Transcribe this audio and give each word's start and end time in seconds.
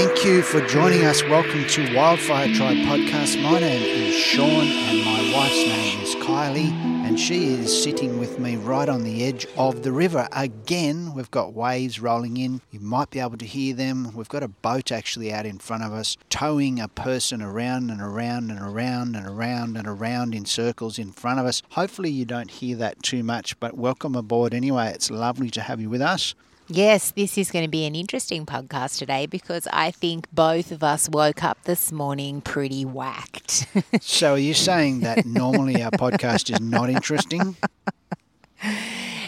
Thank 0.00 0.24
you 0.24 0.42
for 0.42 0.60
joining 0.60 1.04
us. 1.04 1.24
Welcome 1.24 1.66
to 1.66 1.96
Wildfire 1.96 2.54
Tribe 2.54 2.76
Podcast. 2.86 3.42
My 3.42 3.58
name 3.58 3.82
is 3.82 4.14
Sean, 4.14 4.64
and 4.64 5.04
my 5.04 5.32
wife's 5.34 5.56
name 5.56 6.00
is 6.00 6.14
Kylie, 6.24 6.70
and 7.04 7.18
she 7.18 7.46
is 7.46 7.82
sitting 7.82 8.20
with 8.20 8.38
me 8.38 8.54
right 8.54 8.88
on 8.88 9.02
the 9.02 9.24
edge 9.24 9.44
of 9.56 9.82
the 9.82 9.90
river. 9.90 10.28
Again, 10.30 11.14
we've 11.14 11.32
got 11.32 11.52
waves 11.52 11.98
rolling 11.98 12.36
in. 12.36 12.60
You 12.70 12.78
might 12.78 13.10
be 13.10 13.18
able 13.18 13.38
to 13.38 13.44
hear 13.44 13.74
them. 13.74 14.12
We've 14.14 14.28
got 14.28 14.44
a 14.44 14.48
boat 14.48 14.92
actually 14.92 15.32
out 15.32 15.46
in 15.46 15.58
front 15.58 15.82
of 15.82 15.92
us, 15.92 16.16
towing 16.30 16.78
a 16.78 16.86
person 16.86 17.42
around 17.42 17.90
and 17.90 18.00
around 18.00 18.52
and 18.52 18.60
around 18.60 19.16
and 19.16 19.26
around 19.26 19.76
and 19.76 19.88
around 19.88 20.32
in 20.32 20.44
circles 20.44 21.00
in 21.00 21.10
front 21.10 21.40
of 21.40 21.46
us. 21.46 21.60
Hopefully, 21.70 22.10
you 22.10 22.24
don't 22.24 22.52
hear 22.52 22.76
that 22.76 23.02
too 23.02 23.24
much, 23.24 23.58
but 23.58 23.76
welcome 23.76 24.14
aboard 24.14 24.54
anyway. 24.54 24.92
It's 24.94 25.10
lovely 25.10 25.50
to 25.50 25.62
have 25.62 25.80
you 25.80 25.90
with 25.90 26.02
us. 26.02 26.36
Yes, 26.70 27.12
this 27.12 27.38
is 27.38 27.50
going 27.50 27.64
to 27.64 27.70
be 27.70 27.86
an 27.86 27.94
interesting 27.94 28.44
podcast 28.44 28.98
today 28.98 29.24
because 29.24 29.66
I 29.72 29.90
think 29.90 30.26
both 30.32 30.70
of 30.70 30.82
us 30.82 31.08
woke 31.08 31.42
up 31.42 31.56
this 31.64 31.90
morning 31.90 32.42
pretty 32.42 32.84
whacked. 32.84 33.66
So, 34.00 34.34
are 34.34 34.38
you 34.38 34.54
saying 34.54 35.00
that 35.00 35.24
normally 35.24 35.82
our 35.82 35.90
podcast 35.90 36.52
is 36.52 36.60
not 36.60 36.90
interesting, 36.90 37.56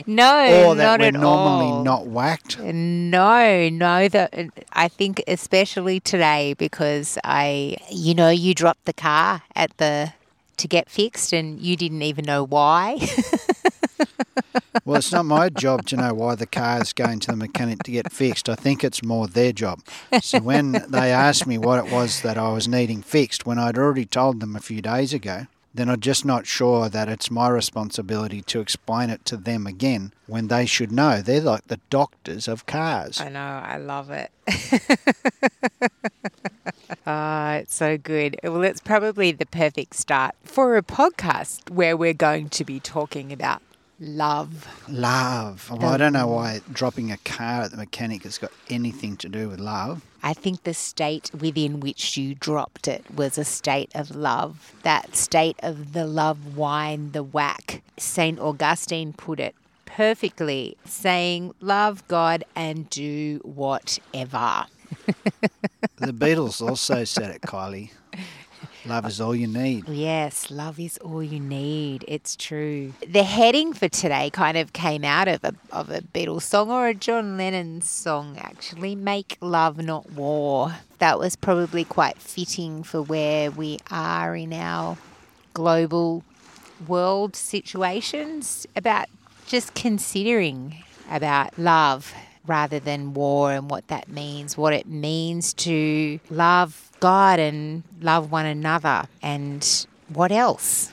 no, 0.06 0.64
or 0.66 0.74
that 0.74 0.84
not 0.84 1.00
we're 1.00 1.06
at 1.06 1.14
normally 1.14 1.70
all. 1.72 1.84
not 1.84 2.06
whacked? 2.06 2.58
No, 2.58 3.68
no. 3.70 4.08
That 4.08 4.34
I 4.72 4.88
think 4.88 5.22
especially 5.26 6.00
today 6.00 6.54
because 6.54 7.18
I, 7.24 7.76
you 7.90 8.14
know, 8.14 8.28
you 8.30 8.54
dropped 8.54 8.84
the 8.84 8.92
car 8.92 9.42
at 9.54 9.76
the 9.78 10.12
to 10.58 10.68
get 10.68 10.90
fixed 10.90 11.32
and 11.32 11.58
you 11.60 11.76
didn't 11.76 12.02
even 12.02 12.24
know 12.26 12.44
why. 12.44 12.98
Well, 14.84 14.98
it's 14.98 15.12
not 15.12 15.24
my 15.26 15.48
job 15.48 15.86
to 15.86 15.96
know 15.96 16.14
why 16.14 16.34
the 16.34 16.46
car 16.46 16.80
is 16.80 16.92
going 16.92 17.20
to 17.20 17.32
the 17.32 17.36
mechanic 17.36 17.82
to 17.84 17.90
get 17.92 18.12
fixed. 18.12 18.48
I 18.48 18.54
think 18.54 18.82
it's 18.82 19.02
more 19.02 19.26
their 19.26 19.52
job. 19.52 19.80
So 20.20 20.40
when 20.40 20.72
they 20.88 21.12
asked 21.12 21.46
me 21.46 21.58
what 21.58 21.84
it 21.84 21.92
was 21.92 22.22
that 22.22 22.38
I 22.38 22.52
was 22.52 22.66
needing 22.68 23.02
fixed, 23.02 23.46
when 23.46 23.58
I'd 23.58 23.78
already 23.78 24.06
told 24.06 24.40
them 24.40 24.56
a 24.56 24.60
few 24.60 24.80
days 24.82 25.12
ago, 25.12 25.46
then 25.72 25.88
I'm 25.88 26.00
just 26.00 26.24
not 26.24 26.46
sure 26.46 26.88
that 26.88 27.08
it's 27.08 27.30
my 27.30 27.48
responsibility 27.48 28.42
to 28.42 28.60
explain 28.60 29.08
it 29.08 29.24
to 29.26 29.36
them 29.36 29.66
again 29.66 30.12
when 30.26 30.48
they 30.48 30.66
should 30.66 30.90
know. 30.90 31.22
They're 31.22 31.40
like 31.40 31.68
the 31.68 31.78
doctors 31.90 32.48
of 32.48 32.66
cars. 32.66 33.20
I 33.20 33.28
know, 33.28 33.40
I 33.40 33.76
love 33.76 34.10
it. 34.10 34.30
Ah, 37.06 37.54
it's 37.54 37.74
so 37.74 37.96
good. 37.96 38.36
Well, 38.42 38.62
it's 38.62 38.80
probably 38.80 39.32
the 39.32 39.46
perfect 39.46 39.96
start 39.96 40.34
for 40.44 40.76
a 40.76 40.82
podcast 40.82 41.70
where 41.70 41.96
we're 41.96 42.12
going 42.14 42.48
to 42.50 42.64
be 42.64 42.78
talking 42.78 43.32
about 43.32 43.62
love. 44.00 44.66
Love. 44.88 45.70
Well, 45.70 45.92
I 45.92 45.96
don't 45.96 46.12
know 46.12 46.26
why 46.26 46.60
dropping 46.72 47.12
a 47.12 47.18
car 47.18 47.62
at 47.62 47.70
the 47.70 47.76
mechanic 47.76 48.22
has 48.24 48.38
got 48.38 48.50
anything 48.68 49.16
to 49.18 49.28
do 49.28 49.48
with 49.48 49.60
love. 49.60 50.02
I 50.22 50.34
think 50.34 50.64
the 50.64 50.74
state 50.74 51.30
within 51.38 51.80
which 51.80 52.16
you 52.16 52.34
dropped 52.34 52.88
it 52.88 53.04
was 53.14 53.38
a 53.38 53.44
state 53.44 53.90
of 53.94 54.14
love. 54.14 54.74
That 54.82 55.14
state 55.14 55.56
of 55.62 55.92
the 55.92 56.06
love 56.06 56.56
wine, 56.56 57.12
the 57.12 57.22
whack. 57.22 57.82
St. 57.98 58.38
Augustine 58.38 59.12
put 59.12 59.38
it 59.38 59.54
perfectly, 59.86 60.76
saying, 60.84 61.54
Love 61.60 62.06
God 62.08 62.44
and 62.56 62.88
do 62.90 63.40
whatever. 63.44 64.66
The 65.96 66.12
Beatles 66.12 66.66
also 66.66 67.04
said 67.04 67.30
it, 67.30 67.42
Kylie. 67.42 67.90
Love 68.86 69.06
is 69.06 69.20
all 69.20 69.34
you 69.34 69.46
need. 69.46 69.86
Yes, 69.88 70.50
love 70.50 70.80
is 70.80 70.96
all 70.98 71.22
you 71.22 71.38
need. 71.38 72.04
It's 72.08 72.34
true. 72.34 72.94
The 73.06 73.24
heading 73.24 73.74
for 73.74 73.88
today 73.88 74.30
kind 74.30 74.56
of 74.56 74.72
came 74.72 75.04
out 75.04 75.28
of 75.28 75.44
a, 75.44 75.54
of 75.70 75.90
a 75.90 76.00
Beatles 76.00 76.42
song 76.42 76.70
or 76.70 76.88
a 76.88 76.94
John 76.94 77.36
Lennon 77.36 77.82
song, 77.82 78.38
actually. 78.38 78.94
Make 78.94 79.36
love, 79.40 79.78
not 79.78 80.10
war. 80.12 80.76
That 80.98 81.18
was 81.18 81.36
probably 81.36 81.84
quite 81.84 82.18
fitting 82.18 82.82
for 82.82 83.02
where 83.02 83.50
we 83.50 83.78
are 83.90 84.34
in 84.34 84.52
our 84.52 84.96
global 85.52 86.24
world 86.86 87.36
situations 87.36 88.66
about 88.74 89.08
just 89.46 89.74
considering 89.74 90.82
about 91.10 91.58
love 91.58 92.14
rather 92.46 92.80
than 92.80 93.12
war 93.12 93.52
and 93.52 93.70
what 93.70 93.86
that 93.88 94.08
means, 94.08 94.56
what 94.56 94.72
it 94.72 94.86
means 94.86 95.52
to 95.52 96.18
love 96.30 96.89
God 97.00 97.38
and 97.40 97.82
love 98.00 98.30
one 98.30 98.46
another, 98.46 99.08
and 99.22 99.86
what 100.08 100.30
else? 100.30 100.92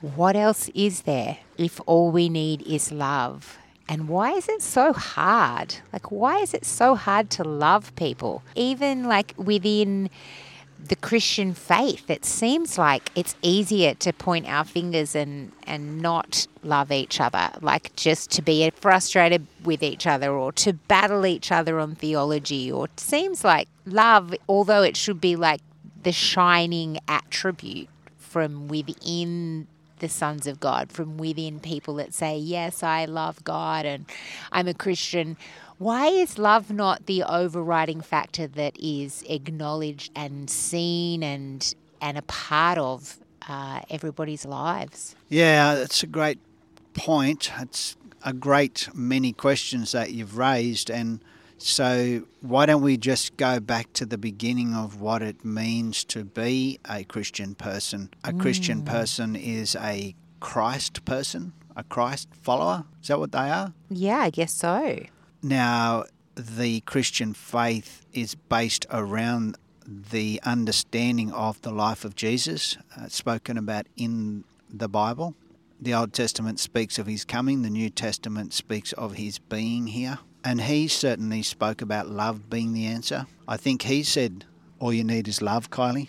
What 0.00 0.36
else 0.36 0.68
is 0.74 1.02
there 1.02 1.38
if 1.56 1.80
all 1.86 2.10
we 2.10 2.28
need 2.28 2.62
is 2.62 2.92
love? 2.92 3.58
And 3.88 4.08
why 4.08 4.32
is 4.32 4.48
it 4.48 4.60
so 4.60 4.92
hard? 4.92 5.76
Like, 5.92 6.12
why 6.12 6.38
is 6.38 6.52
it 6.52 6.66
so 6.66 6.94
hard 6.94 7.30
to 7.30 7.42
love 7.42 7.94
people? 7.96 8.42
Even 8.54 9.04
like 9.04 9.34
within 9.38 10.10
the 10.82 10.96
Christian 10.96 11.54
faith, 11.54 12.08
it 12.08 12.24
seems 12.24 12.78
like 12.78 13.10
it's 13.14 13.34
easier 13.42 13.94
to 13.94 14.12
point 14.12 14.48
our 14.48 14.64
fingers 14.64 15.14
and, 15.14 15.52
and 15.66 16.00
not 16.00 16.46
love 16.62 16.92
each 16.92 17.20
other, 17.20 17.50
like 17.60 17.94
just 17.96 18.30
to 18.32 18.42
be 18.42 18.70
frustrated 18.70 19.46
with 19.64 19.82
each 19.82 20.06
other 20.06 20.32
or 20.32 20.52
to 20.52 20.72
battle 20.72 21.26
each 21.26 21.50
other 21.50 21.78
on 21.78 21.94
theology. 21.94 22.70
Or 22.70 22.86
it 22.86 23.00
seems 23.00 23.44
like 23.44 23.68
love, 23.86 24.34
although 24.48 24.82
it 24.82 24.96
should 24.96 25.20
be 25.20 25.36
like 25.36 25.60
the 26.02 26.12
shining 26.12 26.98
attribute 27.08 27.88
from 28.16 28.68
within 28.68 29.66
the 29.98 30.08
sons 30.08 30.46
of 30.46 30.60
God, 30.60 30.92
from 30.92 31.18
within 31.18 31.58
people 31.60 31.94
that 31.94 32.14
say, 32.14 32.38
Yes, 32.38 32.82
I 32.82 33.04
love 33.04 33.42
God 33.44 33.84
and 33.84 34.06
I'm 34.52 34.68
a 34.68 34.74
Christian. 34.74 35.36
Why 35.78 36.08
is 36.08 36.38
love 36.38 36.72
not 36.72 37.06
the 37.06 37.22
overriding 37.22 38.00
factor 38.00 38.48
that 38.48 38.76
is 38.80 39.24
acknowledged 39.28 40.10
and 40.16 40.50
seen 40.50 41.22
and 41.22 41.74
and 42.00 42.18
a 42.18 42.22
part 42.22 42.78
of 42.78 43.18
uh, 43.48 43.80
everybody's 43.88 44.44
lives? 44.44 45.14
Yeah, 45.28 45.76
that's 45.76 46.02
a 46.02 46.08
great 46.08 46.38
point. 46.94 47.52
It's 47.60 47.96
a 48.24 48.32
great 48.32 48.88
many 48.92 49.32
questions 49.32 49.92
that 49.92 50.10
you've 50.10 50.36
raised. 50.36 50.90
And 50.90 51.22
so, 51.58 52.24
why 52.40 52.66
don't 52.66 52.82
we 52.82 52.96
just 52.96 53.36
go 53.36 53.60
back 53.60 53.92
to 53.94 54.06
the 54.06 54.18
beginning 54.18 54.74
of 54.74 55.00
what 55.00 55.22
it 55.22 55.44
means 55.44 56.04
to 56.06 56.24
be 56.24 56.78
a 56.88 57.04
Christian 57.04 57.54
person? 57.54 58.10
A 58.24 58.32
Christian 58.32 58.82
person 58.82 59.36
is 59.36 59.76
a 59.76 60.14
Christ 60.40 61.04
person, 61.04 61.52
a 61.76 61.84
Christ 61.84 62.28
follower. 62.32 62.84
Is 63.00 63.08
that 63.08 63.18
what 63.18 63.32
they 63.32 63.50
are? 63.50 63.72
Yeah, 63.90 64.18
I 64.18 64.30
guess 64.30 64.52
so. 64.52 65.04
Now, 65.42 66.04
the 66.34 66.80
Christian 66.80 67.34
faith 67.34 68.04
is 68.12 68.34
based 68.34 68.86
around 68.90 69.56
the 69.86 70.40
understanding 70.44 71.32
of 71.32 71.60
the 71.62 71.70
life 71.70 72.04
of 72.04 72.14
Jesus, 72.14 72.76
uh, 72.96 73.08
spoken 73.08 73.56
about 73.56 73.86
in 73.96 74.44
the 74.68 74.88
Bible. 74.88 75.34
The 75.80 75.94
Old 75.94 76.12
Testament 76.12 76.60
speaks 76.60 76.98
of 76.98 77.06
his 77.06 77.24
coming, 77.24 77.62
the 77.62 77.70
New 77.70 77.88
Testament 77.88 78.52
speaks 78.52 78.92
of 78.92 79.14
his 79.14 79.38
being 79.38 79.86
here. 79.86 80.18
And 80.44 80.60
he 80.62 80.88
certainly 80.88 81.42
spoke 81.42 81.82
about 81.82 82.08
love 82.08 82.50
being 82.50 82.72
the 82.72 82.86
answer. 82.86 83.26
I 83.46 83.56
think 83.56 83.82
he 83.82 84.02
said, 84.02 84.44
All 84.78 84.92
you 84.92 85.04
need 85.04 85.28
is 85.28 85.42
love, 85.42 85.70
Kylie. 85.70 86.08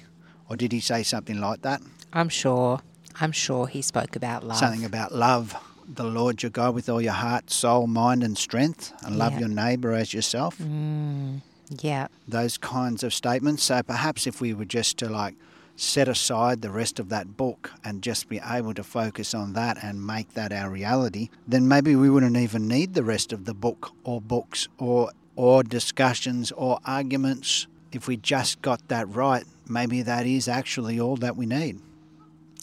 Or 0.50 0.56
did 0.56 0.72
he 0.72 0.80
say 0.80 1.04
something 1.04 1.40
like 1.40 1.62
that? 1.62 1.82
I'm 2.14 2.30
sure. 2.30 2.82
I'm 3.22 3.32
sure 3.32 3.68
he 3.68 3.82
spoke 3.82 4.16
about 4.16 4.44
love. 4.44 4.58
Something 4.58 4.86
about 4.86 5.14
love 5.14 5.56
the 5.92 6.04
Lord 6.04 6.44
your 6.44 6.50
God 6.52 6.76
with 6.76 6.88
all 6.90 7.02
your 7.02 7.14
heart, 7.14 7.50
soul, 7.52 7.88
mind, 7.88 8.24
and 8.24 8.38
strength, 8.38 8.94
and 9.04 9.18
love 9.18 9.34
Yeah. 9.34 9.40
your 9.42 9.50
neighbour 9.50 9.94
as 9.94 10.14
yourself. 10.14 10.58
Mm, 10.60 11.42
yeah. 11.82 12.08
those 12.28 12.58
kinds 12.58 13.04
of 13.04 13.14
statements. 13.14 13.64
So 13.64 13.82
perhaps 13.84 14.26
if 14.28 14.40
we 14.42 14.54
were 14.54 14.66
just 14.66 14.98
to 15.00 15.10
like 15.10 15.36
set 15.76 16.08
aside 16.08 16.62
the 16.62 16.70
rest 16.72 17.00
of 17.00 17.10
that 17.10 17.38
book 17.38 17.72
and 17.86 18.02
just 18.02 18.28
be 18.30 18.40
able 18.46 18.74
to 18.74 18.84
focus 18.84 19.34
on 19.34 19.54
that 19.54 19.82
and 19.84 20.06
make 20.06 20.34
that 20.34 20.52
our 20.52 20.70
reality, 20.70 21.30
then 21.48 21.68
maybe 21.68 21.96
we 21.96 22.10
wouldn't 22.10 22.38
even 22.38 22.68
need 22.68 22.94
the 22.94 23.04
rest 23.04 23.32
of 23.34 23.46
the 23.46 23.54
book 23.54 23.92
or 24.04 24.20
books 24.22 24.68
or 24.78 25.12
or 25.36 25.64
discussions 25.64 26.52
or 26.52 26.80
arguments. 26.86 27.66
If 27.94 28.08
we 28.08 28.18
just 28.18 28.62
got 28.62 28.86
that 28.90 29.08
right, 29.08 29.46
maybe 29.70 30.02
that 30.02 30.26
is 30.28 30.48
actually 30.50 31.00
all 31.00 31.16
that 31.18 31.38
we 31.38 31.46
need. 31.46 31.80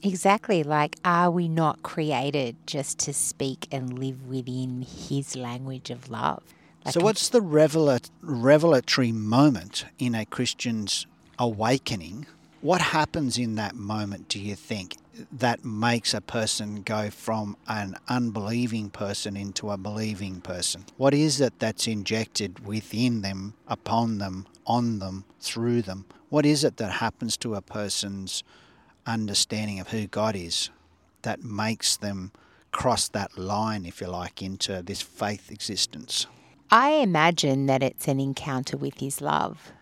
Exactly. 0.03 0.63
Like, 0.63 0.97
are 1.05 1.31
we 1.31 1.49
not 1.49 1.83
created 1.83 2.57
just 2.67 2.99
to 3.01 3.13
speak 3.13 3.67
and 3.73 3.99
live 3.99 4.27
within 4.27 4.83
his 4.83 5.37
language 5.37 5.91
of 5.91 6.11
love? 6.11 6.43
Like, 6.85 6.95
so 6.95 7.01
what's 7.01 7.29
the 7.29 7.41
revela- 7.41 8.09
revelatory 8.23 9.13
moment 9.13 9.87
in 9.99 10.15
a 10.15 10.25
Christian's 10.25 11.07
awakening? 11.39 12.27
What 12.61 12.81
happens 12.81 13.39
in 13.39 13.57
that 13.57 13.75
moment, 13.75 14.29
do 14.29 14.39
you 14.41 14.55
think, 14.55 14.97
that 15.33 15.65
makes 15.65 16.15
a 16.15 16.21
person 16.21 16.83
go 16.83 17.11
from 17.11 17.57
an 17.69 17.97
unbelieving 18.09 18.91
person 18.91 19.37
into 19.37 19.71
a 19.71 19.77
believing 19.77 20.41
person? 20.41 20.85
What 20.97 21.15
is 21.15 21.41
it 21.41 21.59
that's 21.59 21.87
injected 21.87 22.67
within 22.67 23.23
them, 23.23 23.55
upon 23.67 24.19
them, 24.19 24.47
on 24.67 24.99
them, 24.99 25.25
through 25.41 25.83
them? 25.83 26.07
What 26.29 26.47
is 26.47 26.65
it 26.65 26.77
that 26.79 26.93
happens 26.93 27.37
to 27.39 27.55
a 27.55 27.63
person's 27.63 28.43
understanding 29.07 29.81
of 29.81 29.89
who 29.89 30.07
God 30.07 30.35
is 30.37 30.71
that 31.23 31.43
makes 31.43 31.97
them 31.97 32.33
cross 32.73 33.09
that 33.09 33.39
line, 33.39 33.87
if 33.87 34.01
you 34.01 34.07
like, 34.09 34.43
into 34.43 34.83
this 34.83 35.01
faith 35.03 35.51
existence? 35.51 36.27
I 36.71 36.91
imagine 36.91 37.67
that 37.67 37.83
it's 37.83 38.09
an 38.09 38.21
encounter 38.21 38.77
with 38.77 38.99
his 39.01 39.21
love. 39.21 39.73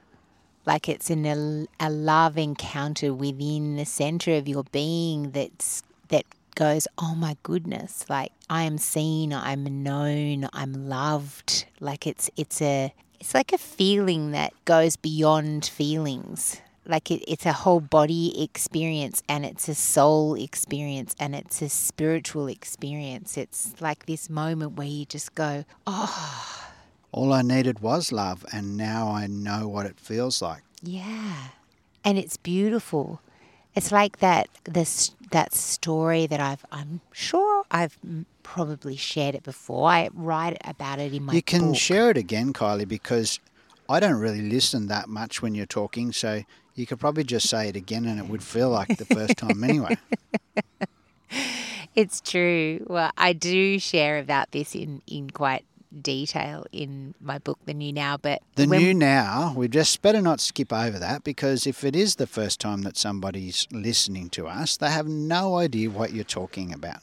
like 0.66 0.88
it's 0.88 1.10
in 1.10 1.26
a, 1.26 1.66
a 1.80 1.90
love 1.90 2.38
encounter 2.38 3.12
within 3.12 3.76
the 3.76 3.84
center 3.84 4.32
of 4.32 4.48
your 4.48 4.64
being 4.72 5.30
that's 5.32 5.82
that 6.08 6.24
goes, 6.54 6.86
oh 6.98 7.14
my 7.14 7.36
goodness, 7.42 8.04
like 8.08 8.32
I 8.48 8.62
am 8.62 8.78
seen, 8.78 9.32
I'm 9.32 9.82
known, 9.82 10.48
I'm 10.52 10.88
loved. 10.88 11.66
Like 11.80 12.06
it's 12.06 12.30
it's 12.36 12.62
a 12.62 12.94
it's 13.20 13.34
like 13.34 13.52
a 13.52 13.58
feeling 13.58 14.32
that 14.32 14.52
goes 14.64 14.96
beyond 14.96 15.64
feelings. 15.64 16.60
Like 16.86 17.10
it, 17.10 17.24
it's 17.26 17.46
a 17.46 17.52
whole 17.52 17.80
body 17.80 18.42
experience 18.42 19.22
and 19.28 19.44
it's 19.46 19.68
a 19.68 19.74
soul 19.74 20.34
experience 20.34 21.14
and 21.18 21.34
it's 21.34 21.62
a 21.62 21.68
spiritual 21.68 22.46
experience. 22.46 23.36
It's 23.38 23.74
like 23.80 24.06
this 24.06 24.28
moment 24.28 24.76
where 24.76 24.86
you 24.86 25.04
just 25.06 25.34
go, 25.34 25.64
oh. 25.86 26.60
All 27.12 27.32
I 27.32 27.42
needed 27.42 27.78
was 27.78 28.10
love, 28.10 28.44
and 28.52 28.76
now 28.76 29.08
I 29.08 29.28
know 29.28 29.68
what 29.68 29.86
it 29.86 30.00
feels 30.00 30.42
like. 30.42 30.62
Yeah. 30.82 31.50
And 32.04 32.18
it's 32.18 32.36
beautiful. 32.36 33.20
It's 33.76 33.92
like 33.92 34.18
that 34.18 34.48
this 34.64 35.12
that 35.30 35.54
story 35.54 36.26
that 36.26 36.40
I've 36.40 36.64
I'm 36.72 37.00
sure 37.12 37.64
I've 37.70 37.96
probably 38.42 38.96
shared 38.96 39.34
it 39.34 39.42
before. 39.44 39.88
I 39.88 40.10
write 40.12 40.58
about 40.64 40.98
it 40.98 41.14
in 41.14 41.24
my 41.24 41.32
You 41.32 41.42
can 41.42 41.68
book. 41.68 41.76
share 41.76 42.10
it 42.10 42.16
again, 42.16 42.52
Kylie, 42.52 42.86
because 42.86 43.38
I 43.88 44.00
don't 44.00 44.18
really 44.20 44.42
listen 44.42 44.88
that 44.88 45.08
much 45.08 45.40
when 45.42 45.54
you're 45.54 45.66
talking, 45.66 46.12
so 46.12 46.42
you 46.74 46.86
could 46.86 46.98
probably 47.00 47.24
just 47.24 47.48
say 47.48 47.68
it 47.68 47.76
again 47.76 48.04
and 48.04 48.18
it 48.18 48.26
would 48.28 48.42
feel 48.42 48.68
like 48.70 48.96
the 48.96 49.04
first 49.04 49.36
time 49.36 49.62
anyway. 49.64 49.96
It's 51.94 52.20
true. 52.20 52.84
Well, 52.88 53.12
I 53.16 53.32
do 53.32 53.78
share 53.78 54.18
about 54.18 54.50
this 54.50 54.74
in 54.74 55.00
in 55.06 55.30
quite 55.30 55.64
detail 56.02 56.66
in 56.72 57.14
my 57.20 57.38
book, 57.38 57.58
The 57.66 57.74
New 57.74 57.92
Now. 57.92 58.16
But 58.16 58.42
The 58.56 58.66
new 58.66 58.92
now, 58.92 59.54
we 59.56 59.68
just 59.68 60.02
better 60.02 60.20
not 60.20 60.40
skip 60.40 60.72
over 60.72 60.98
that 60.98 61.22
because 61.22 61.68
if 61.68 61.84
it 61.84 61.94
is 61.94 62.16
the 62.16 62.26
first 62.26 62.58
time 62.60 62.82
that 62.82 62.96
somebody's 62.96 63.68
listening 63.70 64.28
to 64.30 64.48
us, 64.48 64.76
they 64.76 64.90
have 64.90 65.06
no 65.06 65.56
idea 65.56 65.88
what 65.88 66.12
you're 66.12 66.24
talking 66.24 66.72
about. 66.74 66.98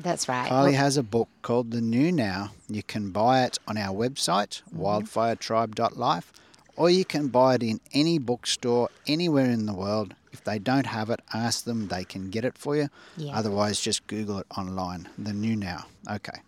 that's 0.00 0.28
right. 0.28 0.50
Kylie 0.50 0.72
Well, 0.72 0.84
has 0.84 0.98
a 0.98 1.02
book 1.02 1.28
called 1.40 1.70
The 1.70 1.80
New 1.80 2.12
Now. 2.12 2.50
You 2.68 2.82
can 2.82 3.10
buy 3.12 3.42
it 3.44 3.58
on 3.66 3.78
our 3.78 3.94
website, 3.96 4.60
Mm-hmm. 4.70 4.82
wildfiretribe.life, 4.82 6.30
or 6.76 6.90
you 6.90 7.04
can 7.04 7.28
buy 7.28 7.54
it 7.54 7.62
in 7.62 7.80
any 7.92 8.18
bookstore 8.18 8.90
anywhere 9.06 9.46
in 9.46 9.66
the 9.66 9.74
world. 9.74 10.14
If 10.32 10.44
they 10.44 10.58
don't 10.58 10.86
have 10.86 11.10
it, 11.10 11.20
ask 11.32 11.64
them, 11.64 11.88
they 11.88 12.04
can 12.04 12.30
get 12.30 12.44
it 12.44 12.58
for 12.58 12.76
you. 12.76 12.88
Yeah. 13.16 13.36
Otherwise, 13.36 13.80
just 13.80 14.06
Google 14.06 14.38
it 14.38 14.46
online. 14.56 15.08
The 15.16 15.32
New 15.32 15.56
Now. 15.56 15.86
Okay. 16.10 16.40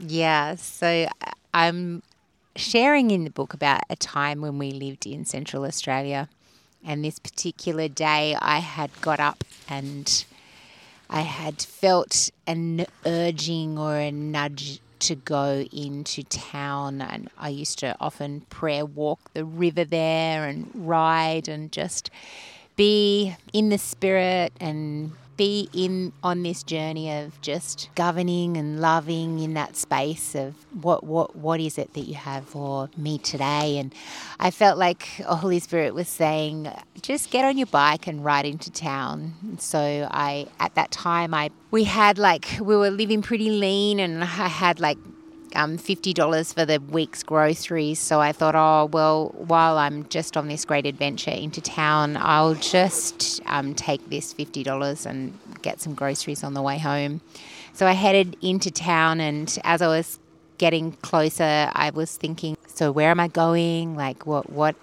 Yeah, 0.00 0.54
so 0.54 1.06
uh, 1.20 1.30
I'm 1.52 2.02
sharing 2.56 3.10
in 3.10 3.24
the 3.24 3.30
book 3.30 3.54
about 3.54 3.82
a 3.90 3.96
time 3.96 4.40
when 4.40 4.58
we 4.58 4.70
lived 4.70 5.06
in 5.06 5.24
Central 5.24 5.64
Australia. 5.64 6.28
And 6.86 7.04
this 7.04 7.18
particular 7.18 7.88
day, 7.88 8.36
I 8.40 8.58
had 8.58 8.90
got 9.00 9.20
up 9.20 9.44
and 9.68 10.24
I 11.08 11.20
had 11.20 11.62
felt 11.62 12.30
an 12.46 12.86
urging 13.06 13.78
or 13.78 13.96
a 13.96 14.10
nudge 14.10 14.80
to 15.04 15.14
go 15.14 15.64
into 15.72 16.22
town. 16.24 17.00
And 17.00 17.30
I 17.38 17.48
used 17.48 17.78
to 17.80 17.96
often 18.00 18.42
prayer 18.42 18.84
walk 18.84 19.32
the 19.34 19.44
river 19.44 19.84
there 19.84 20.46
and 20.46 20.70
ride 20.74 21.48
and 21.48 21.70
just 21.70 22.10
be 22.76 23.36
in 23.52 23.68
the 23.68 23.78
spirit 23.78 24.52
and 24.60 25.12
be 25.36 25.68
in 25.72 26.12
on 26.22 26.42
this 26.42 26.62
journey 26.62 27.12
of 27.12 27.40
just 27.40 27.88
governing 27.94 28.56
and 28.56 28.80
loving 28.80 29.38
in 29.40 29.54
that 29.54 29.76
space 29.76 30.34
of 30.34 30.54
what 30.82 31.04
what 31.04 31.36
what 31.36 31.60
is 31.60 31.78
it 31.78 31.92
that 31.94 32.02
you 32.02 32.14
have 32.14 32.44
for 32.46 32.88
me 32.96 33.18
today? 33.18 33.78
And 33.78 33.94
I 34.38 34.50
felt 34.50 34.78
like 34.78 35.04
Holy 35.26 35.58
Spirit 35.58 35.94
was 35.94 36.08
saying 36.08 36.70
just 37.02 37.30
get 37.30 37.44
on 37.44 37.58
your 37.58 37.66
bike 37.66 38.06
and 38.06 38.24
ride 38.24 38.46
into 38.46 38.70
town. 38.70 39.56
So 39.58 40.08
I 40.10 40.46
at 40.60 40.74
that 40.74 40.90
time 40.90 41.34
I 41.34 41.50
we 41.70 41.84
had 41.84 42.18
like 42.18 42.58
we 42.60 42.76
were 42.76 42.90
living 42.90 43.22
pretty 43.22 43.50
lean 43.50 44.00
and 44.00 44.22
I 44.22 44.26
had 44.26 44.80
like 44.80 44.98
um, 45.54 45.78
$50 45.78 46.54
for 46.54 46.64
the 46.64 46.78
week's 46.80 47.22
groceries. 47.22 47.98
So 47.98 48.20
I 48.20 48.32
thought, 48.32 48.54
oh, 48.54 48.86
well, 48.92 49.34
while 49.36 49.78
I'm 49.78 50.08
just 50.08 50.36
on 50.36 50.48
this 50.48 50.64
great 50.64 50.86
adventure 50.86 51.30
into 51.30 51.60
town, 51.60 52.16
I'll 52.20 52.54
just 52.54 53.40
um, 53.46 53.74
take 53.74 54.08
this 54.10 54.34
$50 54.34 55.06
and 55.06 55.38
get 55.62 55.80
some 55.80 55.94
groceries 55.94 56.44
on 56.44 56.54
the 56.54 56.62
way 56.62 56.78
home. 56.78 57.20
So 57.72 57.86
I 57.86 57.92
headed 57.92 58.36
into 58.40 58.70
town, 58.70 59.20
and 59.20 59.58
as 59.64 59.82
I 59.82 59.88
was 59.88 60.20
getting 60.58 60.92
closer, 60.92 61.70
I 61.72 61.90
was 61.90 62.16
thinking, 62.16 62.56
so 62.66 62.92
where 62.92 63.10
am 63.10 63.18
I 63.18 63.28
going? 63.28 63.96
Like, 63.96 64.26
what, 64.26 64.50
what, 64.50 64.76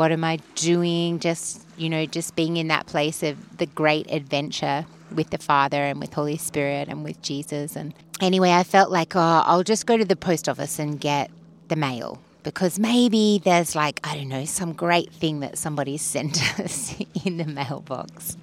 what 0.00 0.12
am 0.12 0.24
I 0.24 0.38
doing? 0.54 1.18
Just, 1.18 1.62
you 1.76 1.90
know, 1.90 2.06
just 2.06 2.34
being 2.34 2.56
in 2.56 2.68
that 2.68 2.86
place 2.86 3.22
of 3.22 3.58
the 3.58 3.66
great 3.66 4.10
adventure 4.10 4.86
with 5.14 5.28
the 5.28 5.36
Father 5.36 5.76
and 5.76 6.00
with 6.00 6.14
Holy 6.14 6.38
Spirit 6.38 6.88
and 6.88 7.04
with 7.04 7.20
Jesus. 7.20 7.76
And 7.76 7.92
anyway, 8.18 8.52
I 8.52 8.62
felt 8.62 8.90
like, 8.90 9.14
oh, 9.14 9.42
I'll 9.44 9.62
just 9.62 9.84
go 9.84 9.98
to 9.98 10.04
the 10.06 10.16
post 10.16 10.48
office 10.48 10.78
and 10.78 10.98
get 10.98 11.30
the 11.68 11.76
mail 11.76 12.18
because 12.44 12.78
maybe 12.78 13.42
there's 13.44 13.76
like, 13.76 14.00
I 14.02 14.14
don't 14.14 14.30
know, 14.30 14.46
some 14.46 14.72
great 14.72 15.12
thing 15.12 15.40
that 15.40 15.58
somebody 15.58 15.98
sent 16.14 16.58
us 16.58 16.94
in 17.26 17.36
the 17.36 17.44
mailbox. 17.44 18.38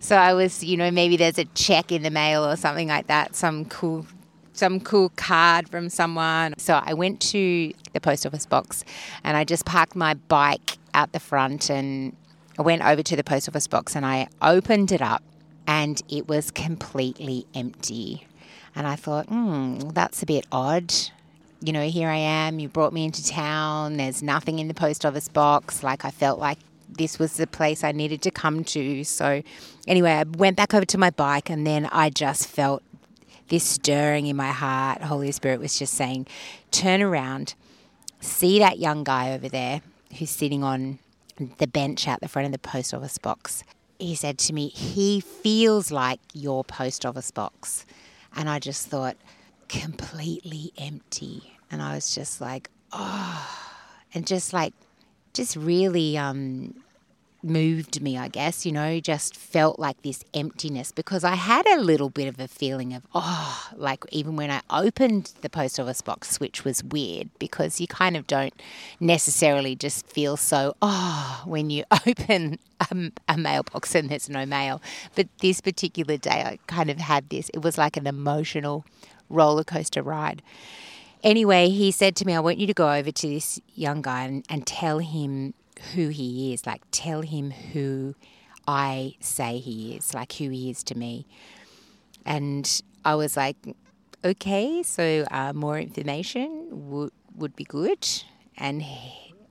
So 0.00 0.16
I 0.16 0.32
was, 0.32 0.64
you 0.64 0.78
know, 0.78 0.90
maybe 0.90 1.18
there's 1.18 1.38
a 1.38 1.44
check 1.44 1.92
in 1.92 2.02
the 2.02 2.10
mail 2.10 2.46
or 2.46 2.56
something 2.56 2.88
like 2.88 3.08
that, 3.08 3.36
some 3.36 3.66
cool 3.66 4.06
some 4.54 4.80
cool 4.80 5.10
card 5.10 5.68
from 5.68 5.88
someone. 5.90 6.54
So 6.58 6.80
I 6.82 6.94
went 6.94 7.20
to 7.20 7.72
the 7.92 8.00
post 8.00 8.26
office 8.26 8.44
box 8.46 8.84
and 9.22 9.36
I 9.36 9.44
just 9.44 9.64
parked 9.64 9.94
my 9.94 10.14
bike 10.14 10.77
out 10.94 11.12
the 11.12 11.20
front 11.20 11.70
and 11.70 12.16
I 12.58 12.62
went 12.62 12.84
over 12.84 13.02
to 13.02 13.16
the 13.16 13.22
post 13.22 13.48
office 13.48 13.68
box 13.68 13.94
and 13.94 14.04
I 14.04 14.28
opened 14.42 14.90
it 14.90 15.00
up 15.00 15.22
and 15.66 16.02
it 16.08 16.28
was 16.28 16.50
completely 16.50 17.46
empty. 17.54 18.26
And 18.74 18.86
I 18.86 18.96
thought, 18.96 19.26
hmm, 19.26 19.78
that's 19.90 20.22
a 20.22 20.26
bit 20.26 20.44
odd. 20.50 20.92
You 21.60 21.72
know, 21.72 21.88
here 21.88 22.08
I 22.08 22.16
am, 22.16 22.58
you 22.58 22.68
brought 22.68 22.92
me 22.92 23.04
into 23.04 23.24
town, 23.24 23.96
there's 23.96 24.22
nothing 24.22 24.58
in 24.58 24.68
the 24.68 24.74
post 24.74 25.04
office 25.04 25.28
box. 25.28 25.82
Like, 25.82 26.04
I 26.04 26.10
felt 26.10 26.38
like 26.38 26.58
this 26.88 27.18
was 27.18 27.36
the 27.36 27.46
place 27.46 27.84
I 27.84 27.92
needed 27.92 28.22
to 28.22 28.30
come 28.30 28.64
to. 28.64 29.04
So, 29.04 29.42
anyway, 29.86 30.12
I 30.12 30.22
went 30.22 30.56
back 30.56 30.74
over 30.74 30.86
to 30.86 30.98
my 30.98 31.10
bike 31.10 31.50
and 31.50 31.66
then 31.66 31.86
I 31.86 32.10
just 32.10 32.46
felt 32.48 32.82
this 33.48 33.64
stirring 33.64 34.26
in 34.26 34.36
my 34.36 34.52
heart. 34.52 35.02
Holy 35.02 35.32
Spirit 35.32 35.60
was 35.60 35.78
just 35.78 35.94
saying, 35.94 36.26
turn 36.70 37.02
around, 37.02 37.54
see 38.20 38.58
that 38.58 38.78
young 38.78 39.04
guy 39.04 39.32
over 39.32 39.48
there 39.48 39.82
who's 40.16 40.30
sitting 40.30 40.62
on 40.64 40.98
the 41.58 41.66
bench 41.66 42.08
out 42.08 42.20
the 42.20 42.28
front 42.28 42.46
of 42.46 42.52
the 42.52 42.58
post 42.58 42.92
office 42.92 43.18
box. 43.18 43.62
He 43.98 44.14
said 44.14 44.38
to 44.38 44.52
me, 44.52 44.68
he 44.68 45.20
feels 45.20 45.90
like 45.90 46.20
your 46.32 46.64
post 46.64 47.04
office 47.04 47.30
box. 47.30 47.84
And 48.34 48.48
I 48.48 48.58
just 48.58 48.86
thought, 48.88 49.16
completely 49.68 50.72
empty. 50.78 51.54
And 51.70 51.82
I 51.82 51.94
was 51.94 52.14
just 52.14 52.40
like, 52.40 52.70
oh, 52.92 53.48
and 54.14 54.26
just 54.26 54.52
like, 54.52 54.74
just 55.32 55.56
really 55.56 56.16
um, 56.16 56.74
moved 57.42 58.02
me, 58.02 58.18
I 58.18 58.28
guess, 58.28 58.66
you 58.66 58.72
know, 58.72 58.98
just 59.00 59.36
felt 59.36 59.78
like 59.78 60.02
this 60.02 60.24
emptiness 60.34 60.90
because 60.92 61.24
I 61.24 61.34
had 61.36 61.66
a 61.66 61.80
little 61.80 62.10
bit 62.10 62.26
of 62.26 62.40
a 62.40 62.48
feeling 62.48 62.94
of, 62.94 63.06
oh, 63.14 63.68
like 63.76 64.04
even 64.10 64.36
when 64.36 64.50
I 64.50 64.60
opened 64.70 65.32
the 65.40 65.50
post 65.50 65.78
office 65.78 66.02
box, 66.02 66.40
which 66.40 66.64
was 66.64 66.82
weird 66.82 67.30
because 67.38 67.80
you 67.80 67.86
kind 67.86 68.16
of 68.16 68.26
don't 68.26 68.54
necessarily 68.98 69.76
just 69.76 70.06
feel 70.06 70.36
so, 70.36 70.74
oh, 70.82 71.42
when 71.46 71.70
you 71.70 71.84
open 72.06 72.58
a, 72.80 73.12
a 73.28 73.36
mailbox 73.36 73.94
and 73.94 74.08
there's 74.08 74.28
no 74.28 74.44
mail. 74.44 74.82
But 75.14 75.28
this 75.38 75.60
particular 75.60 76.16
day, 76.16 76.42
I 76.42 76.58
kind 76.66 76.90
of 76.90 76.98
had 76.98 77.30
this, 77.30 77.50
it 77.50 77.62
was 77.62 77.78
like 77.78 77.96
an 77.96 78.06
emotional 78.06 78.84
roller 79.30 79.64
coaster 79.64 80.02
ride. 80.02 80.42
Anyway, 81.22 81.68
he 81.68 81.90
said 81.90 82.14
to 82.16 82.24
me, 82.24 82.34
I 82.34 82.40
want 82.40 82.58
you 82.58 82.66
to 82.68 82.74
go 82.74 82.92
over 82.92 83.10
to 83.10 83.28
this 83.28 83.60
young 83.74 84.02
guy 84.02 84.22
and, 84.24 84.44
and 84.48 84.66
tell 84.66 84.98
him 85.00 85.54
who 85.94 86.08
he 86.08 86.52
is. 86.52 86.66
Like, 86.66 86.82
tell 86.90 87.22
him 87.22 87.50
who 87.50 88.14
I 88.66 89.14
say 89.20 89.58
he 89.58 89.96
is, 89.96 90.12
like 90.12 90.32
who 90.34 90.50
he 90.50 90.70
is 90.70 90.82
to 90.84 90.96
me. 90.96 91.26
And 92.26 92.82
I 93.04 93.14
was 93.14 93.36
like, 93.36 93.56
okay, 94.24 94.82
so 94.82 95.24
uh, 95.30 95.52
more 95.54 95.78
information 95.78 96.68
would 96.90 97.12
would 97.34 97.56
be 97.56 97.64
good. 97.64 98.06
And 98.58 98.84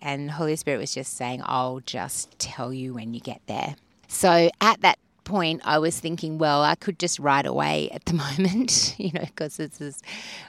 and 0.02 0.30
Holy 0.30 0.56
Spirit 0.56 0.78
was 0.78 0.94
just 0.94 1.18
saying, 1.18 1.42
I'll 1.46 1.80
just 1.80 2.38
tell 2.38 2.72
you 2.72 2.94
when 2.94 3.14
you 3.16 3.20
get 3.20 3.42
there. 3.48 3.76
So 4.08 4.50
at 4.62 4.82
that 4.82 5.00
point, 5.24 5.62
I 5.66 5.80
was 5.80 6.00
thinking, 6.00 6.38
well, 6.38 6.62
I 6.62 6.76
could 6.76 7.00
just 7.00 7.20
ride 7.20 7.46
away 7.46 7.90
at 7.92 8.06
the 8.06 8.14
moment, 8.40 8.96
you 9.00 9.12
know, 9.14 9.26
because 9.26 9.58
this 9.58 9.82
is 9.82 10.02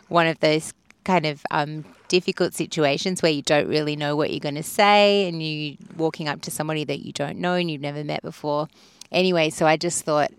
one 0.08 0.26
of 0.26 0.38
those 0.40 0.72
kind 1.08 1.24
of 1.24 1.42
um, 1.50 1.86
difficult 2.08 2.52
situations 2.52 3.22
where 3.22 3.32
you 3.32 3.40
don't 3.40 3.66
really 3.66 3.96
know 3.96 4.14
what 4.14 4.30
you're 4.30 4.38
going 4.40 4.54
to 4.54 4.62
say 4.62 5.26
and 5.26 5.42
you 5.42 5.78
walking 5.96 6.28
up 6.28 6.42
to 6.42 6.50
somebody 6.50 6.84
that 6.84 6.98
you 6.98 7.14
don't 7.14 7.38
know 7.38 7.54
and 7.54 7.70
you've 7.70 7.80
never 7.80 8.04
met 8.04 8.22
before. 8.22 8.68
Anyway, 9.10 9.48
so 9.48 9.66
I 9.66 9.78
just 9.78 10.04
thought, 10.04 10.30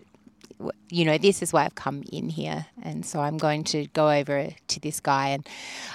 you 0.88 1.04
know, 1.04 1.18
this 1.18 1.42
is 1.42 1.52
why 1.52 1.64
I've 1.64 1.74
come 1.74 2.04
in 2.12 2.28
here. 2.28 2.66
And 2.82 3.04
so 3.04 3.18
I'm 3.18 3.36
going 3.36 3.64
to 3.64 3.88
go 3.88 4.10
over 4.10 4.50
to 4.68 4.80
this 4.80 5.00
guy. 5.00 5.30
And 5.30 5.44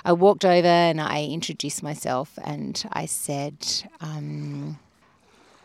I 0.03 0.11
walked 0.11 0.43
over 0.43 0.67
and 0.67 0.99
I 0.99 1.23
introduced 1.23 1.81
myself 1.81 2.37
and 2.43 2.83
I 2.91 3.05
said, 3.05 3.55
um, 4.01 4.77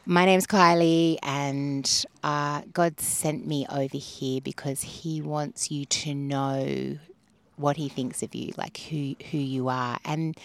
My 0.06 0.24
name's 0.24 0.46
Kylie, 0.46 1.18
and 1.24 2.04
uh, 2.22 2.62
God 2.72 3.00
sent 3.00 3.44
me 3.44 3.66
over 3.68 3.96
here 3.96 4.40
because 4.40 4.82
He 4.82 5.20
wants 5.20 5.68
you 5.72 5.84
to 5.86 6.14
know 6.14 6.98
what 7.60 7.76
He 7.76 7.88
thinks 7.88 8.22
of 8.22 8.34
you, 8.34 8.52
like 8.56 8.78
who 8.78 9.16
who 9.30 9.38
you 9.38 9.68
are, 9.68 9.98
and 10.04 10.36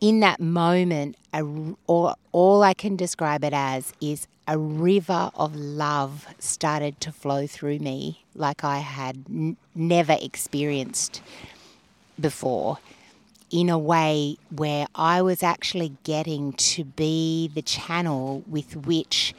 in 0.00 0.20
that 0.20 0.38
moment, 0.40 1.16
a, 1.32 1.42
all, 1.86 2.18
all 2.32 2.62
I 2.62 2.74
can 2.74 2.94
describe 2.96 3.42
it 3.42 3.54
as 3.54 3.92
is 4.02 4.26
a 4.46 4.58
river 4.58 5.30
of 5.34 5.56
love 5.56 6.26
started 6.38 7.00
to 7.00 7.10
flow 7.10 7.46
through 7.46 7.78
me 7.78 8.22
like 8.34 8.62
I 8.62 8.78
had 8.78 9.24
n- 9.30 9.56
never 9.74 10.16
experienced 10.20 11.22
before 12.20 12.78
in 13.50 13.70
a 13.70 13.78
way 13.78 14.36
where 14.50 14.86
I 14.94 15.22
was 15.22 15.42
actually 15.42 15.96
getting 16.04 16.52
to 16.52 16.84
be 16.84 17.50
the 17.54 17.62
channel 17.62 18.42
with 18.46 18.76
which 18.76 19.34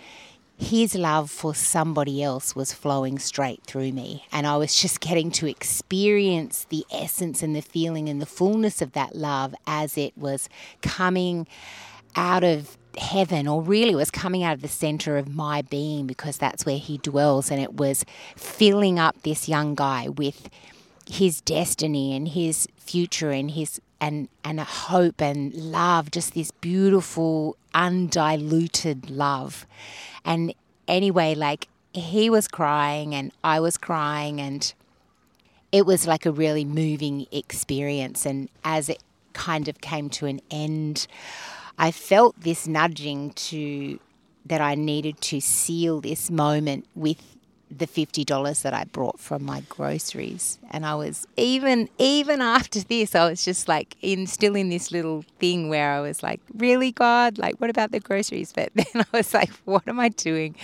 his 0.57 0.95
love 0.95 1.29
for 1.29 1.53
somebody 1.53 2.23
else 2.23 2.55
was 2.55 2.73
flowing 2.73 3.19
straight 3.19 3.63
through 3.65 3.91
me. 3.91 4.25
And 4.31 4.47
I 4.47 4.57
was 4.57 4.79
just 4.79 5.01
getting 5.01 5.29
to 5.31 5.47
experience 5.47 6.65
the 6.69 6.85
essence 6.91 7.43
and 7.43 7.55
the 7.55 7.61
feeling 7.61 8.07
and 8.07 8.21
the 8.21 8.25
fullness 8.25 8.81
of 8.81 8.93
that 8.93 9.15
love 9.15 9.53
as 9.67 9.97
it 9.97 10.17
was 10.17 10.47
coming 10.81 11.47
out 12.15 12.43
of 12.43 12.77
heaven, 12.97 13.45
or 13.45 13.61
really 13.61 13.93
was 13.93 14.09
coming 14.09 14.43
out 14.43 14.53
of 14.53 14.61
the 14.61 14.69
center 14.69 15.17
of 15.17 15.35
my 15.35 15.61
being 15.61 16.07
because 16.07 16.37
that's 16.37 16.65
where 16.65 16.77
he 16.77 16.97
dwells. 16.99 17.51
And 17.51 17.61
it 17.61 17.73
was 17.73 18.05
filling 18.37 18.97
up 18.97 19.21
this 19.23 19.49
young 19.49 19.75
guy 19.75 20.07
with 20.07 20.49
his 21.09 21.41
destiny 21.41 22.15
and 22.15 22.29
his 22.29 22.67
future 22.77 23.31
and 23.31 23.51
his 23.51 23.81
and 23.99 24.29
and 24.43 24.59
a 24.59 24.63
hope 24.63 25.21
and 25.21 25.53
love 25.53 26.11
just 26.11 26.33
this 26.33 26.51
beautiful 26.51 27.57
undiluted 27.73 29.09
love 29.09 29.65
and 30.25 30.53
anyway 30.87 31.35
like 31.35 31.67
he 31.93 32.29
was 32.29 32.47
crying 32.47 33.15
and 33.15 33.31
I 33.43 33.59
was 33.61 33.77
crying 33.77 34.41
and 34.41 34.73
it 35.71 35.85
was 35.85 36.05
like 36.07 36.25
a 36.25 36.31
really 36.31 36.65
moving 36.65 37.25
experience. 37.31 38.25
And 38.25 38.49
as 38.63 38.89
it 38.89 39.01
kind 39.33 39.67
of 39.67 39.81
came 39.81 40.09
to 40.09 40.25
an 40.25 40.41
end 40.51 41.07
I 41.77 41.91
felt 41.91 42.39
this 42.39 42.67
nudging 42.67 43.31
to 43.31 43.99
that 44.45 44.61
I 44.61 44.75
needed 44.75 45.19
to 45.21 45.41
seal 45.41 46.01
this 46.01 46.29
moment 46.29 46.85
with 46.95 47.34
the 47.69 47.87
fifty 47.87 48.23
dollars 48.23 48.61
that 48.61 48.73
I 48.73 48.85
brought 48.85 49.19
from 49.19 49.43
my 49.43 49.61
groceries, 49.69 50.59
and 50.71 50.85
I 50.85 50.95
was 50.95 51.27
even 51.37 51.89
even 51.97 52.41
after 52.41 52.79
this, 52.79 53.15
I 53.15 53.29
was 53.29 53.43
just 53.43 53.67
like 53.67 53.95
in 54.01 54.27
still 54.27 54.55
in 54.55 54.69
this 54.69 54.91
little 54.91 55.23
thing 55.39 55.69
where 55.69 55.91
I 55.91 56.01
was 56.01 56.23
like, 56.23 56.41
really 56.53 56.91
God, 56.91 57.37
like 57.37 57.55
what 57.59 57.69
about 57.69 57.91
the 57.91 57.99
groceries? 57.99 58.53
But 58.53 58.71
then 58.75 58.85
I 58.95 59.05
was 59.11 59.33
like, 59.33 59.51
what 59.65 59.87
am 59.87 59.99
I 59.99 60.09
doing? 60.09 60.55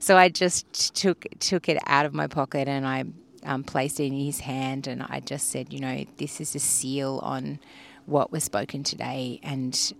So 0.00 0.16
I 0.16 0.28
just 0.28 0.94
took 0.94 1.26
took 1.40 1.68
it 1.68 1.78
out 1.86 2.06
of 2.06 2.14
my 2.14 2.26
pocket 2.26 2.68
and 2.68 2.86
I 2.86 3.04
um, 3.46 3.62
placed 3.62 4.00
it 4.00 4.06
in 4.06 4.12
his 4.12 4.40
hand, 4.40 4.86
and 4.86 5.02
I 5.02 5.20
just 5.20 5.50
said, 5.50 5.72
you 5.72 5.80
know, 5.80 6.04
this 6.18 6.40
is 6.40 6.54
a 6.54 6.58
seal 6.58 7.20
on 7.22 7.60
what 8.04 8.32
was 8.32 8.44
spoken 8.44 8.82
today, 8.82 9.40
and 9.42 9.92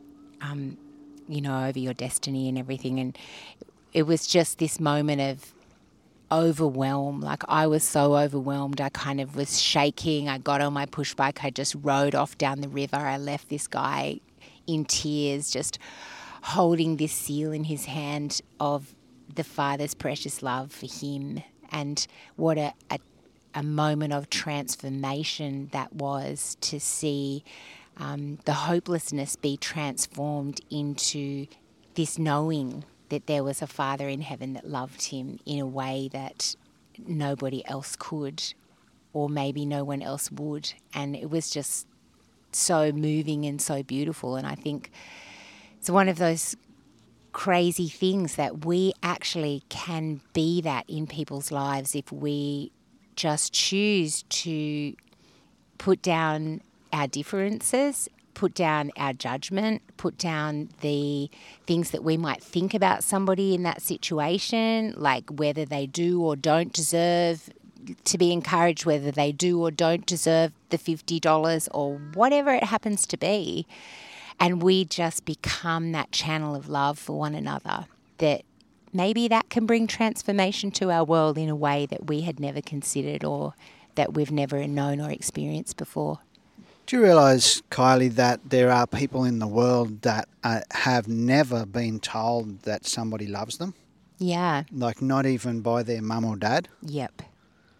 um, 0.42 0.76
you 1.28 1.40
know, 1.40 1.66
over 1.66 1.78
your 1.78 1.94
destiny 1.94 2.48
and 2.48 2.58
everything, 2.58 2.98
and 2.98 3.16
it 3.92 4.02
was 4.02 4.26
just 4.26 4.58
this 4.58 4.78
moment 4.78 5.20
of 5.20 5.54
overwhelmed. 6.30 7.22
Like 7.22 7.42
I 7.48 7.66
was 7.66 7.84
so 7.84 8.16
overwhelmed. 8.16 8.80
I 8.80 8.88
kind 8.88 9.20
of 9.20 9.36
was 9.36 9.60
shaking. 9.60 10.28
I 10.28 10.38
got 10.38 10.60
on 10.60 10.72
my 10.72 10.86
push 10.86 11.14
bike. 11.14 11.44
I 11.44 11.50
just 11.50 11.74
rode 11.80 12.14
off 12.14 12.36
down 12.38 12.60
the 12.60 12.68
river. 12.68 12.96
I 12.96 13.16
left 13.16 13.48
this 13.48 13.66
guy 13.66 14.20
in 14.66 14.84
tears, 14.84 15.50
just 15.50 15.78
holding 16.42 16.96
this 16.96 17.12
seal 17.12 17.52
in 17.52 17.64
his 17.64 17.86
hand 17.86 18.40
of 18.60 18.94
the 19.34 19.44
Father's 19.44 19.94
precious 19.94 20.42
love 20.42 20.72
for 20.72 20.86
him. 20.86 21.42
And 21.70 22.06
what 22.36 22.58
a, 22.58 22.72
a, 22.90 22.98
a 23.54 23.62
moment 23.62 24.12
of 24.12 24.30
transformation 24.30 25.68
that 25.72 25.92
was 25.92 26.56
to 26.62 26.78
see 26.78 27.44
um, 27.96 28.38
the 28.44 28.52
hopelessness 28.52 29.36
be 29.36 29.56
transformed 29.56 30.60
into 30.70 31.46
this 31.94 32.18
knowing 32.18 32.84
that 33.08 33.26
there 33.26 33.44
was 33.44 33.62
a 33.62 33.66
Father 33.66 34.08
in 34.08 34.20
heaven 34.20 34.54
that 34.54 34.68
loved 34.68 35.02
him 35.06 35.38
in 35.46 35.60
a 35.60 35.66
way 35.66 36.08
that 36.12 36.56
nobody 37.06 37.66
else 37.66 37.96
could, 37.96 38.42
or 39.12 39.28
maybe 39.28 39.64
no 39.64 39.84
one 39.84 40.02
else 40.02 40.30
would. 40.30 40.72
And 40.94 41.14
it 41.14 41.30
was 41.30 41.50
just 41.50 41.86
so 42.52 42.92
moving 42.92 43.44
and 43.44 43.60
so 43.60 43.82
beautiful. 43.82 44.36
And 44.36 44.46
I 44.46 44.54
think 44.54 44.90
it's 45.78 45.90
one 45.90 46.08
of 46.08 46.18
those 46.18 46.56
crazy 47.32 47.88
things 47.88 48.36
that 48.36 48.64
we 48.64 48.92
actually 49.02 49.62
can 49.68 50.20
be 50.32 50.60
that 50.62 50.84
in 50.88 51.06
people's 51.06 51.52
lives 51.52 51.94
if 51.94 52.10
we 52.10 52.72
just 53.14 53.52
choose 53.52 54.22
to 54.24 54.94
put 55.76 56.00
down 56.00 56.62
our 56.92 57.06
differences 57.06 58.08
put 58.36 58.52
down 58.52 58.92
our 58.98 59.14
judgment, 59.14 59.80
put 59.96 60.18
down 60.18 60.68
the 60.82 61.28
things 61.66 61.90
that 61.90 62.04
we 62.04 62.18
might 62.18 62.42
think 62.42 62.74
about 62.74 63.02
somebody 63.02 63.54
in 63.54 63.62
that 63.62 63.80
situation, 63.80 64.92
like 64.94 65.28
whether 65.30 65.64
they 65.64 65.86
do 65.86 66.22
or 66.22 66.36
don't 66.36 66.70
deserve 66.70 67.48
to 68.04 68.18
be 68.18 68.32
encouraged, 68.32 68.84
whether 68.84 69.10
they 69.10 69.32
do 69.32 69.60
or 69.62 69.70
don't 69.70 70.04
deserve 70.04 70.52
the 70.68 70.76
$50 70.76 71.68
or 71.72 71.96
whatever 72.12 72.52
it 72.52 72.64
happens 72.64 73.06
to 73.06 73.16
be. 73.16 73.66
And 74.38 74.62
we 74.62 74.84
just 74.84 75.24
become 75.24 75.92
that 75.92 76.12
channel 76.12 76.54
of 76.54 76.68
love 76.68 76.98
for 76.98 77.18
one 77.18 77.34
another 77.34 77.86
that 78.18 78.42
maybe 78.92 79.28
that 79.28 79.48
can 79.48 79.64
bring 79.64 79.86
transformation 79.86 80.70
to 80.72 80.90
our 80.90 81.04
world 81.04 81.38
in 81.38 81.48
a 81.48 81.56
way 81.56 81.86
that 81.86 82.06
we 82.06 82.20
had 82.20 82.38
never 82.38 82.60
considered 82.60 83.24
or 83.24 83.54
that 83.94 84.12
we've 84.12 84.30
never 84.30 84.66
known 84.66 85.00
or 85.00 85.10
experienced 85.10 85.78
before. 85.78 86.18
Do 86.86 86.96
you 86.96 87.02
realise, 87.02 87.62
Kylie, 87.62 88.14
that 88.14 88.48
there 88.48 88.70
are 88.70 88.86
people 88.86 89.24
in 89.24 89.40
the 89.40 89.46
world 89.48 90.02
that 90.02 90.28
uh, 90.44 90.60
have 90.70 91.08
never 91.08 91.66
been 91.66 91.98
told 91.98 92.62
that 92.62 92.86
somebody 92.86 93.26
loves 93.26 93.58
them? 93.58 93.74
Yeah. 94.18 94.62
Like, 94.70 95.02
not 95.02 95.26
even 95.26 95.62
by 95.62 95.82
their 95.82 96.00
mum 96.00 96.24
or 96.24 96.36
dad? 96.36 96.68
Yep. 96.82 97.22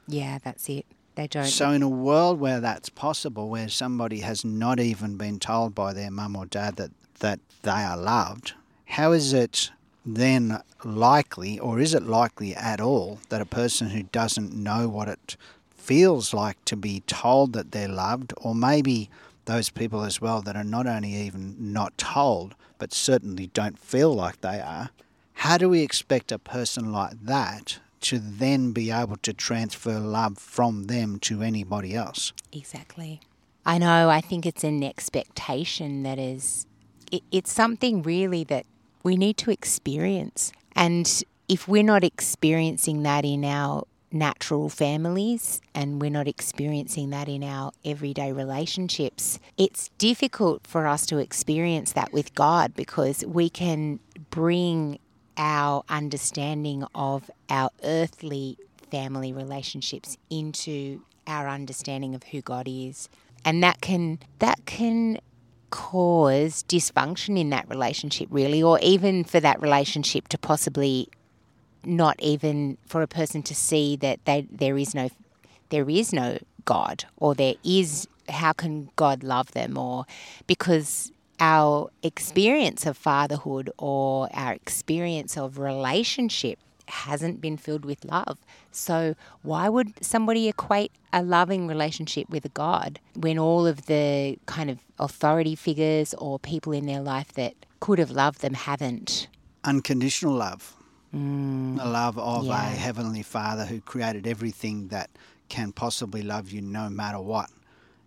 Yeah, 0.08 0.38
that's 0.42 0.68
it. 0.68 0.86
They 1.14 1.28
don't. 1.28 1.44
So, 1.44 1.70
in 1.70 1.82
a 1.82 1.88
world 1.88 2.40
where 2.40 2.58
that's 2.58 2.88
possible, 2.88 3.48
where 3.48 3.68
somebody 3.68 4.20
has 4.20 4.44
not 4.44 4.80
even 4.80 5.16
been 5.16 5.38
told 5.38 5.72
by 5.72 5.92
their 5.92 6.10
mum 6.10 6.34
or 6.34 6.46
dad 6.46 6.74
that, 6.76 6.90
that 7.20 7.38
they 7.62 7.70
are 7.70 7.96
loved, 7.96 8.54
how 8.86 9.12
is 9.12 9.32
it 9.32 9.70
then 10.04 10.60
likely, 10.84 11.60
or 11.60 11.78
is 11.78 11.94
it 11.94 12.02
likely 12.02 12.54
at 12.56 12.80
all, 12.80 13.20
that 13.28 13.40
a 13.40 13.46
person 13.46 13.90
who 13.90 14.02
doesn't 14.02 14.52
know 14.52 14.88
what 14.88 15.08
it 15.08 15.36
feels 15.86 16.34
like 16.34 16.62
to 16.64 16.76
be 16.76 17.00
told 17.06 17.52
that 17.52 17.70
they're 17.70 17.86
loved, 17.86 18.34
or 18.38 18.54
maybe 18.54 19.08
those 19.44 19.70
people 19.70 20.02
as 20.02 20.20
well 20.20 20.42
that 20.42 20.56
are 20.56 20.64
not 20.64 20.86
only 20.88 21.14
even 21.14 21.54
not 21.72 21.96
told, 21.96 22.56
but 22.78 22.92
certainly 22.92 23.46
don't 23.54 23.78
feel 23.78 24.12
like 24.12 24.40
they 24.40 24.60
are. 24.60 24.90
How 25.34 25.56
do 25.56 25.68
we 25.68 25.82
expect 25.82 26.32
a 26.32 26.40
person 26.40 26.90
like 26.90 27.14
that 27.22 27.78
to 28.00 28.18
then 28.18 28.72
be 28.72 28.90
able 28.90 29.16
to 29.18 29.32
transfer 29.32 30.00
love 30.00 30.38
from 30.38 30.84
them 30.84 31.20
to 31.20 31.42
anybody 31.42 31.94
else? 31.94 32.32
Exactly. 32.52 33.20
I 33.64 33.78
know, 33.78 34.10
I 34.10 34.20
think 34.20 34.44
it's 34.44 34.64
an 34.64 34.82
expectation 34.82 36.02
that 36.02 36.18
is, 36.18 36.66
it, 37.12 37.22
it's 37.30 37.52
something 37.52 38.02
really 38.02 38.42
that 38.44 38.66
we 39.04 39.16
need 39.16 39.36
to 39.38 39.52
experience. 39.52 40.52
And 40.74 41.22
if 41.48 41.68
we're 41.68 41.84
not 41.84 42.02
experiencing 42.02 43.04
that 43.04 43.24
in 43.24 43.44
our 43.44 43.86
natural 44.12 44.68
families 44.68 45.60
and 45.74 46.00
we're 46.00 46.10
not 46.10 46.28
experiencing 46.28 47.10
that 47.10 47.28
in 47.28 47.42
our 47.42 47.72
everyday 47.84 48.32
relationships, 48.32 49.38
it's 49.56 49.90
difficult 49.98 50.66
for 50.66 50.86
us 50.86 51.06
to 51.06 51.18
experience 51.18 51.92
that 51.92 52.12
with 52.12 52.34
God 52.34 52.74
because 52.74 53.24
we 53.26 53.48
can 53.48 54.00
bring 54.30 54.98
our 55.36 55.84
understanding 55.88 56.84
of 56.94 57.30
our 57.50 57.70
earthly 57.84 58.56
family 58.90 59.32
relationships 59.32 60.16
into 60.30 61.02
our 61.26 61.48
understanding 61.48 62.14
of 62.14 62.22
who 62.24 62.40
God 62.40 62.66
is. 62.68 63.08
And 63.44 63.62
that 63.62 63.80
can 63.80 64.18
that 64.38 64.64
can 64.66 65.18
cause 65.70 66.62
dysfunction 66.68 67.38
in 67.38 67.50
that 67.50 67.68
relationship 67.68 68.28
really 68.30 68.62
or 68.62 68.78
even 68.80 69.24
for 69.24 69.40
that 69.40 69.60
relationship 69.60 70.28
to 70.28 70.38
possibly 70.38 71.08
not 71.86 72.16
even 72.20 72.76
for 72.86 73.02
a 73.02 73.06
person 73.06 73.42
to 73.44 73.54
see 73.54 73.96
that 73.96 74.24
they, 74.24 74.46
there 74.50 74.76
is 74.76 74.94
no 74.94 75.08
there 75.70 75.90
is 75.90 76.12
no 76.12 76.38
God 76.64 77.04
or 77.16 77.34
there 77.34 77.54
is 77.64 78.06
how 78.28 78.52
can 78.52 78.90
God 78.96 79.22
love 79.22 79.52
them 79.52 79.76
or 79.76 80.06
because 80.46 81.10
our 81.40 81.90
experience 82.02 82.86
of 82.86 82.96
fatherhood 82.96 83.70
or 83.78 84.28
our 84.32 84.52
experience 84.52 85.36
of 85.36 85.58
relationship 85.58 86.58
hasn't 86.88 87.40
been 87.40 87.56
filled 87.56 87.84
with 87.84 88.04
love. 88.04 88.38
So, 88.70 89.16
why 89.42 89.68
would 89.68 89.92
somebody 90.04 90.48
equate 90.48 90.92
a 91.12 91.20
loving 91.20 91.66
relationship 91.66 92.30
with 92.30 92.44
a 92.44 92.50
God 92.50 93.00
when 93.16 93.40
all 93.40 93.66
of 93.66 93.86
the 93.86 94.38
kind 94.46 94.70
of 94.70 94.78
authority 95.00 95.56
figures 95.56 96.14
or 96.14 96.38
people 96.38 96.72
in 96.72 96.86
their 96.86 97.00
life 97.00 97.32
that 97.32 97.54
could 97.80 97.98
have 97.98 98.12
loved 98.12 98.40
them 98.40 98.54
haven't? 98.54 99.26
unconditional 99.66 100.32
love, 100.32 100.75
the 101.16 101.84
love 101.84 102.18
of 102.18 102.46
yeah. 102.46 102.68
a 102.68 102.70
heavenly 102.70 103.22
Father 103.22 103.64
who 103.64 103.80
created 103.80 104.26
everything 104.26 104.88
that 104.88 105.10
can 105.48 105.72
possibly 105.72 106.22
love 106.22 106.50
you 106.50 106.60
no 106.60 106.88
matter 106.88 107.20
what. 107.20 107.50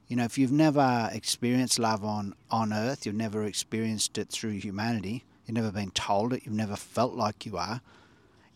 You 0.08 0.16
know, 0.16 0.24
if 0.24 0.38
you've 0.38 0.51
never 0.51 1.10
experienced 1.12 1.80
love 1.80 2.04
on, 2.04 2.34
on 2.50 2.74
earth, 2.74 3.06
you've 3.06 3.16
never 3.16 3.44
experienced 3.46 4.18
it 4.18 4.30
through 4.30 4.51
humanity, 4.51 5.24
you've 5.46 5.56
never 5.56 5.72
been 5.72 5.92
told 5.92 6.34
it, 6.34 6.44
you've 6.46 6.54
never 6.54 6.75
felt 6.75 7.13
like 7.13 7.46
you 7.46 7.58
are, 7.58 7.82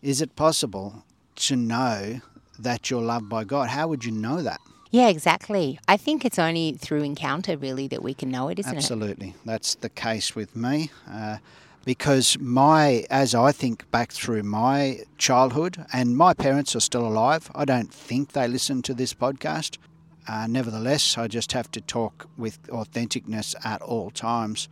is 0.02 0.20
it 0.20 0.36
possible 0.36 1.04
to 1.36 1.56
know 1.56 2.20
that 2.58 2.90
you're 2.90 3.02
loved 3.02 3.28
by 3.28 3.44
God? 3.44 3.70
How 3.70 3.88
would 3.88 4.04
you 4.04 4.12
know 4.12 4.42
that? 4.42 4.60
Yeah, 4.90 5.08
exactly. 5.08 5.80
I 5.88 5.96
think 5.96 6.24
it's 6.24 6.38
only 6.38 6.74
through 6.74 7.02
encounter, 7.02 7.56
really, 7.56 7.88
that 7.88 8.02
we 8.02 8.14
can 8.14 8.30
know 8.30 8.48
it, 8.48 8.60
isn't 8.60 8.72
it? 8.72 8.76
Absolutely. 8.76 9.34
That's 9.44 9.74
the 9.74 9.88
case 9.88 10.36
with 10.36 10.54
me. 10.54 10.90
Uh, 11.10 11.38
because 11.84 12.38
my, 12.38 13.04
as 13.10 13.34
I 13.34 13.52
think 13.52 13.90
back 13.90 14.12
through 14.12 14.42
my 14.42 15.00
childhood, 15.18 15.84
and 15.92 16.16
my 16.16 16.34
parents 16.34 16.74
are 16.74 16.80
still 16.80 17.06
alive, 17.06 17.50
I 17.54 17.64
don't 17.64 17.92
think 17.92 18.32
they 18.32 18.48
listen 18.48 18.82
to 18.82 18.94
this 18.94 19.12
podcast. 19.12 19.78
Uh, 20.26 20.46
nevertheless, 20.46 21.18
I 21.18 21.28
just 21.28 21.52
have 21.52 21.70
to 21.72 21.80
talk 21.80 22.28
with 22.38 22.62
authenticness 22.68 23.54
at 23.64 23.82
all 23.82 24.10
times 24.10 24.68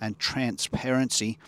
and 0.00 0.18
transparency. 0.18 1.38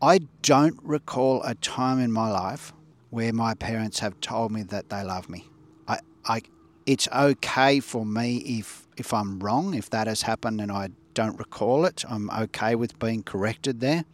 I 0.00 0.20
don't 0.42 0.78
recall 0.82 1.42
a 1.42 1.54
time 1.54 1.98
in 1.98 2.12
my 2.12 2.30
life 2.30 2.72
where 3.10 3.32
my 3.32 3.54
parents 3.54 3.98
have 4.00 4.20
told 4.20 4.52
me 4.52 4.62
that 4.64 4.90
they 4.90 5.02
love 5.02 5.28
me. 5.28 5.48
I, 5.88 5.98
I, 6.24 6.42
it's 6.86 7.08
okay 7.08 7.80
for 7.80 8.04
me 8.04 8.36
if 8.38 8.86
if 8.96 9.12
I'm 9.12 9.40
wrong, 9.40 9.74
if 9.74 9.90
that 9.90 10.06
has 10.06 10.22
happened 10.22 10.60
and 10.60 10.70
I 10.70 10.90
don't 11.14 11.38
recall 11.38 11.84
it. 11.84 12.04
I'm 12.08 12.28
okay 12.30 12.74
with 12.74 12.98
being 12.98 13.22
corrected 13.22 13.80
there, 13.80 14.04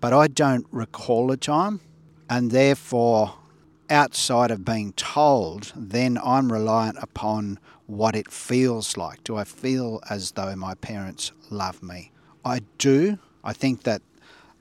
but 0.00 0.12
I 0.12 0.28
don't 0.28 0.66
recall 0.70 1.30
a 1.32 1.36
time, 1.36 1.80
and 2.28 2.50
therefore, 2.50 3.34
outside 3.88 4.50
of 4.50 4.64
being 4.64 4.92
told, 4.92 5.72
then 5.74 6.18
I'm 6.22 6.52
reliant 6.52 6.98
upon 7.00 7.58
what 7.86 8.14
it 8.14 8.30
feels 8.30 8.96
like. 8.96 9.24
Do 9.24 9.36
I 9.36 9.44
feel 9.44 10.00
as 10.08 10.32
though 10.32 10.54
my 10.54 10.74
parents 10.74 11.32
love 11.50 11.82
me? 11.82 12.12
I 12.44 12.60
do. 12.78 13.18
I 13.42 13.52
think 13.52 13.82
that 13.82 14.02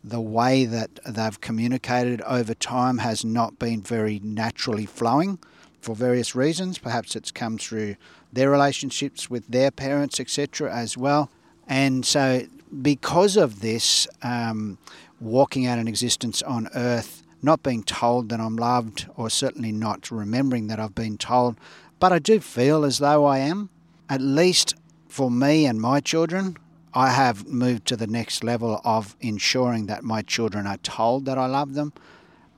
the 0.03 0.21
way 0.21 0.65
that 0.65 0.99
they've 1.05 1.41
communicated 1.41 2.21
over 2.21 2.53
time 2.53 2.99
has 2.99 3.25
not 3.25 3.59
been 3.59 3.81
very 3.81 4.19
naturally 4.23 4.85
flowing 4.85 5.39
for 5.81 5.95
various 5.95 6.35
reasons. 6.35 6.77
Perhaps 6.77 7.15
it's 7.15 7.31
come 7.31 7.57
through 7.57 7.95
their 8.31 8.49
relationships 8.49 9.29
with 9.29 9.47
their 9.47 9.71
parents, 9.71 10.19
etc., 10.19 10.73
as 10.73 10.97
well. 10.97 11.29
And 11.69 12.03
so, 12.03 12.47
because 12.81 13.37
of 13.37 13.61
this, 13.61 14.07
um, 14.23 14.79
walking 15.21 15.67
out 15.67 15.77
an 15.77 15.87
existence 15.87 16.41
on 16.41 16.67
earth, 16.75 17.23
not 17.41 17.63
being 17.63 17.83
told 17.83 18.29
that 18.29 18.39
I'm 18.39 18.55
loved, 18.55 19.07
or 19.15 19.29
certainly 19.29 19.71
not 19.71 20.11
remembering 20.11 20.67
that 20.67 20.79
I've 20.79 20.95
been 20.95 21.17
told, 21.17 21.57
but 21.99 22.11
I 22.11 22.19
do 22.19 22.39
feel 22.39 22.83
as 22.83 22.97
though 22.97 23.25
I 23.25 23.37
am, 23.37 23.69
at 24.09 24.19
least 24.19 24.75
for 25.07 25.29
me 25.29 25.65
and 25.65 25.79
my 25.79 25.99
children, 25.99 26.57
I 26.93 27.11
have 27.11 27.47
moved 27.47 27.85
to 27.87 27.95
the 27.95 28.07
next 28.07 28.43
level 28.43 28.81
of 28.83 29.15
ensuring 29.21 29.85
that 29.85 30.03
my 30.03 30.23
children 30.23 30.65
are 30.65 30.77
told 30.77 31.25
that 31.25 31.37
I 31.37 31.45
love 31.45 31.75
them 31.75 31.93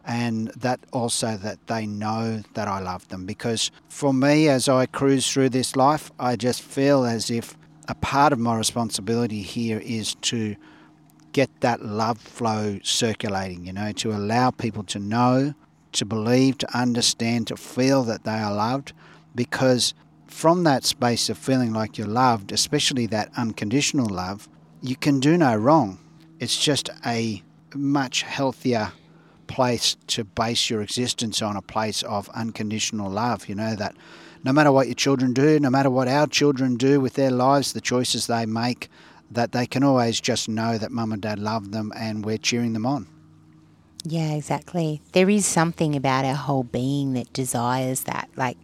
and 0.05 0.47
that 0.49 0.79
also 0.91 1.37
that 1.37 1.67
they 1.67 1.85
know 1.85 2.41
that 2.53 2.67
I 2.67 2.79
love 2.79 3.07
them. 3.09 3.25
Because 3.25 3.71
for 3.89 4.13
me 4.13 4.47
as 4.47 4.69
I 4.69 4.85
cruise 4.85 5.29
through 5.29 5.49
this 5.49 5.75
life 5.75 6.11
I 6.17 6.37
just 6.37 6.61
feel 6.61 7.03
as 7.03 7.29
if 7.29 7.57
a 7.91 7.95
part 7.95 8.31
of 8.31 8.39
my 8.39 8.57
responsibility 8.57 9.41
here 9.41 9.79
is 9.83 10.15
to 10.15 10.55
get 11.33 11.49
that 11.61 11.83
love 11.83 12.17
flow 12.17 12.79
circulating 12.83 13.65
you 13.65 13.73
know 13.73 13.91
to 13.91 14.11
allow 14.11 14.49
people 14.49 14.83
to 14.83 14.97
know 14.97 15.53
to 15.91 16.05
believe 16.05 16.57
to 16.57 16.77
understand 16.77 17.47
to 17.47 17.55
feel 17.55 18.03
that 18.03 18.23
they 18.23 18.31
are 18.31 18.53
loved 18.53 18.93
because 19.35 19.93
from 20.31 20.63
that 20.63 20.83
space 20.85 21.29
of 21.29 21.37
feeling 21.37 21.73
like 21.73 21.97
you're 21.97 22.07
loved, 22.07 22.51
especially 22.51 23.05
that 23.07 23.29
unconditional 23.35 24.07
love, 24.07 24.47
you 24.81 24.95
can 24.95 25.19
do 25.19 25.37
no 25.37 25.55
wrong. 25.55 25.99
It's 26.39 26.57
just 26.57 26.89
a 27.05 27.43
much 27.75 28.23
healthier 28.23 28.93
place 29.47 29.97
to 30.07 30.23
base 30.23 30.69
your 30.69 30.81
existence 30.81 31.41
on 31.41 31.57
a 31.57 31.61
place 31.61 32.01
of 32.03 32.29
unconditional 32.29 33.11
love. 33.11 33.49
You 33.49 33.55
know, 33.55 33.75
that 33.75 33.95
no 34.43 34.51
matter 34.51 34.71
what 34.71 34.87
your 34.87 34.95
children 34.95 35.33
do, 35.33 35.59
no 35.59 35.69
matter 35.69 35.89
what 35.89 36.07
our 36.07 36.27
children 36.27 36.75
do 36.75 36.99
with 36.99 37.13
their 37.13 37.31
lives, 37.31 37.73
the 37.73 37.81
choices 37.81 38.27
they 38.27 38.45
make, 38.45 38.89
that 39.29 39.51
they 39.51 39.65
can 39.65 39.83
always 39.83 40.19
just 40.19 40.49
know 40.49 40.77
that 40.77 40.91
mum 40.91 41.11
and 41.11 41.21
dad 41.21 41.39
love 41.39 41.71
them 41.71 41.91
and 41.95 42.25
we're 42.25 42.37
cheering 42.37 42.73
them 42.73 42.85
on. 42.85 43.07
Yeah, 44.03 44.33
exactly. 44.33 45.01
There 45.11 45.29
is 45.29 45.45
something 45.45 45.95
about 45.95 46.25
our 46.25 46.35
whole 46.35 46.63
being 46.63 47.13
that 47.13 47.31
desires 47.33 48.01
that. 48.03 48.29
Like 48.35 48.57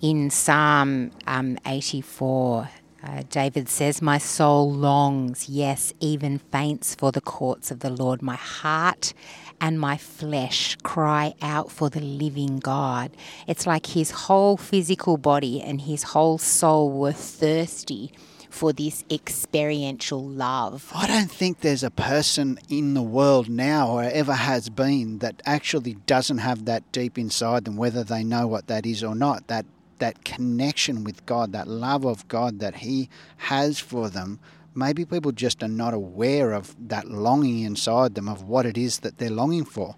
in 0.00 0.30
Psalm 0.30 1.10
um, 1.26 1.58
84, 1.66 2.68
uh, 3.02 3.22
David 3.28 3.68
says, 3.68 4.00
My 4.00 4.18
soul 4.18 4.72
longs, 4.72 5.48
yes, 5.48 5.92
even 5.98 6.38
faints 6.38 6.94
for 6.94 7.10
the 7.10 7.20
courts 7.20 7.72
of 7.72 7.80
the 7.80 7.90
Lord. 7.90 8.22
My 8.22 8.36
heart 8.36 9.14
and 9.60 9.80
my 9.80 9.96
flesh 9.96 10.76
cry 10.82 11.34
out 11.42 11.70
for 11.70 11.88
the 11.88 12.00
living 12.00 12.58
God. 12.58 13.10
It's 13.46 13.66
like 13.66 13.86
his 13.86 14.10
whole 14.10 14.56
physical 14.56 15.16
body 15.16 15.60
and 15.60 15.82
his 15.82 16.02
whole 16.02 16.38
soul 16.38 16.90
were 16.90 17.12
thirsty 17.12 18.12
for 18.54 18.72
this 18.72 19.04
experiential 19.10 20.24
love. 20.24 20.92
I 20.94 21.08
don't 21.08 21.30
think 21.30 21.60
there's 21.60 21.82
a 21.82 21.90
person 21.90 22.58
in 22.68 22.94
the 22.94 23.02
world 23.02 23.48
now 23.48 23.90
or 23.90 24.04
ever 24.04 24.32
has 24.32 24.68
been 24.68 25.18
that 25.18 25.42
actually 25.44 25.94
doesn't 26.06 26.38
have 26.38 26.64
that 26.66 26.90
deep 26.92 27.18
inside 27.18 27.64
them, 27.64 27.76
whether 27.76 28.04
they 28.04 28.22
know 28.22 28.46
what 28.46 28.68
that 28.68 28.86
is 28.86 29.02
or 29.02 29.14
not. 29.14 29.48
That 29.48 29.66
that 29.98 30.24
connection 30.24 31.04
with 31.04 31.24
God, 31.24 31.52
that 31.52 31.68
love 31.68 32.04
of 32.04 32.26
God 32.28 32.58
that 32.60 32.76
He 32.76 33.08
has 33.36 33.78
for 33.78 34.08
them. 34.08 34.38
Maybe 34.74 35.04
people 35.04 35.32
just 35.32 35.62
are 35.62 35.68
not 35.68 35.94
aware 35.94 36.52
of 36.52 36.74
that 36.88 37.08
longing 37.08 37.60
inside 37.62 38.14
them 38.14 38.28
of 38.28 38.42
what 38.42 38.66
it 38.66 38.76
is 38.76 39.00
that 39.00 39.18
they're 39.18 39.30
longing 39.30 39.64
for. 39.64 39.94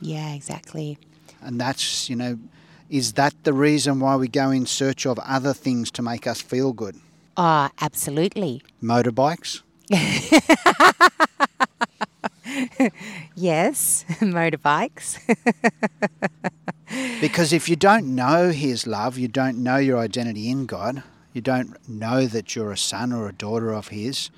Yeah, 0.00 0.32
exactly. 0.34 0.98
And 1.42 1.60
that's, 1.60 2.08
you 2.08 2.16
know, 2.16 2.38
is 2.88 3.14
that 3.14 3.34
the 3.44 3.52
reason 3.52 4.00
why 4.00 4.16
we 4.16 4.28
go 4.28 4.50
in 4.50 4.66
search 4.66 5.06
of 5.06 5.18
other 5.18 5.52
things 5.52 5.90
to 5.92 6.02
make 6.02 6.26
us 6.26 6.40
feel 6.40 6.72
good? 6.72 6.96
Ah, 7.36 7.70
absolutely. 7.80 8.62
Motorbikes? 8.82 9.62
Yes, 13.34 14.04
motorbikes. 14.20 15.18
Because 17.20 17.52
if 17.52 17.68
you 17.68 17.74
don't 17.74 18.14
know 18.14 18.50
His 18.50 18.86
love, 18.86 19.18
you 19.18 19.26
don't 19.26 19.58
know 19.58 19.76
your 19.76 19.98
identity 19.98 20.48
in 20.48 20.66
God, 20.66 21.02
you 21.36 21.42
don't 21.42 21.76
know 21.86 22.26
that 22.26 22.56
you're 22.56 22.72
a 22.72 22.78
son 22.78 23.12
or 23.12 23.28
a 23.28 23.32
daughter 23.32 23.70
of 23.70 23.88
His, 23.88 24.30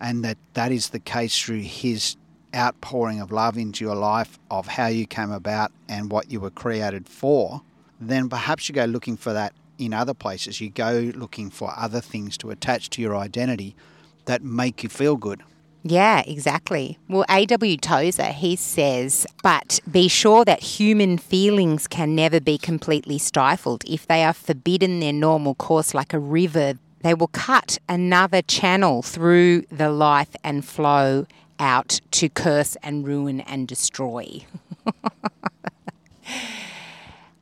and 0.00 0.24
that 0.24 0.38
that 0.54 0.72
is 0.72 0.88
the 0.88 0.98
case 0.98 1.38
through 1.38 1.60
His 1.60 2.16
outpouring 2.56 3.20
of 3.20 3.30
love 3.30 3.58
into 3.58 3.84
your 3.84 3.94
life, 3.94 4.38
of 4.50 4.66
how 4.66 4.86
you 4.86 5.06
came 5.06 5.30
about 5.30 5.70
and 5.90 6.10
what 6.10 6.30
you 6.30 6.40
were 6.40 6.50
created 6.50 7.06
for, 7.06 7.60
then 8.00 8.30
perhaps 8.30 8.66
you 8.66 8.74
go 8.74 8.86
looking 8.86 9.18
for 9.18 9.34
that 9.34 9.52
in 9.76 9.92
other 9.92 10.14
places. 10.14 10.58
You 10.58 10.70
go 10.70 11.12
looking 11.14 11.50
for 11.50 11.70
other 11.76 12.00
things 12.00 12.38
to 12.38 12.50
attach 12.50 12.88
to 12.90 13.02
your 13.02 13.14
identity 13.14 13.76
that 14.24 14.42
make 14.42 14.82
you 14.82 14.88
feel 14.88 15.16
good. 15.16 15.42
Yeah, 15.82 16.22
exactly. 16.26 16.98
Well, 17.08 17.24
A.W. 17.30 17.76
Tozer, 17.76 18.32
he 18.32 18.56
says, 18.56 19.26
but 19.42 19.80
be 19.90 20.08
sure 20.08 20.44
that 20.44 20.60
human 20.60 21.18
feelings 21.18 21.86
can 21.86 22.14
never 22.14 22.40
be 22.40 22.58
completely 22.58 23.18
stifled. 23.18 23.84
If 23.86 24.06
they 24.06 24.24
are 24.24 24.32
forbidden 24.32 25.00
their 25.00 25.12
normal 25.12 25.54
course 25.54 25.94
like 25.94 26.12
a 26.12 26.18
river, 26.18 26.74
they 27.02 27.14
will 27.14 27.28
cut 27.28 27.78
another 27.88 28.42
channel 28.42 29.02
through 29.02 29.62
the 29.70 29.90
life 29.90 30.34
and 30.42 30.64
flow 30.64 31.26
out 31.60 32.00
to 32.12 32.28
curse 32.28 32.76
and 32.82 33.06
ruin 33.06 33.40
and 33.42 33.68
destroy. 33.68 34.44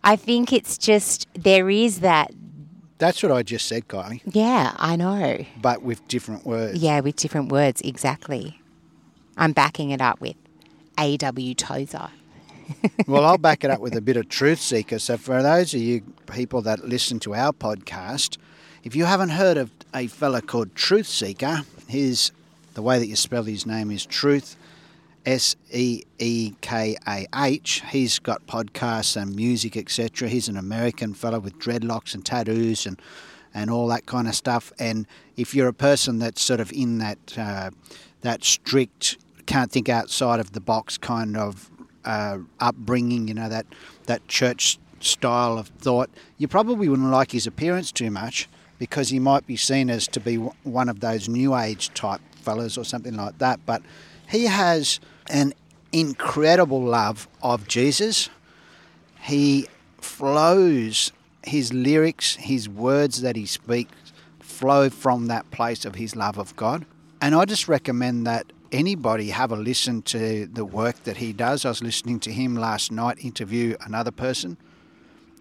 I 0.04 0.14
think 0.16 0.52
it's 0.52 0.78
just, 0.78 1.26
there 1.34 1.68
is 1.68 2.00
that, 2.00 2.30
That's 2.98 3.22
what 3.22 3.30
I 3.30 3.42
just 3.42 3.66
said, 3.66 3.88
Kylie, 3.88 4.22
yeah, 4.24 4.72
I 4.76 4.96
know. 4.96 5.44
but 5.60 5.82
with 5.82 6.06
different 6.08 6.46
words. 6.46 6.78
Yeah, 6.78 7.00
with 7.00 7.16
different 7.16 7.52
words, 7.52 7.82
exactly. 7.82 8.60
I'm 9.36 9.52
backing 9.52 9.90
it 9.90 10.00
up 10.00 10.20
with 10.20 10.36
A.W. 10.98 11.54
Tozer. 11.54 12.08
well, 13.06 13.24
I'll 13.24 13.38
back 13.38 13.64
it 13.64 13.70
up 13.70 13.80
with 13.80 13.94
a 13.94 14.00
bit 14.00 14.16
of 14.16 14.28
Truthseekah. 14.28 15.00
So, 15.00 15.16
for 15.16 15.42
those 15.42 15.74
of 15.74 15.80
you 15.80 16.02
people 16.26 16.62
that 16.62 16.88
listen 16.88 17.20
to 17.20 17.34
our 17.34 17.52
podcast, 17.52 18.38
if 18.82 18.96
you 18.96 19.04
haven't 19.04 19.30
heard 19.30 19.56
of 19.56 19.70
a 19.94 20.06
fella 20.06 20.40
called 20.40 20.74
Truthseekah, 20.74 21.64
his 21.88 22.32
the 22.74 22.82
way 22.82 22.98
that 22.98 23.06
you 23.06 23.16
spell 23.16 23.44
his 23.44 23.66
name 23.66 23.90
is 23.90 24.04
Truth, 24.06 24.56
S 25.26 25.56
E 25.70 26.02
E 26.18 26.52
K 26.60 26.96
A 27.06 27.26
H. 27.34 27.82
He's 27.90 28.18
got 28.18 28.46
podcasts 28.46 29.20
and 29.20 29.34
music, 29.34 29.76
etc. 29.76 30.28
He's 30.28 30.48
an 30.48 30.56
American 30.56 31.12
fellow 31.12 31.40
with 31.40 31.58
dreadlocks 31.58 32.14
and 32.14 32.24
tattoos 32.24 32.86
and 32.86 33.00
and 33.52 33.70
all 33.70 33.88
that 33.88 34.06
kind 34.06 34.28
of 34.28 34.34
stuff. 34.34 34.72
And 34.78 35.06
if 35.36 35.54
you're 35.54 35.68
a 35.68 35.74
person 35.74 36.18
that's 36.18 36.42
sort 36.42 36.60
of 36.60 36.72
in 36.72 36.98
that 36.98 37.36
uh, 37.36 37.70
that 38.22 38.44
strict 38.44 39.18
can't 39.46 39.70
think 39.70 39.88
outside 39.88 40.40
of 40.40 40.52
the 40.52 40.60
box 40.60 40.98
kind 40.98 41.36
of 41.36 41.70
uh, 42.04 42.38
upbringing, 42.60 43.28
you 43.28 43.34
know, 43.34 43.48
that, 43.48 43.66
that 44.06 44.26
church 44.28 44.78
style 45.00 45.58
of 45.58 45.68
thought, 45.68 46.10
you 46.38 46.48
probably 46.48 46.88
wouldn't 46.88 47.10
like 47.10 47.32
his 47.32 47.46
appearance 47.46 47.92
too 47.92 48.10
much 48.10 48.48
because 48.78 49.08
he 49.08 49.18
might 49.18 49.46
be 49.46 49.56
seen 49.56 49.88
as 49.88 50.06
to 50.08 50.20
be 50.20 50.36
one 50.36 50.88
of 50.88 51.00
those 51.00 51.28
new 51.28 51.56
age 51.56 51.92
type 51.94 52.20
fellas 52.34 52.76
or 52.76 52.84
something 52.84 53.14
like 53.14 53.38
that. 53.38 53.60
But 53.64 53.82
he 54.28 54.44
has 54.44 55.00
an 55.30 55.52
incredible 55.92 56.82
love 56.82 57.28
of 57.42 57.66
Jesus. 57.68 58.28
He 59.20 59.66
flows, 60.00 61.12
his 61.44 61.72
lyrics, 61.72 62.36
his 62.36 62.68
words 62.68 63.22
that 63.22 63.36
he 63.36 63.46
speaks 63.46 63.92
flow 64.40 64.88
from 64.88 65.26
that 65.26 65.50
place 65.50 65.84
of 65.84 65.96
his 65.96 66.16
love 66.16 66.38
of 66.38 66.56
God. 66.56 66.86
And 67.20 67.34
I 67.34 67.44
just 67.44 67.68
recommend 67.68 68.26
that 68.26 68.52
anybody 68.72 69.30
have 69.30 69.52
a 69.52 69.56
listen 69.56 70.02
to 70.02 70.46
the 70.46 70.64
work 70.64 71.04
that 71.04 71.18
he 71.18 71.32
does. 71.32 71.64
I 71.64 71.70
was 71.70 71.82
listening 71.82 72.20
to 72.20 72.32
him 72.32 72.56
last 72.56 72.90
night 72.90 73.24
interview 73.24 73.76
another 73.80 74.10
person, 74.10 74.56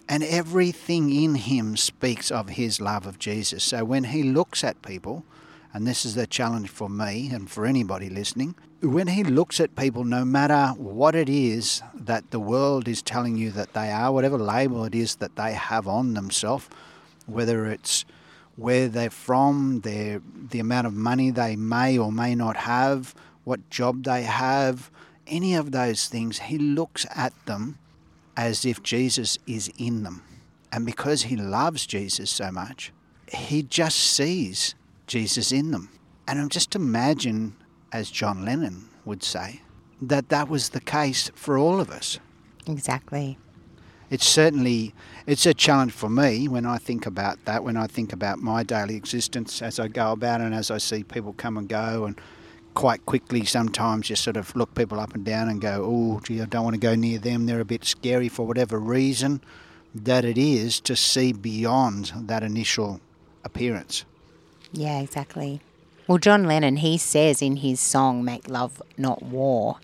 and 0.08 0.24
everything 0.24 1.12
in 1.12 1.36
him 1.36 1.78
speaks 1.78 2.32
of 2.32 2.50
his 2.50 2.80
love 2.80 3.06
of 3.08 3.20
Jesus. 3.20 3.64
So 3.64 3.84
when 3.84 4.06
he 4.06 4.24
looks 4.24 4.64
at 4.64 4.82
people, 4.82 5.24
and 5.74 5.86
this 5.86 6.06
is 6.06 6.16
the 6.16 6.28
challenge 6.28 6.70
for 6.70 6.90
me 6.90 7.30
and 7.32 7.50
for 7.50 7.66
anybody 7.66 8.10
listening, 8.10 8.56
when 8.86 9.08
he 9.08 9.24
looks 9.24 9.60
at 9.60 9.76
people, 9.76 10.04
no 10.04 10.26
matter 10.26 10.68
what 10.78 11.16
it 11.16 11.30
is 11.30 11.82
that 11.94 12.32
the 12.32 12.40
world 12.40 12.88
is 12.88 13.02
telling 13.02 13.36
you 13.36 13.52
that 13.52 13.74
they 13.74 13.92
are, 13.92 14.12
whatever 14.12 14.38
label 14.38 14.86
it 14.86 14.96
is 14.96 15.16
that 15.18 15.36
they 15.36 15.54
have 15.54 15.88
on 15.88 16.14
themselves, 16.14 16.70
whether 17.26 17.66
it's 17.66 18.06
where 18.56 18.88
they're 18.88 19.10
from, 19.10 19.82
their 19.82 20.22
the 20.50 20.60
amount 20.60 20.88
of 20.88 20.94
money 20.94 21.32
they 21.32 21.56
may 21.56 21.98
or 21.98 22.12
may 22.12 22.36
not 22.36 22.56
have, 22.56 23.14
what 23.44 23.70
job 23.70 24.04
they 24.04 24.24
have, 24.24 24.90
any 25.28 25.56
of 25.56 25.72
those 25.72 26.08
things, 26.08 26.40
he 26.40 26.58
looks 26.58 27.06
at 27.16 27.34
them 27.46 27.78
as 28.38 28.66
if 28.66 28.82
Jesus 28.84 29.38
is 29.48 29.72
in 29.78 30.04
them. 30.04 30.24
And 30.72 30.86
because 30.86 31.24
he 31.24 31.36
loves 31.36 31.86
Jesus 31.86 32.30
so 32.30 32.52
much, 32.52 32.92
he 33.32 33.64
just 33.64 33.98
sees 33.98 34.76
Jesus 35.08 35.52
in 35.52 35.72
them. 35.72 35.90
And 36.28 36.40
I'm 36.40 36.50
just 36.50 36.76
imagine, 36.76 37.56
as 37.96 38.12
John 38.12 38.46
Lennon 38.46 38.90
would 39.06 39.24
say, 39.24 39.62
that 40.02 40.30
that 40.30 40.50
was 40.50 40.70
the 40.70 40.82
case 40.82 41.32
for 41.34 41.58
all 41.58 41.80
of 41.80 41.90
us. 41.90 42.20
Exactly 42.68 43.38
it's 44.10 44.28
certainly 44.28 44.94
it's 45.26 45.46
a 45.46 45.54
challenge 45.54 45.92
for 45.92 46.10
me 46.10 46.48
when 46.48 46.66
I 46.66 46.78
think 46.78 47.06
about 47.06 47.44
that, 47.46 47.64
when 47.64 47.78
I 47.78 47.88
think 47.88 48.14
about 48.14 48.40
my 48.40 48.64
daily 48.64 48.96
existence 48.96 49.62
as 49.62 49.80
I 49.80 49.88
go 49.88 50.12
about 50.12 50.42
and 50.42 50.54
as 50.54 50.70
I 50.70 50.78
see 50.78 51.04
people 51.04 51.34
come 51.34 51.58
and 51.58 51.68
go 51.68 52.06
and 52.06 52.20
quite 52.76 53.06
quickly 53.06 53.46
sometimes 53.46 54.10
you 54.10 54.16
sort 54.16 54.38
of 54.38 54.56
look 54.56 54.76
people 54.76 55.00
up 55.00 55.16
and 55.16 55.26
down 55.26 55.50
and 55.50 55.60
go, 55.60 55.84
oh, 55.86 56.20
gee, 56.22 56.42
I 56.42 56.46
don't 56.46 56.64
want 56.64 56.76
to 56.76 56.80
go 56.80 56.96
near 56.96 57.18
them. 57.18 57.46
They're 57.46 57.62
a 57.62 57.66
bit 57.66 57.86
scary 57.86 58.30
for 58.30 58.46
whatever 58.46 58.80
reason 58.80 59.42
that 59.94 60.26
it 60.26 60.38
is 60.38 60.80
to 60.82 60.96
see 60.96 61.32
beyond 61.32 62.12
that 62.16 62.44
initial 62.44 63.00
appearance. 63.44 64.06
Yeah, 64.74 65.00
exactly. 65.00 65.62
Well, 66.08 66.20
John 66.20 66.44
Lennon, 66.44 66.78
he 66.78 67.00
says 67.00 67.42
in 67.42 67.58
his 67.58 67.80
song 67.80 68.24
Make 68.24 68.48
Love 68.48 68.80
Not 68.96 69.24
War, 69.24 69.78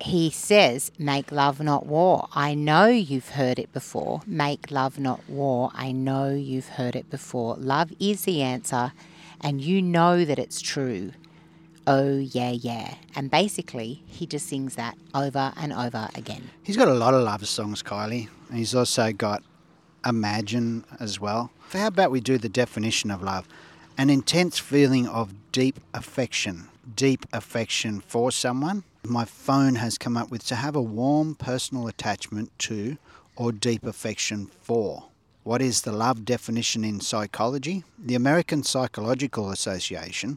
he 0.00 0.30
says, 0.30 0.92
Make 0.98 1.32
love, 1.32 1.60
not 1.60 1.86
war. 1.86 2.28
I 2.32 2.54
know 2.54 2.86
you've 2.86 3.30
heard 3.30 3.58
it 3.58 3.72
before. 3.72 4.20
Make 4.26 4.70
love, 4.70 4.98
not 5.00 5.28
war. 5.28 5.70
I 5.74 5.90
know 5.90 6.28
you've 6.30 6.68
heard 6.68 6.94
it 6.94 7.10
before. 7.10 7.56
Love 7.56 7.92
is 7.98 8.24
the 8.24 8.42
answer, 8.42 8.92
and 9.40 9.60
you 9.60 9.82
know 9.82 10.24
that 10.24 10.38
it's 10.38 10.60
true. 10.60 11.12
Oh, 11.86 12.18
yeah, 12.18 12.50
yeah. 12.50 12.94
And 13.14 13.30
basically, 13.30 14.02
he 14.06 14.26
just 14.26 14.48
sings 14.48 14.74
that 14.74 14.96
over 15.14 15.52
and 15.56 15.72
over 15.72 16.08
again. 16.14 16.50
He's 16.62 16.76
got 16.76 16.88
a 16.88 16.94
lot 16.94 17.14
of 17.14 17.22
love 17.22 17.46
songs, 17.48 17.82
Kylie. 17.82 18.28
And 18.50 18.58
he's 18.58 18.74
also 18.74 19.12
got 19.12 19.42
Imagine 20.04 20.84
as 21.00 21.18
well. 21.20 21.50
How 21.72 21.88
about 21.88 22.12
we 22.12 22.20
do 22.20 22.38
the 22.38 22.48
definition 22.48 23.10
of 23.10 23.22
love? 23.22 23.48
An 23.98 24.10
intense 24.10 24.58
feeling 24.58 25.08
of 25.08 25.32
deep 25.52 25.80
affection, 25.94 26.68
deep 26.94 27.24
affection 27.32 28.00
for 28.00 28.30
someone 28.30 28.84
my 29.02 29.24
phone 29.24 29.76
has 29.76 29.96
come 29.96 30.18
up 30.18 30.30
with 30.30 30.44
to 30.46 30.56
have 30.56 30.76
a 30.76 30.82
warm 30.82 31.34
personal 31.34 31.88
attachment 31.88 32.50
to 32.58 32.98
or 33.36 33.52
deep 33.52 33.84
affection 33.84 34.50
for. 34.60 35.04
What 35.44 35.62
is 35.62 35.80
the 35.80 35.92
love 35.92 36.26
definition 36.26 36.84
in 36.84 37.00
psychology? 37.00 37.84
The 37.98 38.16
American 38.16 38.64
Psychological 38.64 39.50
Association 39.50 40.36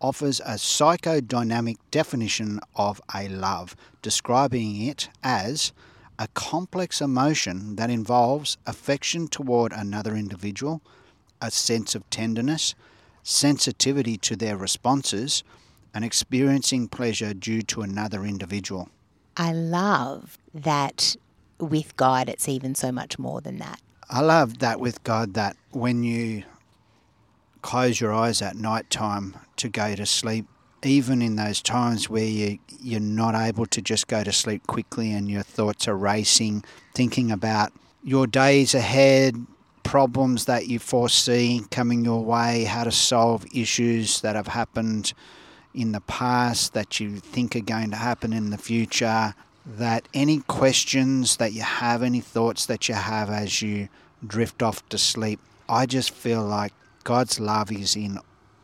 offers 0.00 0.40
a 0.40 0.54
psychodynamic 0.54 1.76
definition 1.90 2.60
of 2.74 3.02
a 3.14 3.28
love, 3.28 3.76
describing 4.00 4.80
it 4.80 5.10
as 5.22 5.72
a 6.18 6.28
complex 6.28 7.02
emotion 7.02 7.76
that 7.76 7.90
involves 7.90 8.56
affection 8.66 9.28
toward 9.28 9.72
another 9.72 10.14
individual, 10.14 10.80
a 11.40 11.50
sense 11.50 11.94
of 11.94 12.08
tenderness, 12.10 12.74
sensitivity 13.22 14.16
to 14.18 14.36
their 14.36 14.56
responses, 14.56 15.42
and 15.94 16.04
experiencing 16.04 16.88
pleasure 16.88 17.34
due 17.34 17.62
to 17.62 17.82
another 17.82 18.24
individual. 18.24 18.88
I 19.36 19.52
love 19.52 20.38
that 20.54 21.16
with 21.58 21.96
God, 21.96 22.28
it's 22.28 22.48
even 22.48 22.74
so 22.74 22.92
much 22.92 23.18
more 23.18 23.40
than 23.40 23.58
that. 23.58 23.80
I 24.10 24.20
love 24.20 24.58
that 24.58 24.80
with 24.80 25.02
God 25.04 25.34
that 25.34 25.56
when 25.70 26.02
you 26.02 26.44
close 27.62 28.00
your 28.00 28.12
eyes 28.12 28.40
at 28.40 28.56
night 28.56 28.90
time 28.90 29.36
to 29.56 29.68
go 29.68 29.94
to 29.94 30.06
sleep, 30.06 30.46
even 30.82 31.20
in 31.20 31.36
those 31.36 31.60
times 31.60 32.08
where 32.08 32.24
you, 32.24 32.58
you're 32.80 33.00
not 33.00 33.34
able 33.34 33.66
to 33.66 33.82
just 33.82 34.06
go 34.06 34.22
to 34.22 34.32
sleep 34.32 34.66
quickly 34.66 35.12
and 35.12 35.28
your 35.30 35.42
thoughts 35.42 35.88
are 35.88 35.96
racing, 35.96 36.64
thinking 36.94 37.30
about 37.30 37.72
your 38.02 38.26
days 38.26 38.74
ahead, 38.74 39.34
problems 39.88 40.44
that 40.44 40.68
you 40.68 40.78
foresee 40.78 41.62
coming 41.70 42.04
your 42.04 42.22
way, 42.22 42.64
how 42.64 42.84
to 42.84 42.92
solve 42.92 43.46
issues 43.54 44.20
that 44.20 44.36
have 44.36 44.48
happened 44.48 45.14
in 45.72 45.92
the 45.92 46.00
past 46.02 46.74
that 46.74 47.00
you 47.00 47.16
think 47.16 47.56
are 47.56 47.60
going 47.60 47.90
to 47.90 47.96
happen 47.96 48.34
in 48.34 48.50
the 48.50 48.58
future, 48.58 49.34
that 49.64 50.06
any 50.12 50.40
questions 50.40 51.38
that 51.38 51.54
you 51.54 51.62
have, 51.62 52.02
any 52.02 52.20
thoughts 52.20 52.66
that 52.66 52.86
you 52.86 52.94
have 52.94 53.30
as 53.30 53.62
you 53.62 53.88
drift 54.26 54.62
off 54.62 54.86
to 54.90 54.98
sleep, 54.98 55.40
I 55.70 55.86
just 55.86 56.10
feel 56.10 56.42
like 56.42 56.74
God's 57.04 57.40
love 57.40 57.72
is 57.72 57.96
in 57.96 58.18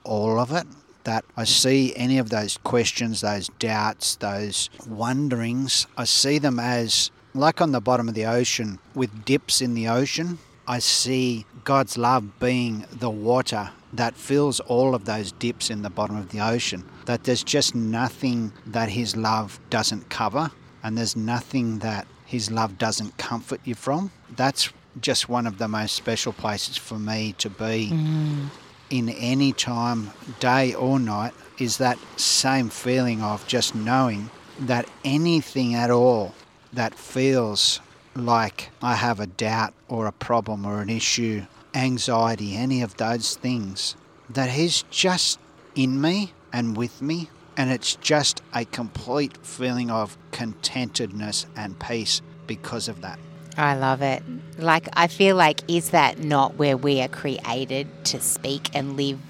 all 0.04 0.38
of 0.38 0.52
it. 0.52 0.66
That 1.04 1.24
I 1.38 1.44
see 1.44 1.96
any 1.96 2.18
of 2.18 2.28
those 2.28 2.58
questions, 2.58 3.22
those 3.22 3.48
doubts, 3.58 4.16
those 4.16 4.68
wonderings, 4.86 5.86
I 5.96 6.04
see 6.04 6.36
them 6.38 6.60
as 6.60 7.10
like 7.32 7.62
on 7.62 7.72
the 7.72 7.80
bottom 7.80 8.10
of 8.10 8.14
the 8.14 8.26
ocean 8.26 8.78
with 8.94 9.24
dips 9.24 9.62
in 9.62 9.72
the 9.72 9.88
ocean. 9.88 10.38
I 10.66 10.78
see 10.78 11.46
God's 11.64 11.98
love 11.98 12.38
being 12.38 12.86
the 12.90 13.10
water 13.10 13.70
that 13.92 14.14
fills 14.14 14.60
all 14.60 14.94
of 14.94 15.04
those 15.04 15.32
dips 15.32 15.70
in 15.70 15.82
the 15.82 15.90
bottom 15.90 16.16
of 16.16 16.30
the 16.30 16.40
ocean. 16.40 16.84
That 17.06 17.24
there's 17.24 17.44
just 17.44 17.74
nothing 17.74 18.52
that 18.66 18.88
His 18.88 19.16
love 19.16 19.60
doesn't 19.70 20.08
cover, 20.08 20.50
and 20.82 20.96
there's 20.96 21.16
nothing 21.16 21.78
that 21.80 22.06
His 22.24 22.50
love 22.50 22.78
doesn't 22.78 23.16
comfort 23.18 23.60
you 23.64 23.74
from. 23.74 24.10
That's 24.36 24.70
just 25.00 25.28
one 25.28 25.46
of 25.46 25.58
the 25.58 25.68
most 25.68 25.94
special 25.94 26.32
places 26.32 26.76
for 26.76 26.98
me 26.98 27.34
to 27.38 27.50
be 27.50 27.90
mm. 27.92 28.48
in 28.90 29.08
any 29.10 29.52
time, 29.52 30.12
day 30.40 30.74
or 30.74 30.98
night, 30.98 31.34
is 31.58 31.78
that 31.78 31.98
same 32.16 32.68
feeling 32.68 33.22
of 33.22 33.46
just 33.46 33.74
knowing 33.74 34.30
that 34.60 34.88
anything 35.04 35.74
at 35.74 35.90
all 35.90 36.34
that 36.72 36.94
feels 36.94 37.80
like 38.14 38.70
I 38.82 38.94
have 38.94 39.20
a 39.20 39.26
doubt 39.26 39.74
or 39.88 40.06
a 40.06 40.12
problem 40.12 40.64
or 40.64 40.80
an 40.80 40.90
issue 40.90 41.42
anxiety, 41.74 42.54
any 42.54 42.82
of 42.82 42.96
those 42.96 43.36
things, 43.36 43.96
that 44.30 44.50
He's 44.50 44.84
just 44.90 45.38
in 45.74 46.00
me 46.00 46.32
and 46.52 46.76
with 46.76 47.02
me. 47.02 47.30
And 47.56 47.70
it's 47.70 47.94
just 47.96 48.42
a 48.52 48.64
complete 48.64 49.36
feeling 49.46 49.90
of 49.90 50.16
contentedness 50.32 51.46
and 51.56 51.78
peace 51.78 52.20
because 52.46 52.88
of 52.88 53.00
that. 53.02 53.18
I 53.56 53.76
love 53.76 54.02
it. 54.02 54.24
Like, 54.58 54.88
I 54.94 55.06
feel 55.06 55.36
like, 55.36 55.60
is 55.70 55.90
that 55.90 56.18
not 56.18 56.56
where 56.56 56.76
we 56.76 57.00
are 57.00 57.08
created 57.08 57.86
to 58.06 58.20
speak 58.20 58.70
and 58.74 58.96
live 58.96 59.20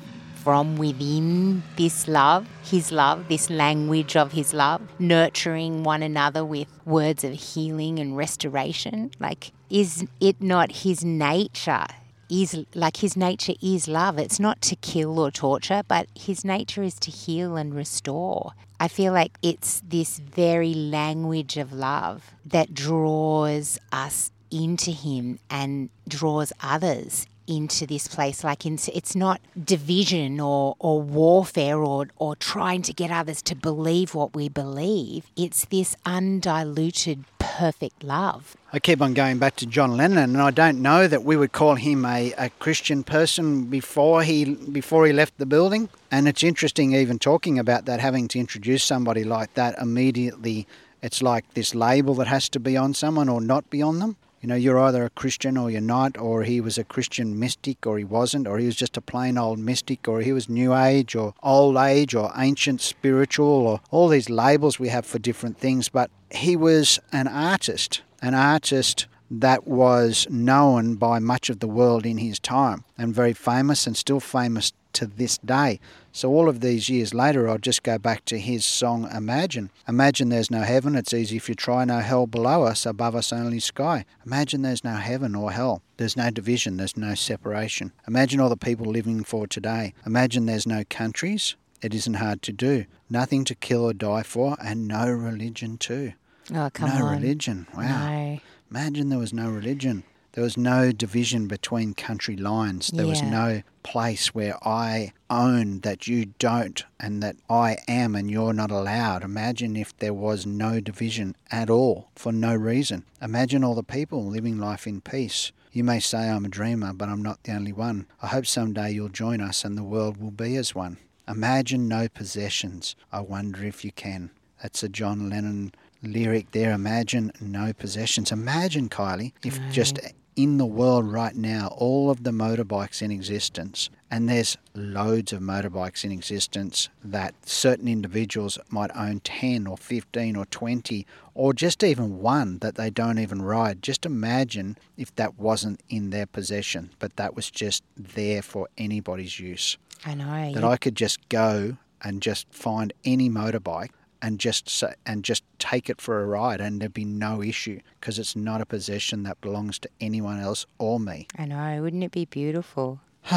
from 0.44 0.76
within 0.76 1.62
this 1.76 2.06
love, 2.06 2.46
His 2.62 2.92
love, 2.92 3.28
this 3.28 3.48
language 3.48 4.14
of 4.14 4.32
His 4.32 4.52
love, 4.52 4.82
nurturing 4.98 5.82
one 5.82 6.02
another 6.02 6.44
with 6.44 6.68
words 6.84 7.24
of 7.24 7.32
healing 7.32 7.98
and 7.98 8.14
restoration? 8.14 9.10
Like, 9.18 9.52
is 9.70 10.06
it 10.20 10.42
not 10.42 10.70
His 10.70 11.02
nature 11.02 11.86
is 12.30 12.64
like 12.74 12.96
his 12.96 13.16
nature 13.16 13.52
is 13.62 13.86
love. 13.86 14.18
It's 14.18 14.40
not 14.40 14.60
to 14.62 14.76
kill 14.76 15.18
or 15.18 15.30
torture, 15.30 15.82
but 15.86 16.08
his 16.14 16.44
nature 16.44 16.82
is 16.82 16.94
to 17.00 17.10
heal 17.10 17.56
and 17.56 17.74
restore. 17.74 18.52
I 18.80 18.88
feel 18.88 19.12
like 19.12 19.36
it's 19.42 19.82
this 19.86 20.18
very 20.18 20.74
language 20.74 21.58
of 21.58 21.72
love 21.72 22.32
that 22.46 22.72
draws 22.74 23.78
us 23.92 24.30
into 24.50 24.90
him 24.90 25.38
and 25.50 25.90
draws 26.08 26.52
others 26.62 27.26
into 27.46 27.86
this 27.86 28.08
place 28.08 28.44
like 28.44 28.66
into, 28.66 28.96
it's 28.96 29.14
not 29.14 29.40
division 29.62 30.40
or, 30.40 30.76
or 30.78 31.00
warfare 31.00 31.78
or, 31.78 32.06
or 32.16 32.36
trying 32.36 32.82
to 32.82 32.92
get 32.92 33.10
others 33.10 33.42
to 33.42 33.54
believe 33.54 34.14
what 34.14 34.34
we 34.34 34.48
believe 34.48 35.26
it's 35.36 35.64
this 35.66 35.96
undiluted 36.06 37.24
perfect 37.38 38.02
love 38.02 38.56
I 38.74 38.80
keep 38.80 39.00
on 39.00 39.14
going 39.14 39.38
back 39.38 39.54
to 39.56 39.66
John 39.66 39.96
Lennon, 39.96 40.18
and 40.18 40.42
I 40.42 40.50
don't 40.50 40.82
know 40.82 41.06
that 41.06 41.22
we 41.22 41.36
would 41.36 41.52
call 41.52 41.76
him 41.76 42.04
a, 42.04 42.32
a 42.36 42.50
Christian 42.58 43.04
person 43.04 43.66
before 43.66 44.24
he 44.24 44.56
before 44.56 45.06
he 45.06 45.12
left 45.12 45.38
the 45.38 45.46
building. 45.46 45.88
And 46.10 46.26
it's 46.26 46.42
interesting, 46.42 46.92
even 46.92 47.20
talking 47.20 47.56
about 47.56 47.84
that, 47.84 48.00
having 48.00 48.26
to 48.26 48.40
introduce 48.40 48.82
somebody 48.82 49.22
like 49.22 49.54
that 49.54 49.78
immediately. 49.78 50.66
It's 51.02 51.22
like 51.22 51.54
this 51.54 51.72
label 51.72 52.14
that 52.14 52.26
has 52.26 52.48
to 52.48 52.58
be 52.58 52.76
on 52.76 52.94
someone 52.94 53.28
or 53.28 53.40
not 53.40 53.70
be 53.70 53.80
on 53.80 54.00
them. 54.00 54.16
You 54.44 54.48
know, 54.48 54.56
you're 54.56 54.78
either 54.78 55.06
a 55.06 55.08
Christian 55.08 55.56
or 55.56 55.70
you're 55.70 55.80
not, 55.80 56.18
or 56.18 56.42
he 56.42 56.60
was 56.60 56.76
a 56.76 56.84
Christian 56.84 57.38
mystic 57.38 57.86
or 57.86 57.96
he 57.96 58.04
wasn't, 58.04 58.46
or 58.46 58.58
he 58.58 58.66
was 58.66 58.76
just 58.76 58.98
a 58.98 59.00
plain 59.00 59.38
old 59.38 59.58
mystic, 59.58 60.06
or 60.06 60.20
he 60.20 60.34
was 60.34 60.50
New 60.50 60.74
Age 60.74 61.16
or 61.16 61.32
Old 61.42 61.78
Age 61.78 62.14
or 62.14 62.30
ancient 62.36 62.82
spiritual, 62.82 63.46
or 63.46 63.80
all 63.90 64.08
these 64.08 64.28
labels 64.28 64.78
we 64.78 64.88
have 64.88 65.06
for 65.06 65.18
different 65.18 65.56
things. 65.56 65.88
But 65.88 66.10
he 66.30 66.56
was 66.56 67.00
an 67.10 67.26
artist 67.26 68.02
an 68.20 68.34
artist 68.34 69.06
that 69.30 69.66
was 69.66 70.26
known 70.28 70.96
by 70.96 71.20
much 71.20 71.48
of 71.48 71.60
the 71.60 71.66
world 71.68 72.04
in 72.04 72.18
his 72.18 72.38
time 72.38 72.84
and 72.98 73.14
very 73.14 73.32
famous 73.32 73.86
and 73.86 73.96
still 73.96 74.20
famous 74.20 74.74
to 74.94 75.06
this 75.06 75.38
day. 75.38 75.80
So, 76.12 76.30
all 76.30 76.48
of 76.48 76.60
these 76.60 76.88
years 76.88 77.12
later, 77.12 77.48
I'll 77.48 77.58
just 77.58 77.82
go 77.82 77.98
back 77.98 78.24
to 78.26 78.38
his 78.38 78.64
song 78.64 79.08
Imagine. 79.14 79.70
Imagine 79.88 80.28
there's 80.28 80.50
no 80.50 80.62
heaven, 80.62 80.94
it's 80.94 81.12
easy 81.12 81.36
if 81.36 81.48
you 81.48 81.54
try, 81.54 81.84
no 81.84 82.00
hell 82.00 82.26
below 82.26 82.64
us, 82.64 82.86
above 82.86 83.14
us 83.14 83.32
only 83.32 83.60
sky. 83.60 84.04
Imagine 84.24 84.62
there's 84.62 84.84
no 84.84 84.94
heaven 84.94 85.34
or 85.34 85.52
hell. 85.52 85.82
There's 85.96 86.16
no 86.16 86.30
division, 86.30 86.76
there's 86.76 86.96
no 86.96 87.14
separation. 87.14 87.92
Imagine 88.08 88.40
all 88.40 88.48
the 88.48 88.56
people 88.56 88.86
living 88.86 89.24
for 89.24 89.46
today. 89.46 89.92
Imagine 90.06 90.46
there's 90.46 90.66
no 90.66 90.84
countries, 90.88 91.56
it 91.82 91.94
isn't 91.94 92.14
hard 92.14 92.42
to 92.42 92.52
do. 92.52 92.86
Nothing 93.10 93.44
to 93.44 93.54
kill 93.54 93.84
or 93.84 93.92
die 93.92 94.22
for, 94.22 94.56
and 94.62 94.88
no 94.88 95.08
religion 95.08 95.78
too. 95.78 96.12
oh 96.54 96.70
come 96.72 96.90
no 96.90 97.06
on 97.06 97.20
religion. 97.20 97.66
Wow. 97.76 97.82
no 98.08 98.40
Imagine 98.70 99.08
there 99.08 99.18
was 99.18 99.32
no 99.32 99.48
religion. 99.48 100.02
There 100.34 100.42
was 100.42 100.56
no 100.56 100.90
division 100.90 101.46
between 101.46 101.94
country 101.94 102.36
lines. 102.36 102.90
There 102.92 103.06
was 103.06 103.22
no 103.22 103.62
place 103.84 104.34
where 104.34 104.56
I 104.66 105.12
own 105.30 105.78
that 105.80 106.08
you 106.08 106.26
don't 106.40 106.84
and 106.98 107.22
that 107.22 107.36
I 107.48 107.78
am 107.86 108.16
and 108.16 108.28
you're 108.28 108.52
not 108.52 108.72
allowed. 108.72 109.22
Imagine 109.22 109.76
if 109.76 109.96
there 109.98 110.12
was 110.12 110.44
no 110.44 110.80
division 110.80 111.36
at 111.52 111.70
all 111.70 112.08
for 112.16 112.32
no 112.32 112.52
reason. 112.52 113.04
Imagine 113.22 113.62
all 113.62 113.76
the 113.76 113.84
people 113.84 114.26
living 114.26 114.58
life 114.58 114.88
in 114.88 115.00
peace. 115.00 115.52
You 115.70 115.84
may 115.84 116.00
say 116.00 116.28
I'm 116.28 116.44
a 116.44 116.48
dreamer, 116.48 116.92
but 116.92 117.08
I'm 117.08 117.22
not 117.22 117.44
the 117.44 117.52
only 117.52 117.72
one. 117.72 118.06
I 118.20 118.26
hope 118.26 118.46
someday 118.46 118.90
you'll 118.90 119.10
join 119.10 119.40
us 119.40 119.64
and 119.64 119.78
the 119.78 119.84
world 119.84 120.16
will 120.16 120.32
be 120.32 120.56
as 120.56 120.74
one. 120.74 120.98
Imagine 121.28 121.86
no 121.86 122.08
possessions. 122.08 122.96
I 123.12 123.20
wonder 123.20 123.62
if 123.64 123.84
you 123.84 123.92
can. 123.92 124.30
That's 124.60 124.82
a 124.82 124.88
John 124.88 125.30
Lennon 125.30 125.72
lyric 126.02 126.50
there. 126.50 126.72
Imagine 126.72 127.30
no 127.40 127.72
possessions. 127.72 128.32
Imagine, 128.32 128.88
Kylie, 128.88 129.32
if 129.44 129.60
just 129.70 130.00
in 130.36 130.58
the 130.58 130.66
world 130.66 131.10
right 131.10 131.34
now, 131.36 131.68
all 131.76 132.10
of 132.10 132.24
the 132.24 132.30
motorbikes 132.30 133.00
in 133.02 133.10
existence, 133.10 133.90
and 134.10 134.28
there's 134.28 134.56
loads 134.74 135.32
of 135.32 135.40
motorbikes 135.40 136.04
in 136.04 136.12
existence 136.12 136.88
that 137.04 137.34
certain 137.46 137.88
individuals 137.88 138.58
might 138.68 138.90
own 138.96 139.20
10 139.20 139.66
or 139.66 139.76
15 139.76 140.36
or 140.36 140.44
20 140.46 141.06
or 141.34 141.52
just 141.52 141.82
even 141.82 142.18
one 142.18 142.58
that 142.58 142.74
they 142.76 142.90
don't 142.90 143.18
even 143.18 143.42
ride. 143.42 143.82
Just 143.82 144.04
imagine 144.06 144.76
if 144.96 145.14
that 145.16 145.38
wasn't 145.38 145.80
in 145.88 146.10
their 146.10 146.26
possession, 146.26 146.90
but 146.98 147.16
that 147.16 147.34
was 147.34 147.50
just 147.50 147.82
there 147.96 148.42
for 148.42 148.68
anybody's 148.76 149.38
use 149.40 149.76
i 150.06 150.14
know 150.14 150.52
that 150.52 150.64
I 150.64 150.76
could 150.76 150.96
just 150.96 151.28
go 151.28 151.76
and 152.02 152.20
just 152.20 152.46
find 152.52 152.92
any 153.04 153.30
motorbike 153.30 153.90
and 154.24 154.40
just 154.40 154.82
and 155.04 155.22
just 155.22 155.44
take 155.58 155.90
it 155.90 156.00
for 156.00 156.22
a 156.22 156.26
ride 156.26 156.60
and 156.60 156.80
there'd 156.80 156.94
be 156.94 157.04
no 157.04 157.42
issue 157.42 157.78
because 158.00 158.18
it's 158.18 158.34
not 158.34 158.62
a 158.62 158.66
possession 158.66 159.22
that 159.24 159.38
belongs 159.42 159.78
to 159.78 159.88
anyone 160.00 160.40
else 160.40 160.64
or 160.78 160.98
me. 160.98 161.28
I 161.38 161.44
know 161.44 161.82
wouldn't 161.82 162.02
it 162.02 162.10
be 162.10 162.24
beautiful 162.24 163.00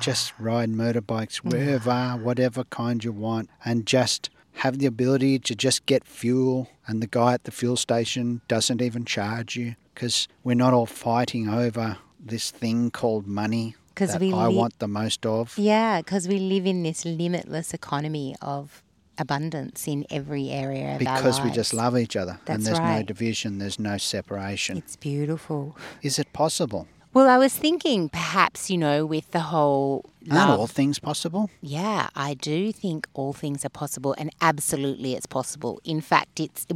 Just 0.00 0.32
ah. 0.32 0.34
ride 0.38 0.70
motorbikes 0.70 1.42
mm. 1.42 1.52
wherever, 1.52 2.16
whatever 2.22 2.64
kind 2.64 3.04
you 3.04 3.12
want, 3.12 3.50
and 3.64 3.86
just 3.86 4.30
have 4.54 4.78
the 4.78 4.86
ability 4.86 5.38
to 5.40 5.54
just 5.54 5.84
get 5.84 6.06
fuel. 6.06 6.70
And 6.86 7.02
the 7.02 7.06
guy 7.06 7.34
at 7.34 7.44
the 7.44 7.50
fuel 7.50 7.76
station 7.76 8.40
doesn't 8.48 8.80
even 8.80 9.04
charge 9.04 9.56
you 9.56 9.76
because 9.94 10.26
we're 10.42 10.54
not 10.54 10.72
all 10.72 10.86
fighting 10.86 11.48
over 11.50 11.98
this 12.18 12.50
thing 12.50 12.90
called 12.90 13.26
money 13.26 13.74
'Cause 13.94 14.12
that 14.12 14.20
we 14.20 14.32
I 14.32 14.48
want 14.48 14.78
the 14.78 14.88
most 14.88 15.26
of. 15.26 15.58
Yeah, 15.58 16.00
because 16.00 16.26
we 16.26 16.38
live 16.38 16.64
in 16.64 16.82
this 16.82 17.04
limitless 17.04 17.74
economy 17.74 18.34
of 18.40 18.81
abundance 19.18 19.86
in 19.86 20.06
every 20.10 20.50
area 20.50 20.96
of 20.96 21.06
our 21.06 21.16
because 21.16 21.40
we 21.40 21.50
just 21.50 21.74
love 21.74 21.96
each 21.98 22.16
other 22.16 22.40
That's 22.44 22.56
and 22.56 22.66
there's 22.66 22.80
no 22.80 23.02
division, 23.02 23.58
there's 23.58 23.78
no 23.78 23.98
separation. 23.98 24.76
It's 24.78 24.96
beautiful. 24.96 25.76
Is 26.02 26.18
it 26.18 26.32
possible? 26.32 26.88
Well, 27.14 27.28
I 27.28 27.36
was 27.36 27.54
thinking 27.54 28.08
perhaps, 28.08 28.70
you 28.70 28.78
know, 28.78 29.04
with 29.04 29.32
the 29.32 29.40
whole 29.40 30.10
Aren't 30.30 30.50
all 30.58 30.66
things 30.66 30.98
possible? 30.98 31.50
Yeah, 31.60 32.08
I 32.14 32.34
do 32.34 32.72
think 32.72 33.06
all 33.12 33.32
things 33.32 33.64
are 33.64 33.70
possible, 33.70 34.14
and 34.16 34.30
absolutely 34.40 35.14
it's 35.14 35.26
possible. 35.26 35.80
In 35.84 36.00
fact, 36.00 36.40
it's 36.40 36.66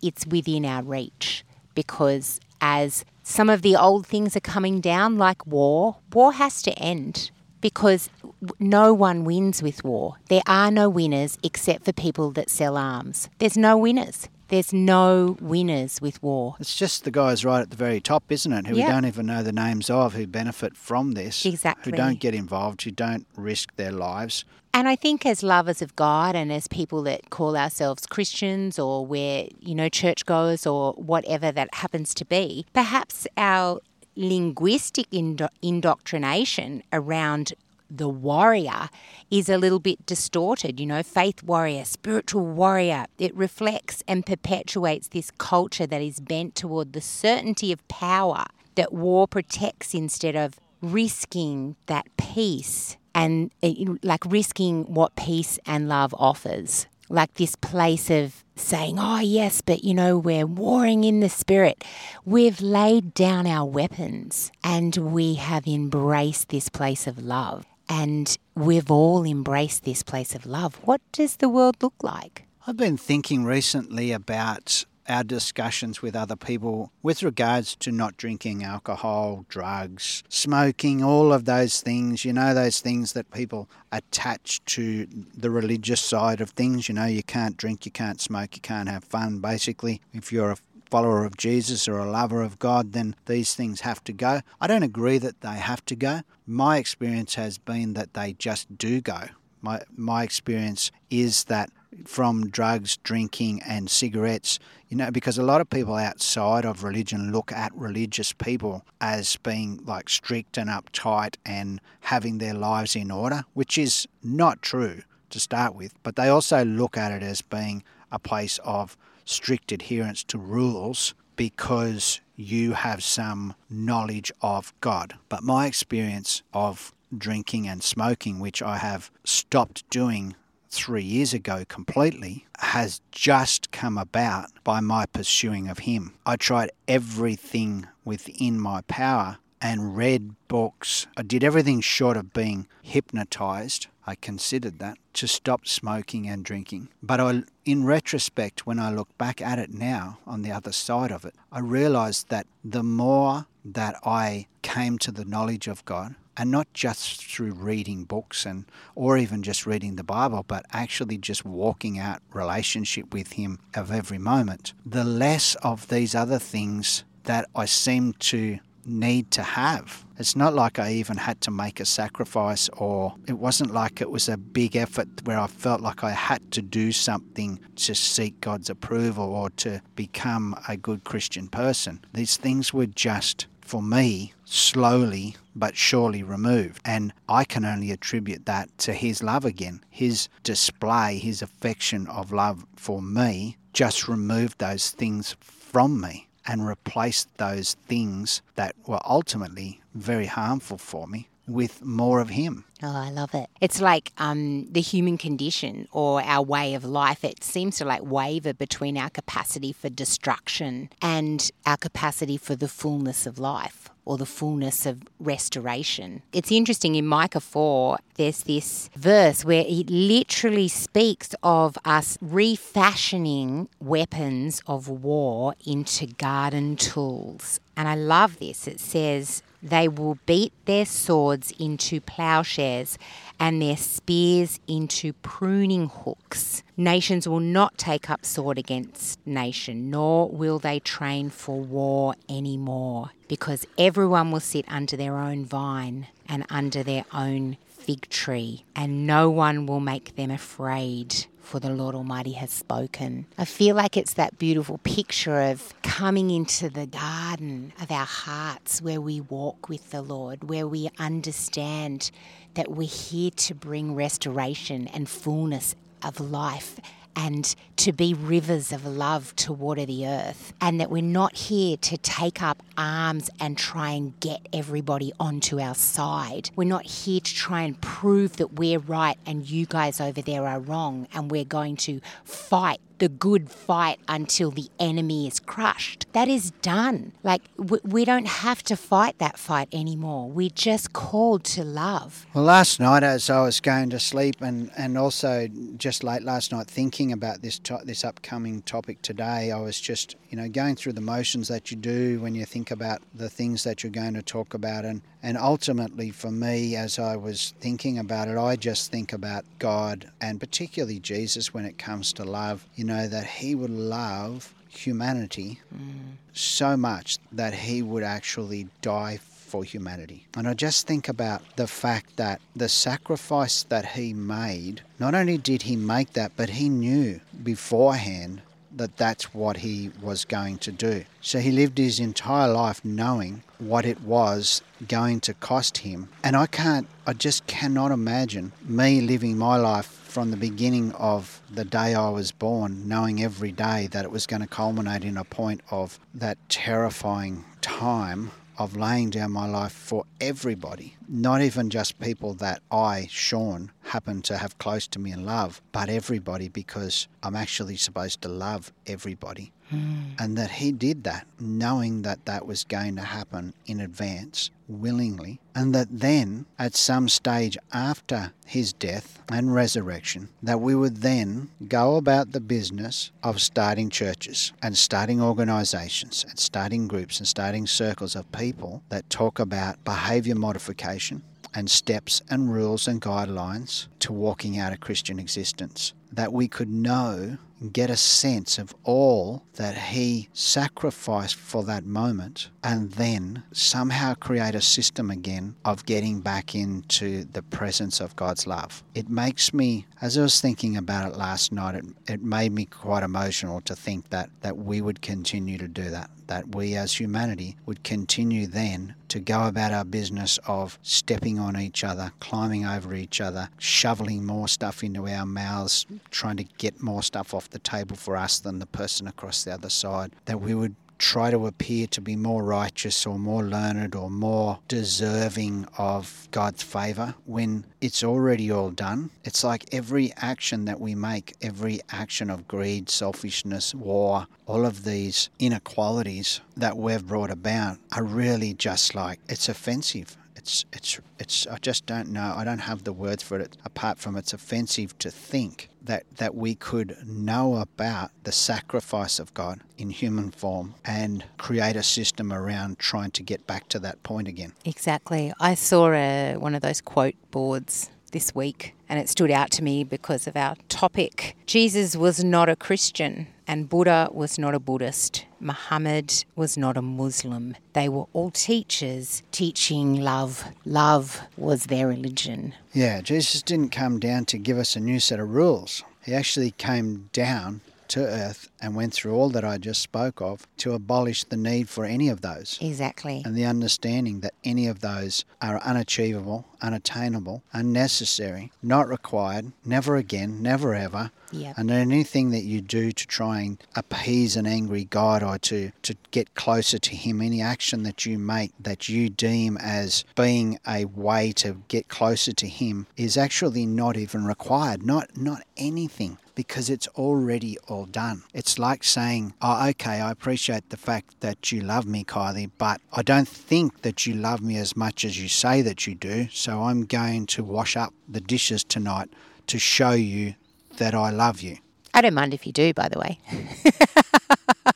it's 0.00 0.26
within 0.26 0.64
our 0.64 0.82
reach 0.82 1.44
because 1.74 2.38
as 2.60 3.04
some 3.22 3.50
of 3.50 3.62
the 3.62 3.74
old 3.74 4.06
things 4.06 4.36
are 4.36 4.40
coming 4.40 4.80
down, 4.80 5.18
like 5.18 5.46
war, 5.46 5.96
war 6.12 6.34
has 6.34 6.62
to 6.62 6.72
end 6.78 7.30
because 7.62 8.10
no 8.58 8.92
one 8.92 9.24
wins 9.24 9.62
with 9.62 9.82
war. 9.82 10.16
There 10.28 10.42
are 10.46 10.70
no 10.70 10.90
winners 10.90 11.38
except 11.42 11.86
for 11.86 11.92
people 11.94 12.30
that 12.32 12.50
sell 12.50 12.76
arms. 12.76 13.30
There's 13.38 13.56
no 13.56 13.78
winners. 13.78 14.28
There's 14.48 14.74
no 14.74 15.38
winners 15.40 16.02
with 16.02 16.22
war. 16.22 16.56
It's 16.60 16.76
just 16.76 17.04
the 17.04 17.10
guys 17.10 17.42
right 17.42 17.62
at 17.62 17.70
the 17.70 17.76
very 17.76 18.02
top, 18.02 18.24
isn't 18.28 18.52
it? 18.52 18.66
Who 18.66 18.76
Yeah. 18.76 18.84
we 18.86 18.92
don't 18.92 19.06
even 19.06 19.24
know 19.24 19.42
the 19.42 19.52
names 19.52 19.88
of, 19.88 20.12
who 20.12 20.26
benefit 20.26 20.76
from 20.76 21.12
this, 21.12 21.46
Exactly. 21.46 21.90
who 21.90 21.96
don't 21.96 22.20
get 22.20 22.34
involved, 22.34 22.82
who 22.82 22.90
don't 22.90 23.26
risk 23.34 23.74
their 23.76 23.92
lives. 23.92 24.44
And 24.74 24.88
I 24.88 24.96
think 24.96 25.24
as 25.24 25.42
lovers 25.42 25.80
of 25.80 25.94
God 25.96 26.34
and 26.34 26.52
as 26.52 26.66
people 26.68 27.02
that 27.04 27.30
call 27.30 27.56
ourselves 27.56 28.04
Christians 28.06 28.78
or 28.78 29.06
we're, 29.06 29.48
you 29.60 29.74
know, 29.74 29.88
churchgoers 29.88 30.66
or 30.66 30.92
whatever 30.94 31.50
that 31.52 31.74
happens 31.74 32.12
to 32.14 32.24
be, 32.26 32.66
perhaps 32.74 33.26
our 33.38 33.80
linguistic 34.16 35.06
indo- 35.10 35.48
indoctrination 35.62 36.82
around 36.92 37.54
the 37.94 38.08
warrior 38.08 38.88
is 39.30 39.48
a 39.48 39.58
little 39.58 39.78
bit 39.78 40.04
distorted. 40.06 40.80
You 40.80 40.86
know, 40.86 41.02
faith 41.02 41.42
warrior, 41.42 41.84
spiritual 41.84 42.46
warrior. 42.46 43.06
It 43.18 43.34
reflects 43.34 44.02
and 44.08 44.24
perpetuates 44.24 45.08
this 45.08 45.30
culture 45.32 45.86
that 45.86 46.00
is 46.00 46.20
bent 46.20 46.54
toward 46.54 46.92
the 46.92 47.00
certainty 47.00 47.72
of 47.72 47.86
power 47.88 48.44
that 48.74 48.92
war 48.92 49.28
protects 49.28 49.94
instead 49.94 50.36
of 50.36 50.54
risking 50.80 51.76
that 51.86 52.06
peace 52.16 52.96
and 53.14 53.50
uh, 53.62 53.70
like 54.02 54.24
risking 54.26 54.84
what 54.84 55.14
peace 55.16 55.58
and 55.66 55.88
love 55.88 56.14
offers. 56.18 56.86
Like 57.08 57.34
this 57.34 57.56
place 57.56 58.08
of 58.10 58.41
saying, 58.56 58.98
oh, 58.98 59.20
yes, 59.20 59.60
but 59.60 59.84
you 59.84 59.94
know, 59.94 60.18
we're 60.18 60.46
warring 60.46 61.04
in 61.04 61.20
the 61.20 61.28
spirit. 61.28 61.84
We've 62.24 62.60
laid 62.60 63.14
down 63.14 63.46
our 63.46 63.66
weapons 63.66 64.52
and 64.62 64.96
we 64.96 65.34
have 65.34 65.66
embraced 65.66 66.48
this 66.48 66.68
place 66.68 67.06
of 67.06 67.18
love. 67.18 67.66
And 67.88 68.36
we've 68.54 68.90
all 68.90 69.24
embraced 69.24 69.84
this 69.84 70.02
place 70.02 70.34
of 70.34 70.46
love. 70.46 70.76
What 70.84 71.00
does 71.12 71.36
the 71.36 71.48
world 71.48 71.82
look 71.82 71.94
like? 72.02 72.44
I've 72.66 72.76
been 72.76 72.96
thinking 72.96 73.44
recently 73.44 74.12
about 74.12 74.84
our 75.08 75.24
discussions 75.24 76.02
with 76.02 76.14
other 76.14 76.36
people 76.36 76.92
with 77.02 77.22
regards 77.22 77.74
to 77.76 77.90
not 77.90 78.16
drinking 78.16 78.62
alcohol, 78.62 79.44
drugs, 79.48 80.22
smoking, 80.28 81.02
all 81.02 81.32
of 81.32 81.44
those 81.44 81.80
things, 81.80 82.24
you 82.24 82.32
know, 82.32 82.54
those 82.54 82.80
things 82.80 83.12
that 83.12 83.30
people 83.30 83.68
attach 83.90 84.64
to 84.64 85.06
the 85.36 85.50
religious 85.50 86.00
side 86.00 86.40
of 86.40 86.50
things. 86.50 86.88
You 86.88 86.94
know, 86.94 87.06
you 87.06 87.22
can't 87.22 87.56
drink, 87.56 87.84
you 87.84 87.92
can't 87.92 88.20
smoke, 88.20 88.54
you 88.54 88.62
can't 88.62 88.88
have 88.88 89.04
fun. 89.04 89.40
Basically, 89.40 90.00
if 90.12 90.32
you're 90.32 90.52
a 90.52 90.56
follower 90.92 91.24
of 91.24 91.38
Jesus 91.38 91.88
or 91.88 91.98
a 91.98 92.10
lover 92.10 92.42
of 92.42 92.58
God, 92.58 92.92
then 92.92 93.16
these 93.24 93.54
things 93.54 93.80
have 93.80 94.04
to 94.04 94.12
go. 94.12 94.42
I 94.60 94.66
don't 94.66 94.82
agree 94.82 95.16
that 95.18 95.40
they 95.40 95.56
have 95.56 95.84
to 95.86 95.96
go. 95.96 96.20
My 96.46 96.76
experience 96.76 97.34
has 97.36 97.56
been 97.56 97.94
that 97.94 98.12
they 98.12 98.34
just 98.34 98.76
do 98.76 99.00
go. 99.00 99.28
My, 99.62 99.80
my 99.96 100.22
experience 100.22 100.90
is 101.08 101.44
that 101.44 101.70
from 102.04 102.48
drugs, 102.48 102.96
drinking, 102.98 103.62
and 103.62 103.90
cigarettes, 103.90 104.58
you 104.88 104.96
know, 104.96 105.10
because 105.10 105.38
a 105.38 105.42
lot 105.42 105.60
of 105.60 105.70
people 105.70 105.94
outside 105.94 106.64
of 106.64 106.84
religion 106.84 107.32
look 107.32 107.52
at 107.52 107.74
religious 107.74 108.32
people 108.32 108.84
as 109.00 109.36
being 109.36 109.80
like 109.84 110.08
strict 110.08 110.58
and 110.58 110.68
uptight 110.68 111.36
and 111.44 111.80
having 112.00 112.38
their 112.38 112.54
lives 112.54 112.96
in 112.96 113.10
order, 113.10 113.44
which 113.54 113.78
is 113.78 114.06
not 114.22 114.62
true 114.62 115.02
to 115.30 115.40
start 115.40 115.74
with. 115.74 115.94
But 116.02 116.16
they 116.16 116.28
also 116.28 116.64
look 116.64 116.96
at 116.96 117.12
it 117.12 117.22
as 117.22 117.42
being 117.42 117.82
a 118.10 118.18
place 118.18 118.58
of 118.64 118.96
strict 119.24 119.72
adherence 119.72 120.24
to 120.24 120.38
rules 120.38 121.14
because 121.36 122.20
you 122.36 122.72
have 122.72 123.02
some 123.02 123.54
knowledge 123.70 124.32
of 124.40 124.72
God. 124.80 125.14
But 125.28 125.42
my 125.42 125.66
experience 125.66 126.42
of 126.52 126.92
drinking 127.16 127.68
and 127.68 127.82
smoking, 127.82 128.38
which 128.38 128.62
I 128.62 128.78
have 128.78 129.10
stopped 129.24 129.88
doing 129.90 130.34
three 130.72 131.02
years 131.02 131.34
ago 131.34 131.64
completely, 131.68 132.46
has 132.58 133.00
just 133.10 133.70
come 133.70 133.98
about 133.98 134.46
by 134.64 134.80
my 134.80 135.06
pursuing 135.06 135.68
of 135.68 135.80
Him. 135.80 136.14
I 136.24 136.36
tried 136.36 136.70
everything 136.88 137.86
within 138.04 138.58
my 138.58 138.80
power 138.88 139.38
and 139.60 139.96
read 139.96 140.34
books. 140.48 141.06
I 141.16 141.22
did 141.22 141.44
everything 141.44 141.80
short 141.82 142.16
of 142.16 142.32
being 142.32 142.66
hypnotized. 142.82 143.86
I 144.06 144.16
considered 144.16 144.80
that 144.80 144.98
to 145.14 145.28
stop 145.28 145.68
smoking 145.68 146.26
and 146.26 146.44
drinking. 146.44 146.88
But 147.02 147.20
I, 147.20 147.42
in 147.64 147.84
retrospect, 147.84 148.66
when 148.66 148.80
I 148.80 148.90
look 148.90 149.16
back 149.18 149.40
at 149.40 149.60
it 149.60 149.72
now 149.72 150.18
on 150.26 150.42
the 150.42 150.50
other 150.50 150.72
side 150.72 151.12
of 151.12 151.24
it, 151.24 151.34
I 151.52 151.60
realized 151.60 152.28
that 152.30 152.46
the 152.64 152.82
more 152.82 153.46
that 153.64 153.96
I 154.04 154.48
came 154.62 154.98
to 154.98 155.12
the 155.12 155.24
knowledge 155.24 155.68
of 155.68 155.84
God, 155.84 156.16
and 156.36 156.50
not 156.50 156.72
just 156.72 157.24
through 157.24 157.52
reading 157.52 158.04
books 158.04 158.46
and 158.46 158.64
or 158.94 159.18
even 159.18 159.42
just 159.42 159.66
reading 159.66 159.96
the 159.96 160.04
Bible, 160.04 160.44
but 160.46 160.64
actually 160.72 161.18
just 161.18 161.44
walking 161.44 161.98
out 161.98 162.22
relationship 162.32 163.12
with 163.12 163.32
Him 163.32 163.58
of 163.74 163.90
every 163.90 164.18
moment, 164.18 164.74
the 164.84 165.04
less 165.04 165.54
of 165.56 165.88
these 165.88 166.14
other 166.14 166.38
things 166.38 167.04
that 167.24 167.48
I 167.54 167.66
seem 167.66 168.14
to 168.14 168.58
need 168.84 169.30
to 169.32 169.42
have. 169.42 170.04
It's 170.18 170.36
not 170.36 170.54
like 170.54 170.78
I 170.78 170.92
even 170.92 171.16
had 171.16 171.40
to 171.42 171.50
make 171.50 171.80
a 171.80 171.84
sacrifice, 171.84 172.68
or 172.70 173.14
it 173.26 173.34
wasn't 173.34 173.72
like 173.72 174.00
it 174.00 174.10
was 174.10 174.28
a 174.28 174.36
big 174.36 174.76
effort 174.76 175.08
where 175.24 175.38
I 175.38 175.46
felt 175.46 175.80
like 175.80 176.04
I 176.04 176.10
had 176.10 176.50
to 176.52 176.62
do 176.62 176.92
something 176.92 177.60
to 177.76 177.94
seek 177.94 178.40
God's 178.40 178.70
approval 178.70 179.34
or 179.34 179.50
to 179.50 179.80
become 179.96 180.56
a 180.68 180.76
good 180.76 181.04
Christian 181.04 181.48
person. 181.48 182.00
These 182.12 182.36
things 182.36 182.72
were 182.72 182.86
just, 182.86 183.46
for 183.60 183.82
me, 183.82 184.32
slowly 184.52 185.36
but 185.54 185.76
surely 185.76 186.22
removed. 186.22 186.80
And 186.84 187.12
I 187.28 187.44
can 187.44 187.64
only 187.64 187.90
attribute 187.90 188.46
that 188.46 188.76
to 188.78 188.92
His 188.92 189.22
love 189.22 189.44
again. 189.44 189.82
His 189.90 190.28
display, 190.42 191.18
His 191.18 191.42
affection 191.42 192.06
of 192.06 192.32
love 192.32 192.64
for 192.76 193.02
me 193.02 193.56
just 193.72 194.08
removed 194.08 194.58
those 194.58 194.90
things 194.90 195.36
from 195.40 196.00
me 196.00 196.28
and 196.46 196.66
replaced 196.66 197.28
those 197.38 197.74
things 197.86 198.42
that 198.56 198.74
were 198.86 199.00
ultimately 199.04 199.80
very 199.94 200.26
harmful 200.26 200.78
for 200.78 201.06
me 201.06 201.28
with 201.46 201.82
more 201.82 202.20
of 202.20 202.30
him. 202.30 202.64
Oh, 202.82 202.94
I 202.94 203.10
love 203.10 203.34
it. 203.34 203.48
It's 203.60 203.80
like 203.80 204.12
um, 204.18 204.68
the 204.70 204.80
human 204.80 205.18
condition 205.18 205.88
or 205.92 206.22
our 206.22 206.42
way 206.42 206.74
of 206.74 206.84
life. 206.84 207.24
It 207.24 207.44
seems 207.44 207.78
to 207.78 207.84
like 207.84 208.02
waver 208.02 208.54
between 208.54 208.96
our 208.96 209.10
capacity 209.10 209.72
for 209.72 209.88
destruction 209.88 210.90
and 211.00 211.50
our 211.66 211.76
capacity 211.76 212.36
for 212.36 212.56
the 212.56 212.68
fullness 212.68 213.26
of 213.26 213.38
life 213.38 213.88
or 214.04 214.18
the 214.18 214.26
fullness 214.26 214.86
of 214.86 215.02
restoration. 215.20 216.22
It's 216.32 216.50
interesting 216.50 216.94
in 216.94 217.06
Micah 217.06 217.40
4, 217.40 217.98
there's 218.16 218.42
this 218.42 218.90
verse 218.96 219.44
where 219.44 219.64
it 219.66 219.88
literally 219.88 220.68
speaks 220.68 221.34
of 221.42 221.78
us 221.84 222.18
refashioning 222.20 223.68
weapons 223.80 224.62
of 224.66 224.88
war 224.88 225.54
into 225.64 226.06
garden 226.06 226.76
tools. 226.76 227.60
And 227.76 227.88
I 227.88 227.94
love 227.94 228.38
this. 228.38 228.66
It 228.66 228.80
says, 228.80 229.42
they 229.62 229.86
will 229.86 230.18
beat 230.26 230.52
their 230.64 230.84
swords 230.84 231.52
into 231.58 232.00
plowshares 232.00 232.98
and 233.42 233.60
their 233.60 233.76
spears 233.76 234.60
into 234.68 235.12
pruning 235.14 235.88
hooks. 235.88 236.62
Nations 236.76 237.26
will 237.26 237.40
not 237.40 237.76
take 237.76 238.08
up 238.08 238.24
sword 238.24 238.56
against 238.56 239.18
nation, 239.26 239.90
nor 239.90 240.28
will 240.28 240.60
they 240.60 240.78
train 240.78 241.28
for 241.28 241.60
war 241.60 242.14
anymore, 242.28 243.10
because 243.26 243.66
everyone 243.76 244.30
will 244.30 244.38
sit 244.38 244.64
under 244.68 244.96
their 244.96 245.16
own 245.16 245.44
vine 245.44 246.06
and 246.28 246.46
under 246.50 246.84
their 246.84 247.04
own 247.12 247.56
fig 247.66 248.08
tree, 248.08 248.64
and 248.76 249.08
no 249.08 249.28
one 249.28 249.66
will 249.66 249.80
make 249.80 250.14
them 250.14 250.30
afraid 250.30 251.26
for 251.40 251.58
the 251.58 251.70
Lord 251.70 251.96
Almighty 251.96 252.32
has 252.32 252.52
spoken. 252.52 253.26
I 253.36 253.44
feel 253.44 253.74
like 253.74 253.96
it's 253.96 254.14
that 254.14 254.38
beautiful 254.38 254.78
picture 254.78 255.40
of 255.40 255.74
coming 255.82 256.30
into 256.30 256.70
the 256.70 256.86
garden 256.86 257.72
of 257.80 257.90
our 257.90 258.06
hearts 258.06 258.80
where 258.80 259.00
we 259.00 259.20
walk 259.20 259.68
with 259.68 259.90
the 259.90 260.00
Lord, 260.00 260.48
where 260.48 260.68
we 260.68 260.88
understand 260.98 262.12
that 262.54 262.70
we're 262.70 262.88
here 262.88 263.30
to 263.30 263.54
bring 263.54 263.94
restoration 263.94 264.88
and 264.88 265.08
fullness 265.08 265.74
of 266.02 266.20
life 266.20 266.78
and 267.16 267.54
to 267.82 267.92
be 267.92 268.14
rivers 268.14 268.70
of 268.70 268.86
love 268.86 269.34
to 269.34 269.52
water 269.52 269.84
the 269.84 270.06
earth, 270.06 270.52
and 270.60 270.80
that 270.80 270.88
we're 270.88 271.02
not 271.02 271.34
here 271.34 271.76
to 271.78 271.96
take 271.98 272.40
up 272.40 272.62
arms 272.78 273.28
and 273.40 273.58
try 273.58 273.90
and 273.90 274.18
get 274.20 274.46
everybody 274.52 275.12
onto 275.18 275.58
our 275.58 275.74
side. 275.74 276.50
We're 276.54 276.68
not 276.68 276.86
here 276.86 277.18
to 277.18 277.34
try 277.34 277.62
and 277.62 277.80
prove 277.80 278.36
that 278.36 278.52
we're 278.54 278.78
right 278.78 279.18
and 279.26 279.50
you 279.50 279.66
guys 279.66 280.00
over 280.00 280.22
there 280.22 280.46
are 280.46 280.60
wrong, 280.60 281.08
and 281.12 281.28
we're 281.28 281.44
going 281.44 281.74
to 281.78 282.00
fight 282.24 282.80
the 282.98 283.08
good 283.08 283.50
fight 283.50 283.98
until 284.06 284.52
the 284.52 284.68
enemy 284.78 285.26
is 285.26 285.40
crushed. 285.40 286.06
That 286.12 286.28
is 286.28 286.52
done. 286.62 287.10
Like, 287.24 287.42
we 287.58 288.04
don't 288.04 288.28
have 288.28 288.62
to 288.64 288.76
fight 288.76 289.18
that 289.18 289.40
fight 289.40 289.66
anymore. 289.72 290.28
We're 290.28 290.50
just 290.50 290.92
called 290.92 291.42
to 291.44 291.64
love. 291.64 292.26
Well, 292.32 292.44
last 292.44 292.78
night 292.78 293.02
as 293.02 293.28
I 293.28 293.42
was 293.42 293.58
going 293.58 293.90
to 293.90 293.98
sleep, 293.98 294.36
and, 294.40 294.70
and 294.76 294.96
also 294.96 295.48
just 295.76 296.04
late 296.04 296.22
last 296.22 296.52
night 296.52 296.68
thinking 296.68 297.10
about 297.10 297.42
this 297.42 297.58
this 297.84 298.04
upcoming 298.04 298.62
topic 298.62 299.02
today, 299.02 299.50
I 299.50 299.60
was 299.60 299.80
just 299.80 300.16
you 300.30 300.36
know 300.36 300.48
going 300.48 300.76
through 300.76 300.92
the 300.94 301.00
motions 301.00 301.48
that 301.48 301.70
you 301.70 301.76
do 301.76 302.20
when 302.20 302.34
you 302.34 302.44
think 302.44 302.70
about 302.70 303.02
the 303.14 303.28
things 303.28 303.64
that 303.64 303.82
you're 303.82 303.92
going 303.92 304.14
to 304.14 304.22
talk 304.22 304.54
about, 304.54 304.84
and 304.84 305.02
and 305.22 305.36
ultimately 305.36 306.10
for 306.10 306.30
me, 306.30 306.76
as 306.76 306.98
I 306.98 307.16
was 307.16 307.54
thinking 307.60 307.98
about 307.98 308.28
it, 308.28 308.36
I 308.36 308.56
just 308.56 308.90
think 308.90 309.12
about 309.12 309.44
God 309.58 310.10
and 310.20 310.40
particularly 310.40 311.00
Jesus 311.00 311.54
when 311.54 311.64
it 311.64 311.78
comes 311.78 312.12
to 312.14 312.24
love. 312.24 312.66
You 312.74 312.84
know 312.84 313.08
that 313.08 313.26
He 313.26 313.54
would 313.54 313.70
love 313.70 314.54
humanity 314.68 315.60
mm. 315.74 316.16
so 316.32 316.76
much 316.76 317.18
that 317.32 317.54
He 317.54 317.82
would 317.82 318.02
actually 318.02 318.68
die 318.80 319.18
for 319.52 319.64
humanity. 319.64 320.26
And 320.34 320.48
I 320.48 320.54
just 320.54 320.86
think 320.86 321.10
about 321.10 321.42
the 321.56 321.66
fact 321.66 322.16
that 322.16 322.40
the 322.56 322.70
sacrifice 322.70 323.64
that 323.64 323.84
he 323.96 324.14
made, 324.14 324.80
not 324.98 325.14
only 325.14 325.36
did 325.36 325.60
he 325.62 325.76
make 325.76 326.14
that, 326.14 326.32
but 326.38 326.48
he 326.48 326.70
knew 326.70 327.20
beforehand 327.42 328.40
that 328.74 328.96
that's 328.96 329.34
what 329.34 329.58
he 329.58 329.90
was 330.00 330.24
going 330.24 330.56
to 330.56 330.72
do. 330.72 331.04
So 331.20 331.38
he 331.38 331.50
lived 331.50 331.76
his 331.76 332.00
entire 332.00 332.50
life 332.50 332.82
knowing 332.82 333.42
what 333.58 333.84
it 333.84 334.00
was 334.00 334.62
going 334.88 335.20
to 335.20 335.34
cost 335.34 335.78
him. 335.78 336.08
And 336.24 336.34
I 336.34 336.46
can't, 336.46 336.88
I 337.06 337.12
just 337.12 337.46
cannot 337.46 337.90
imagine 337.92 338.52
me 338.64 339.02
living 339.02 339.36
my 339.36 339.56
life 339.56 339.86
from 340.14 340.30
the 340.30 340.38
beginning 340.38 340.92
of 340.92 341.42
the 341.50 341.66
day 341.66 341.94
I 341.94 342.08
was 342.08 342.32
born, 342.32 342.88
knowing 342.88 343.22
every 343.22 343.52
day 343.52 343.86
that 343.92 344.06
it 344.06 344.10
was 344.10 344.26
going 344.26 344.40
to 344.40 344.48
culminate 344.48 345.04
in 345.04 345.18
a 345.18 345.24
point 345.24 345.60
of 345.70 346.00
that 346.14 346.38
terrifying 346.48 347.44
time 347.60 348.30
of 348.62 348.76
laying 348.76 349.10
down 349.10 349.32
my 349.32 349.46
life 349.46 349.72
for 349.72 350.04
everybody, 350.20 350.96
not 351.08 351.42
even 351.42 351.68
just 351.68 351.98
people 351.98 352.32
that 352.34 352.62
I, 352.70 353.08
Sean, 353.10 353.72
happen 353.82 354.22
to 354.22 354.38
have 354.38 354.56
close 354.58 354.86
to 354.88 355.00
me 355.00 355.10
and 355.10 355.26
love, 355.26 355.60
but 355.72 355.88
everybody 355.88 356.48
because 356.48 357.08
I'm 357.24 357.34
actually 357.34 357.76
supposed 357.76 358.22
to 358.22 358.28
love 358.28 358.72
everybody. 358.86 359.52
Mm. 359.72 360.14
And 360.18 360.36
that 360.38 360.50
he 360.50 360.72
did 360.72 361.04
that 361.04 361.26
knowing 361.40 362.02
that 362.02 362.24
that 362.26 362.46
was 362.46 362.64
going 362.64 362.96
to 362.96 363.02
happen 363.02 363.54
in 363.66 363.80
advance, 363.80 364.50
willingly, 364.68 365.40
and 365.54 365.74
that 365.74 365.88
then 365.90 366.46
at 366.58 366.74
some 366.74 367.08
stage 367.08 367.56
after 367.72 368.32
his 368.46 368.72
death 368.72 369.22
and 369.30 369.54
resurrection, 369.54 370.28
that 370.42 370.60
we 370.60 370.74
would 370.74 370.98
then 370.98 371.50
go 371.68 371.96
about 371.96 372.32
the 372.32 372.40
business 372.40 373.10
of 373.22 373.40
starting 373.40 373.88
churches 373.88 374.52
and 374.62 374.76
starting 374.76 375.20
organizations 375.20 376.24
and 376.28 376.38
starting 376.38 376.86
groups 376.86 377.18
and 377.18 377.26
starting 377.26 377.66
circles 377.66 378.14
of 378.14 378.30
people 378.32 378.82
that 378.90 379.08
talk 379.10 379.38
about 379.38 379.82
behavior 379.84 380.34
modification 380.34 381.22
and 381.54 381.70
steps 381.70 382.22
and 382.30 382.52
rules 382.52 382.88
and 382.88 383.00
guidelines 383.00 383.88
to 383.98 384.12
walking 384.12 384.58
out 384.58 384.72
a 384.72 384.76
Christian 384.76 385.18
existence. 385.18 385.92
That 386.12 386.32
we 386.32 386.48
could 386.48 386.70
know 386.70 387.38
and 387.62 387.72
get 387.72 387.90
a 387.90 387.96
sense 387.96 388.58
of 388.58 388.74
all 388.82 389.44
that 389.54 389.78
he 389.78 390.28
sacrificed 390.32 391.36
for 391.36 391.62
that 391.62 391.86
moment 391.86 392.50
and 392.64 392.90
then 392.92 393.44
somehow 393.52 394.14
create 394.14 394.56
a 394.56 394.60
system 394.60 395.10
again 395.12 395.54
of 395.64 395.86
getting 395.86 396.20
back 396.20 396.56
into 396.56 397.24
the 397.24 397.42
presence 397.42 398.00
of 398.00 398.16
God's 398.16 398.48
love. 398.48 398.82
It 398.96 399.08
makes 399.08 399.54
me, 399.54 399.86
as 400.00 400.18
I 400.18 400.22
was 400.22 400.40
thinking 400.40 400.76
about 400.76 401.12
it 401.12 401.16
last 401.16 401.52
night, 401.52 401.76
it, 401.76 401.84
it 402.08 402.22
made 402.22 402.50
me 402.50 402.64
quite 402.64 403.04
emotional 403.04 403.60
to 403.62 403.76
think 403.76 404.10
that, 404.10 404.28
that 404.40 404.58
we 404.58 404.80
would 404.80 405.00
continue 405.00 405.56
to 405.58 405.68
do 405.68 405.88
that, 405.90 406.10
that 406.26 406.56
we 406.56 406.74
as 406.74 406.98
humanity 406.98 407.56
would 407.66 407.84
continue 407.84 408.48
then 408.48 408.96
to 409.06 409.20
go 409.20 409.46
about 409.46 409.72
our 409.72 409.84
business 409.84 410.38
of 410.48 410.80
stepping 410.82 411.38
on 411.38 411.56
each 411.56 411.84
other, 411.84 412.10
climbing 412.18 412.66
over 412.66 412.92
each 412.92 413.20
other, 413.20 413.48
shoveling 413.58 414.24
more 414.24 414.48
stuff 414.48 414.82
into 414.82 415.06
our 415.06 415.26
mouths, 415.26 415.86
trying 416.10 416.36
to 416.36 416.44
get 416.58 416.82
more 416.82 417.02
stuff 417.02 417.34
off 417.34 417.50
the 417.50 417.58
table 417.58 417.96
for 417.96 418.16
us 418.16 418.40
than 418.40 418.58
the 418.58 418.66
person 418.66 419.06
across 419.06 419.44
the 419.44 419.52
other 419.52 419.70
side, 419.70 420.12
that 420.26 420.40
we 420.40 420.54
would 420.54 420.74
try 421.02 421.32
to 421.32 421.48
appear 421.48 421.84
to 421.88 422.00
be 422.00 422.14
more 422.14 422.44
righteous 422.44 423.04
or 423.04 423.18
more 423.18 423.42
learned 423.42 423.92
or 423.94 424.08
more 424.08 424.60
deserving 424.68 425.66
of 425.76 426.28
God's 426.30 426.62
favor 426.62 427.16
when 427.26 427.66
it's 427.80 428.04
already 428.04 428.52
all 428.52 428.70
done. 428.70 429.10
It's 429.24 429.42
like 429.42 429.74
every 429.74 430.12
action 430.18 430.64
that 430.66 430.80
we 430.80 430.94
make, 430.94 431.34
every 431.42 431.80
action 431.90 432.30
of 432.30 432.46
greed, 432.46 432.88
selfishness, 432.88 433.74
war, 433.74 434.28
all 434.46 434.64
of 434.64 434.84
these 434.84 435.28
inequalities 435.40 436.40
that 436.56 436.76
we've 436.76 437.04
brought 437.04 437.30
about 437.30 437.78
are 437.96 438.04
really 438.04 438.54
just 438.54 438.94
like 438.94 439.18
it's 439.28 439.48
offensive. 439.48 440.16
It's 440.42 440.64
it's 440.72 441.00
it's 441.20 441.46
I 441.46 441.58
just 441.58 441.86
don't 441.86 442.08
know. 442.08 442.34
I 442.36 442.42
don't 442.42 442.58
have 442.58 442.82
the 442.82 442.92
words 442.92 443.22
for 443.22 443.38
it 443.38 443.56
apart 443.64 443.98
from 444.00 444.16
it's 444.16 444.32
offensive 444.32 444.98
to 444.98 445.08
think 445.08 445.68
that 445.80 446.02
that 446.16 446.34
we 446.34 446.56
could 446.56 446.96
know 447.06 447.54
about 447.56 448.10
the 448.24 448.32
sacrifice 448.32 449.20
of 449.20 449.32
God 449.34 449.60
in 449.78 449.90
human 449.90 450.32
form 450.32 450.74
and 450.84 451.24
create 451.38 451.76
a 451.76 451.82
system 451.84 452.32
around 452.32 452.80
trying 452.80 453.12
to 453.12 453.22
get 453.22 453.46
back 453.46 453.68
to 453.68 453.78
that 453.80 454.02
point 454.02 454.26
again. 454.26 454.52
Exactly. 454.64 455.32
I 455.38 455.54
saw 455.54 455.92
a, 455.92 456.34
one 456.36 456.56
of 456.56 456.62
those 456.62 456.80
quote 456.80 457.14
boards 457.30 457.90
this 458.10 458.34
week 458.34 458.74
and 458.88 458.98
it 458.98 459.08
stood 459.08 459.30
out 459.30 459.52
to 459.52 459.62
me 459.62 459.84
because 459.84 460.26
of 460.26 460.36
our 460.36 460.56
topic. 460.68 461.36
Jesus 461.46 461.94
was 461.94 462.24
not 462.24 462.48
a 462.48 462.56
Christian 462.56 463.28
and 463.46 463.68
Buddha 463.68 464.08
was 464.12 464.38
not 464.38 464.54
a 464.54 464.58
Buddhist. 464.58 465.26
Muhammad 465.40 466.24
was 466.36 466.56
not 466.56 466.76
a 466.76 466.82
Muslim. 466.82 467.56
They 467.72 467.88
were 467.88 468.06
all 468.12 468.30
teachers 468.30 469.22
teaching 469.32 470.00
love. 470.00 470.44
Love 470.64 471.22
was 471.36 471.66
their 471.66 471.88
religion. 471.88 472.54
Yeah, 472.72 473.00
Jesus 473.00 473.42
didn't 473.42 473.70
come 473.70 473.98
down 473.98 474.24
to 474.26 474.38
give 474.38 474.58
us 474.58 474.76
a 474.76 474.80
new 474.80 475.00
set 475.00 475.20
of 475.20 475.30
rules. 475.30 475.82
He 476.04 476.14
actually 476.14 476.52
came 476.52 477.10
down 477.12 477.60
to 477.88 478.00
earth 478.00 478.48
and 478.62 478.76
went 478.76 478.94
through 478.94 479.12
all 479.14 479.28
that 479.30 479.44
I 479.44 479.58
just 479.58 479.82
spoke 479.82 480.22
of 480.22 480.46
to 480.58 480.72
abolish 480.72 481.24
the 481.24 481.36
need 481.36 481.68
for 481.68 481.84
any 481.84 482.08
of 482.08 482.20
those. 482.20 482.58
Exactly. 482.60 483.22
And 483.24 483.34
the 483.36 483.44
understanding 483.44 484.20
that 484.20 484.34
any 484.44 484.68
of 484.68 484.80
those 484.80 485.24
are 485.42 485.60
unachievable, 485.62 486.46
unattainable, 486.62 487.42
unnecessary, 487.52 488.52
not 488.62 488.88
required, 488.88 489.52
never 489.64 489.96
again, 489.96 490.40
never 490.40 490.74
ever. 490.74 491.10
Yep. 491.32 491.54
And 491.56 491.70
anything 491.70 492.30
that 492.30 492.42
you 492.42 492.60
do 492.60 492.92
to 492.92 493.06
try 493.06 493.40
and 493.40 493.62
appease 493.74 494.36
an 494.36 494.46
angry 494.46 494.84
God 494.84 495.22
or 495.22 495.38
to, 495.38 495.72
to 495.82 495.96
get 496.10 496.34
closer 496.34 496.78
to 496.78 496.94
Him, 496.94 497.20
any 497.20 497.40
action 497.40 497.82
that 497.82 498.04
you 498.06 498.18
make 498.18 498.52
that 498.60 498.88
you 498.88 499.08
deem 499.08 499.56
as 499.56 500.04
being 500.14 500.58
a 500.68 500.84
way 500.84 501.32
to 501.32 501.62
get 501.68 501.88
closer 501.88 502.32
to 502.32 502.46
Him 502.46 502.86
is 502.96 503.16
actually 503.16 503.66
not 503.66 503.96
even 503.96 504.24
required. 504.26 504.84
Not 504.84 505.16
not 505.16 505.42
anything 505.56 506.18
because 506.34 506.70
it's 506.70 506.88
already 506.88 507.58
all 507.68 507.86
done. 507.86 508.22
It's 508.32 508.51
like 508.58 508.84
saying, 508.84 509.34
Oh, 509.40 509.68
okay, 509.70 510.00
I 510.00 510.10
appreciate 510.10 510.70
the 510.70 510.76
fact 510.76 511.20
that 511.20 511.52
you 511.52 511.60
love 511.60 511.86
me, 511.86 512.04
Kylie, 512.04 512.50
but 512.58 512.80
I 512.92 513.02
don't 513.02 513.28
think 513.28 513.82
that 513.82 514.06
you 514.06 514.14
love 514.14 514.40
me 514.40 514.56
as 514.56 514.76
much 514.76 515.04
as 515.04 515.20
you 515.20 515.28
say 515.28 515.62
that 515.62 515.86
you 515.86 515.94
do, 515.94 516.28
so 516.30 516.62
I'm 516.62 516.84
going 516.84 517.26
to 517.26 517.44
wash 517.44 517.76
up 517.76 517.92
the 518.08 518.20
dishes 518.20 518.64
tonight 518.64 519.08
to 519.48 519.58
show 519.58 519.92
you 519.92 520.34
that 520.78 520.94
I 520.94 521.10
love 521.10 521.40
you. 521.40 521.58
I 521.94 522.00
don't 522.00 522.14
mind 522.14 522.32
if 522.32 522.46
you 522.46 522.52
do, 522.52 522.72
by 522.72 522.88
the 522.88 522.98
way. 522.98 523.18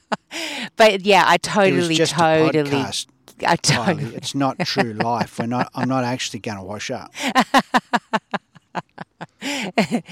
but 0.76 1.06
yeah, 1.06 1.24
I 1.26 1.38
totally, 1.38 1.96
totally. 1.96 2.84
I 3.46 3.56
Kylie. 3.56 3.60
totally, 3.62 4.04
It's 4.16 4.34
not 4.34 4.58
true 4.60 4.92
life. 4.92 5.38
We're 5.38 5.46
not. 5.46 5.70
I'm 5.74 5.88
not 5.88 6.04
actually 6.04 6.40
going 6.40 6.58
to 6.58 6.64
wash 6.64 6.90
up. 6.90 7.12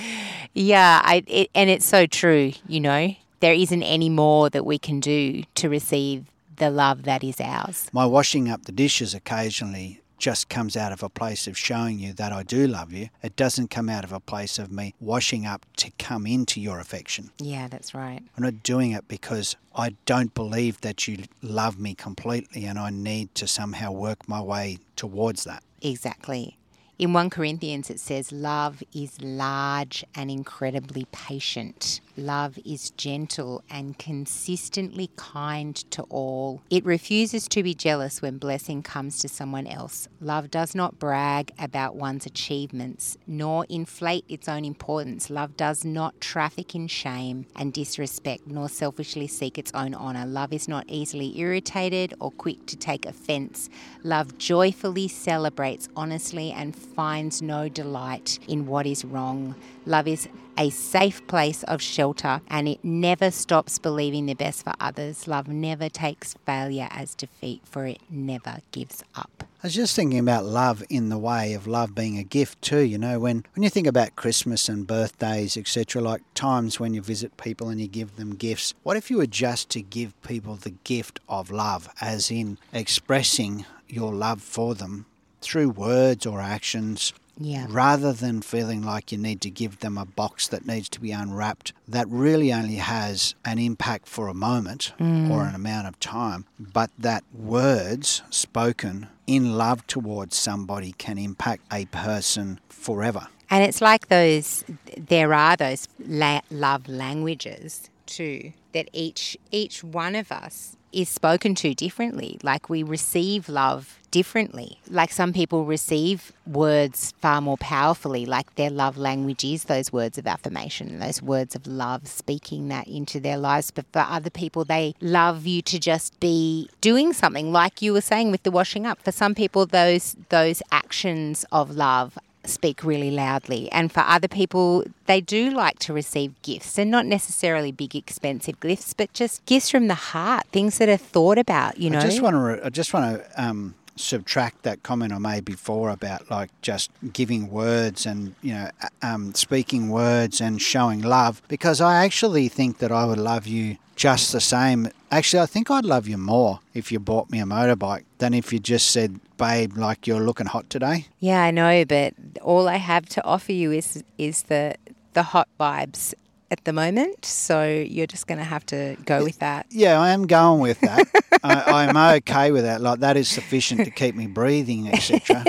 yeah, 0.55 1.01
I, 1.05 1.23
it, 1.27 1.51
and 1.55 1.71
it's 1.71 1.87
so 1.87 2.07
true. 2.07 2.53
You 2.67 2.81
know, 2.81 3.15
there 3.45 3.53
isn't 3.53 3.83
any 3.83 4.09
more 4.09 4.49
that 4.49 4.65
we 4.65 4.79
can 4.79 5.01
do 5.01 5.43
to 5.55 5.69
receive 5.69 6.25
the 6.57 6.71
love 6.71 7.03
that 7.03 7.23
is 7.23 7.39
ours. 7.43 7.91
My 7.93 8.07
washing 8.07 8.49
up 8.49 8.65
the 8.65 8.73
dishes 8.73 9.13
occasionally 9.13 10.01
just 10.17 10.49
comes 10.49 10.79
out 10.79 10.93
of 10.93 11.03
a 11.03 11.11
place 11.11 11.47
of 11.47 11.59
showing 11.59 11.99
you 11.99 12.15
that 12.15 12.33
I 12.33 12.43
do 12.43 12.67
love 12.67 12.95
you. 12.95 13.11
It 13.23 13.37
doesn't 13.37 13.69
come 13.69 13.91
out 13.91 14.03
of 14.03 14.13
a 14.13 14.21
place 14.21 14.59
of 14.59 14.73
me 14.73 14.95
washing 14.99 15.45
up 15.45 15.67
to 15.77 15.91
come 15.99 16.27
into 16.27 16.59
your 16.59 16.79
affection. 16.81 17.33
Yeah, 17.39 17.69
that's 17.69 17.93
right. 17.93 18.23
I'm 18.35 18.45
not 18.45 18.63
doing 18.63 18.93
it 18.93 19.09
because 19.09 19.57
I 19.75 19.95
don't 20.07 20.33
believe 20.33 20.81
that 20.81 21.07
you 21.07 21.25
love 21.43 21.79
me 21.79 21.95
completely 21.95 22.65
and 22.65 22.79
I 22.79 22.89
need 22.89 23.35
to 23.35 23.47
somehow 23.47 23.93
work 23.93 24.27
my 24.27 24.41
way 24.41 24.79
towards 24.97 25.45
that. 25.45 25.63
Exactly. 25.83 26.57
In 26.97 27.13
1 27.13 27.29
Corinthians, 27.29 27.91
it 27.91 27.99
says, 27.99 28.31
Love 28.31 28.83
is 28.95 29.21
large 29.21 30.05
and 30.15 30.31
incredibly 30.31 31.07
patient. 31.11 32.01
Love 32.17 32.59
is 32.65 32.91
gentle 32.91 33.63
and 33.69 33.99
consistently 33.99 35.11
kind 35.17 35.77
to 35.91 36.03
all. 36.05 36.63
It 36.71 36.85
refuses 36.85 37.49
to 37.49 37.63
be 37.63 37.75
jealous 37.75 38.23
when 38.23 38.39
blessing 38.39 38.83
comes 38.83 39.19
to 39.21 39.29
someone 39.29 39.67
else. 39.67 40.09
Love 40.21 40.51
does 40.51 40.75
not 40.75 40.99
brag 40.99 41.51
about 41.59 41.97
one's 41.97 42.25
achievements, 42.25 43.17
nor 43.27 43.67
inflate 43.69 44.25
its 44.29 44.49
own 44.49 44.65
importance. 44.65 45.29
Love 45.29 45.57
does 45.57 45.85
not 45.85 46.21
traffic 46.21 46.75
in 46.75 46.87
shame 46.87 47.47
and 47.57 47.73
disrespect, 47.73 48.47
nor 48.47 48.69
selfishly 48.69 49.27
seek 49.27 49.59
its 49.59 49.73
own 49.75 49.95
honour. 49.95 50.25
Love 50.25 50.53
is 50.53 50.69
not 50.69 50.85
easily 50.89 51.39
irritated 51.39 52.15
or 52.21 52.31
quick 52.31 52.65
to 52.67 52.77
take 52.77 53.07
offence. 53.07 53.69
Love 54.05 54.39
joyfully 54.39 55.09
celebrates 55.09 55.89
honestly 55.97 56.53
and 56.53 56.77
finds 56.77 57.43
no 57.43 57.69
delight 57.69 58.39
in 58.47 58.67
what 58.67 58.87
is 58.87 59.05
wrong. 59.05 59.55
Love 59.87 60.09
is 60.09 60.29
a 60.57 60.71
safe 60.71 61.27
place 61.27 61.63
of 61.65 61.83
shelter 61.83 62.41
and 62.49 62.69
it 62.69 62.83
never 62.83 63.31
stops 63.31 63.79
believing 63.79 64.27
the 64.27 64.35
best 64.35 64.65
for 64.65 64.73
others. 64.81 65.27
Love 65.27 65.49
never 65.49 65.89
takes 65.89 66.35
failure 66.47 66.89
as 66.91 67.15
defeat, 67.15 67.61
for 67.65 67.87
it 67.87 67.99
never 68.09 68.59
gives 68.71 69.03
up. 69.15 69.45
I 69.63 69.67
was 69.67 69.75
just 69.75 69.97
thinking 69.97 70.19
about 70.19 70.45
love 70.45 70.85
in 70.91 71.09
the 71.09 71.19
way 71.19 71.55
of 71.55 71.67
love 71.67 71.95
being 71.95 72.19
a 72.19 72.23
gift 72.23 72.61
too. 72.61 72.81
You 72.81 72.99
know, 72.99 73.19
when, 73.19 73.45
when 73.55 73.63
you 73.63 73.71
think 73.71 73.87
about 73.87 74.15
Christmas 74.15 74.69
and 74.69 74.87
birthdays, 74.87 75.57
etc., 75.57 76.03
like 76.03 76.23
times 76.35 76.79
when 76.79 76.93
you 76.93 77.01
visit 77.01 77.37
people 77.39 77.71
and 77.71 77.81
you 77.81 77.89
give 77.89 78.17
them 78.17 78.35
gifts, 78.35 78.75
what 78.83 78.97
if 78.97 79.11
you 79.11 79.17
were 79.17 79.27
just 79.27 79.71
to 79.71 79.81
give 79.81 80.21
people 80.23 80.57
the 80.57 80.75
gift 80.85 81.19
of 81.29 81.51
love, 81.51 81.89
as 82.01 82.31
in 82.31 82.59
expressing 82.73 83.65
your 83.89 84.13
love 84.13 84.43
for 84.43 84.75
them 84.75 85.07
through 85.41 85.71
words 85.71 86.27
or 86.27 86.41
actions, 86.41 87.15
Yeah. 87.39 87.67
rather 87.69 88.13
than 88.13 88.43
feeling 88.43 88.83
like 88.83 89.11
you 89.11 89.19
need 89.19 89.41
to 89.41 89.51
give 89.51 89.81
them 89.81 89.99
a 89.99 90.05
box 90.05 90.47
that 90.49 90.67
needs 90.67 90.89
to 90.91 91.01
be 91.01 91.11
unwrapped 91.11 91.73
that 91.89 92.09
really 92.09 92.53
only 92.53 92.77
has 92.77 93.35
an 93.45 93.59
impact 93.59 94.07
for 94.07 94.29
a 94.29 94.35
moment 94.35 94.93
mm. 95.01 95.31
or 95.31 95.45
an 95.45 95.55
amount 95.55 95.89
of 95.89 95.99
time, 95.99 96.45
but 96.59 96.91
that 96.99 97.25
words 97.33 98.23
spoken 98.31 99.09
in 99.27 99.57
love 99.57 99.87
towards 99.87 100.37
somebody 100.37 100.93
can 100.93 101.19
impact 101.19 101.63
a 101.73 101.87
person 101.87 102.61
forever. 102.69 103.27
And 103.51 103.65
it's 103.65 103.81
like 103.81 104.09
those, 104.09 104.65
there 104.97 105.35
are 105.35 105.57
those 105.57 105.89
la- 105.99 106.41
love 106.51 106.89
languages 106.89 107.91
too, 108.07 108.53
that 108.73 108.89
each, 108.93 109.37
each 109.51 109.83
one 109.83 110.15
of 110.15 110.31
us 110.33 110.77
is 110.95 111.09
spoken 111.09 111.55
to 111.57 111.75
differently. 111.75 112.39
Like 112.43 112.69
we 112.69 112.83
receive 112.83 113.49
love 113.49 113.99
differently. 114.11 114.79
Like 114.89 115.11
some 115.11 115.33
people 115.33 115.65
receive 115.65 116.33
words 116.47 117.13
far 117.21 117.41
more 117.41 117.57
powerfully, 117.57 118.25
like 118.25 118.55
their 118.55 118.71
love 118.71 118.97
language 118.97 119.45
is 119.45 119.65
those 119.65 119.93
words 119.93 120.19
of 120.19 120.27
affirmation, 120.27 121.01
those 121.01 121.21
words 121.21 121.57
of 121.57 121.67
love, 121.67 122.07
speaking 122.07 122.69
that 122.69 122.87
into 122.87 123.19
their 123.19 123.37
lives. 123.37 123.73
But 123.73 123.87
for 123.93 124.07
other 124.09 124.31
people, 124.31 124.65
they 124.65 124.95
love 125.01 125.47
you 125.47 125.63
to 125.63 125.81
just 125.81 126.19
be 126.21 126.71
doing 126.81 127.13
something, 127.13 127.53
like 127.53 127.83
you 127.83 127.93
were 127.93 128.01
saying 128.01 128.31
with 128.31 128.45
the 128.45 128.53
washing 128.53 128.87
up. 128.87 129.03
For 129.03 129.11
some 129.11 129.35
people, 129.35 129.67
those 129.67 130.15
those 130.29 130.63
actions 130.71 131.45
of 131.51 131.73
love 131.75 132.17
speak 132.49 132.85
really 132.85 133.11
loudly. 133.11 133.71
And 133.73 133.91
for 133.93 134.01
other 134.01 134.29
people, 134.29 134.85
they 135.07 135.21
do 135.21 135.51
like 135.51 135.79
to 135.81 135.93
receive 135.93 136.41
gifts 136.43 136.79
and 136.79 136.91
not 136.91 137.07
necessarily 137.07 137.73
big, 137.73 137.95
expensive 137.95 138.59
gifts, 138.61 138.95
but 138.95 139.13
just 139.13 139.45
gifts 139.47 139.71
from 139.71 139.89
the 139.89 139.95
heart, 139.95 140.47
things 140.53 140.79
that 140.79 140.89
are 140.89 140.97
thought 140.97 141.39
about, 141.39 141.79
you 141.79 141.91
know? 141.91 141.99
I 141.99 142.03
just 142.03 142.23
want 142.23 142.35
to. 142.35 142.39
Re- 142.39 142.61
I 142.63 142.71
just 142.71 142.93
want 142.93 143.23
to 143.23 143.43
um, 143.43 143.75
subtract 143.97 144.63
that 144.63 144.83
comment 144.83 145.13
I 145.13 145.19
made 145.19 145.45
before 145.45 145.91
about 145.91 146.31
like 146.31 146.51
just 146.63 146.91
giving 147.13 147.51
words 147.51 148.07
and 148.07 148.35
you 148.43 148.55
know 148.55 148.71
um, 149.03 149.35
speaking 149.35 149.89
words 149.89 150.41
and 150.41 150.61
showing 150.61 151.01
love 151.01 151.43
because 151.49 151.81
I 151.81 152.05
actually 152.05 152.49
think 152.49 152.79
that 152.79 152.91
I 152.91 153.05
would 153.05 153.19
love 153.19 153.47
you 153.47 153.77
just 153.97 154.33
the 154.33 154.41
same. 154.41 154.91
Actually, 155.11 155.43
I 155.43 155.47
think 155.47 155.71
I'd 155.71 155.85
love 155.85 156.09
you 156.09 156.19
more 156.19 156.61
if 156.75 156.91
you 156.91 156.99
bought 156.99 157.31
me 157.31 157.41
a 157.41 157.45
motorbike 157.45 158.05
than 158.19 158.35
if 158.35 158.53
you 158.53 158.59
just 158.59 158.89
said, 158.89 159.21
"Babe, 159.37 159.77
like 159.77 160.07
you're 160.07 160.21
looking 160.21 160.47
hot 160.47 160.69
today." 160.69 161.07
yeah, 161.21 161.43
I 161.43 161.51
know, 161.51 161.85
but 161.85 162.15
all 162.43 162.69
I 162.69 162.77
have 162.77 163.07
to 163.11 163.25
offer 163.25 163.53
you 163.53 163.71
is 163.73 164.03
is 164.19 164.45
the 164.45 164.75
the 165.13 165.23
hot 165.23 165.49
vibes 165.59 166.15
at 166.55 166.65
the 166.65 166.73
moment. 166.73 167.25
So 167.25 167.65
you're 167.65 168.07
just 168.07 168.29
going 168.29 168.39
to 168.39 168.45
have 168.45 168.65
to 168.67 168.97
go 169.05 169.25
with 169.25 169.41
that. 169.41 169.67
Yeah, 169.71 170.01
I 170.01 170.11
am 170.11 170.27
going 170.29 170.61
with 170.61 170.81
that. 170.83 171.09
I, 171.43 171.83
I'm 171.83 171.97
okay 172.19 172.53
with 172.53 172.63
that. 172.63 172.81
Like 172.81 173.01
that 173.01 173.17
is 173.17 173.29
sufficient 173.29 173.85
to 173.85 173.91
keep 173.91 174.15
me 174.15 174.29
breathing, 174.29 174.89
etc. 174.89 175.45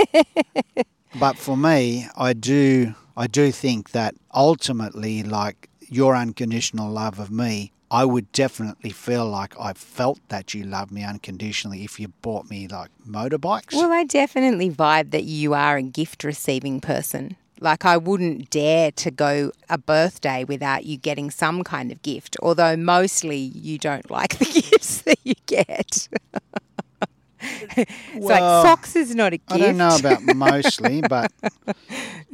but 1.20 1.38
for 1.38 1.56
me, 1.56 2.08
I 2.18 2.34
do, 2.34 2.96
I 3.16 3.28
do 3.28 3.52
think 3.52 3.92
that 3.92 4.16
ultimately, 4.34 5.22
like 5.22 5.70
your 5.88 6.16
unconditional 6.16 6.90
love 6.90 7.20
of 7.20 7.30
me, 7.30 7.72
I 7.92 8.04
would 8.04 8.32
definitely 8.32 8.90
feel 8.90 9.28
like 9.30 9.54
I 9.60 9.74
felt 9.74 10.20
that 10.30 10.56
you 10.56 10.64
love 10.64 10.92
me 10.92 11.04
unconditionally 11.04 11.84
if 11.84 12.00
you 12.00 12.08
bought 12.24 12.50
me 12.50 12.68
like 12.68 12.90
motorbikes. 13.08 13.74
Well, 13.74 13.92
I 13.92 14.06
definitely 14.06 14.72
vibe 14.72 15.12
that 15.12 15.26
you 15.26 15.54
are 15.54 15.78
a 15.78 15.84
gift 15.84 16.24
receiving 16.24 16.82
person. 16.82 17.38
Like, 17.60 17.86
I 17.86 17.98
wouldn't 17.98 18.50
dare 18.50 18.92
to 18.92 19.12
go 19.12 19.52
a 19.70 19.78
birthday 19.78 20.44
without 20.44 20.86
you 20.86 20.98
getting 20.98 21.32
some 21.32 21.64
kind 21.64 21.92
of 21.92 22.02
gift, 22.02 22.36
although 22.42 22.76
mostly 22.76 23.38
you 23.38 23.78
don't 23.78 24.10
like 24.10 24.38
the 24.38 24.46
gifts 24.72 25.02
that 25.04 25.20
you 25.24 25.36
get. 25.46 26.08
it's 27.42 27.92
Well, 28.16 28.64
like 28.64 28.66
socks 28.66 28.96
is 28.96 29.16
not 29.16 29.34
a 29.34 29.38
gift. 29.38 29.52
I 29.52 29.58
don't 29.58 29.78
know 29.78 29.96
about 29.96 30.22
mostly, 30.36 31.02
but 31.02 31.32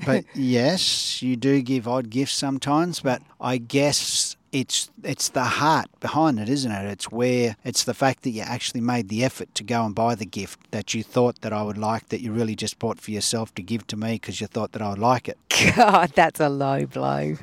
but 0.06 0.26
yes, 0.36 1.22
you 1.22 1.36
do 1.36 1.62
give 1.62 1.88
odd 1.88 2.10
gifts 2.10 2.34
sometimes. 2.34 3.00
But 3.00 3.22
I 3.40 3.58
guess 3.58 4.36
it's 4.52 4.90
it's 5.04 5.30
the 5.30 5.44
heart 5.44 5.88
behind 6.00 6.40
it, 6.40 6.50
isn't 6.50 6.72
it? 6.72 6.86
It's 6.92 7.12
where 7.12 7.56
it's 7.64 7.84
the 7.84 7.94
fact 7.94 8.24
that 8.24 8.32
you 8.32 8.42
actually 8.42 8.82
made 8.82 9.10
the 9.10 9.24
effort 9.24 9.54
to 9.56 9.64
go 9.64 9.86
and 9.86 9.96
buy 9.96 10.16
the 10.16 10.26
gift 10.26 10.72
that 10.72 10.94
you 10.94 11.04
thought 11.04 11.42
that 11.42 11.54
I 11.54 11.64
would 11.64 11.78
like, 11.78 12.10
that 12.10 12.22
you 12.22 12.32
really 12.34 12.56
just 12.56 12.78
bought 12.80 13.00
for 13.00 13.12
yourself 13.12 13.54
to 13.56 13.62
give 13.62 13.88
to 13.88 13.96
me 13.98 14.14
because 14.14 14.42
you 14.42 14.48
thought 14.48 14.74
that 14.74 14.82
I 14.82 14.90
would 14.90 15.00
like 15.00 15.30
it. 15.30 15.38
God, 15.76 16.12
that's 16.16 16.40
a 16.40 16.50
low 16.50 16.86
blow. 16.86 17.38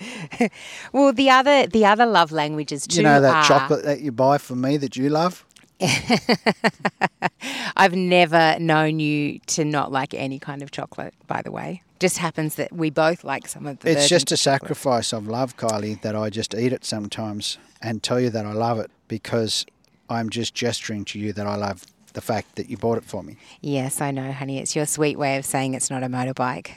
well, 0.92 1.12
the 1.12 1.30
other 1.30 1.66
the 1.66 1.84
other 1.84 2.06
love 2.06 2.32
languages 2.32 2.86
too 2.86 2.98
you 2.98 3.02
know 3.02 3.20
that 3.20 3.34
are- 3.36 3.44
chocolate 3.44 3.84
that 3.84 4.00
you 4.00 4.12
buy 4.12 4.38
for 4.38 4.56
me 4.56 4.76
that 4.78 4.96
you 4.96 5.08
love. 5.08 5.44
I've 7.76 7.94
never 7.94 8.56
known 8.58 9.00
you 9.00 9.38
to 9.48 9.64
not 9.64 9.90
like 9.90 10.14
any 10.14 10.38
kind 10.38 10.62
of 10.62 10.70
chocolate. 10.70 11.14
By 11.26 11.42
the 11.42 11.50
way, 11.50 11.82
just 11.98 12.18
happens 12.18 12.56
that 12.56 12.72
we 12.72 12.90
both 12.90 13.24
like 13.24 13.48
some 13.48 13.66
of 13.66 13.78
the. 13.80 13.90
It's 13.90 14.08
just 14.08 14.32
a 14.32 14.36
chocolate. 14.36 14.60
sacrifice 14.62 15.12
of 15.12 15.26
love, 15.26 15.56
Kylie, 15.56 16.00
that 16.02 16.14
I 16.14 16.30
just 16.30 16.54
eat 16.54 16.72
it 16.72 16.84
sometimes 16.84 17.58
and 17.80 18.02
tell 18.02 18.20
you 18.20 18.30
that 18.30 18.44
I 18.44 18.52
love 18.52 18.78
it 18.78 18.90
because 19.08 19.64
I'm 20.08 20.28
just 20.28 20.54
gesturing 20.54 21.04
to 21.06 21.18
you 21.18 21.32
that 21.32 21.46
I 21.46 21.56
love 21.56 21.86
the 22.10 22.20
fact 22.20 22.56
that 22.56 22.68
you 22.68 22.76
bought 22.76 22.98
it 22.98 23.04
for 23.04 23.22
me. 23.22 23.36
Yes, 23.60 24.00
I 24.00 24.10
know, 24.10 24.32
honey. 24.32 24.58
It's 24.58 24.74
your 24.76 24.86
sweet 24.86 25.18
way 25.18 25.36
of 25.36 25.44
saying 25.44 25.74
it's 25.74 25.90
not 25.90 26.02
a 26.02 26.08
motorbike. 26.08 26.72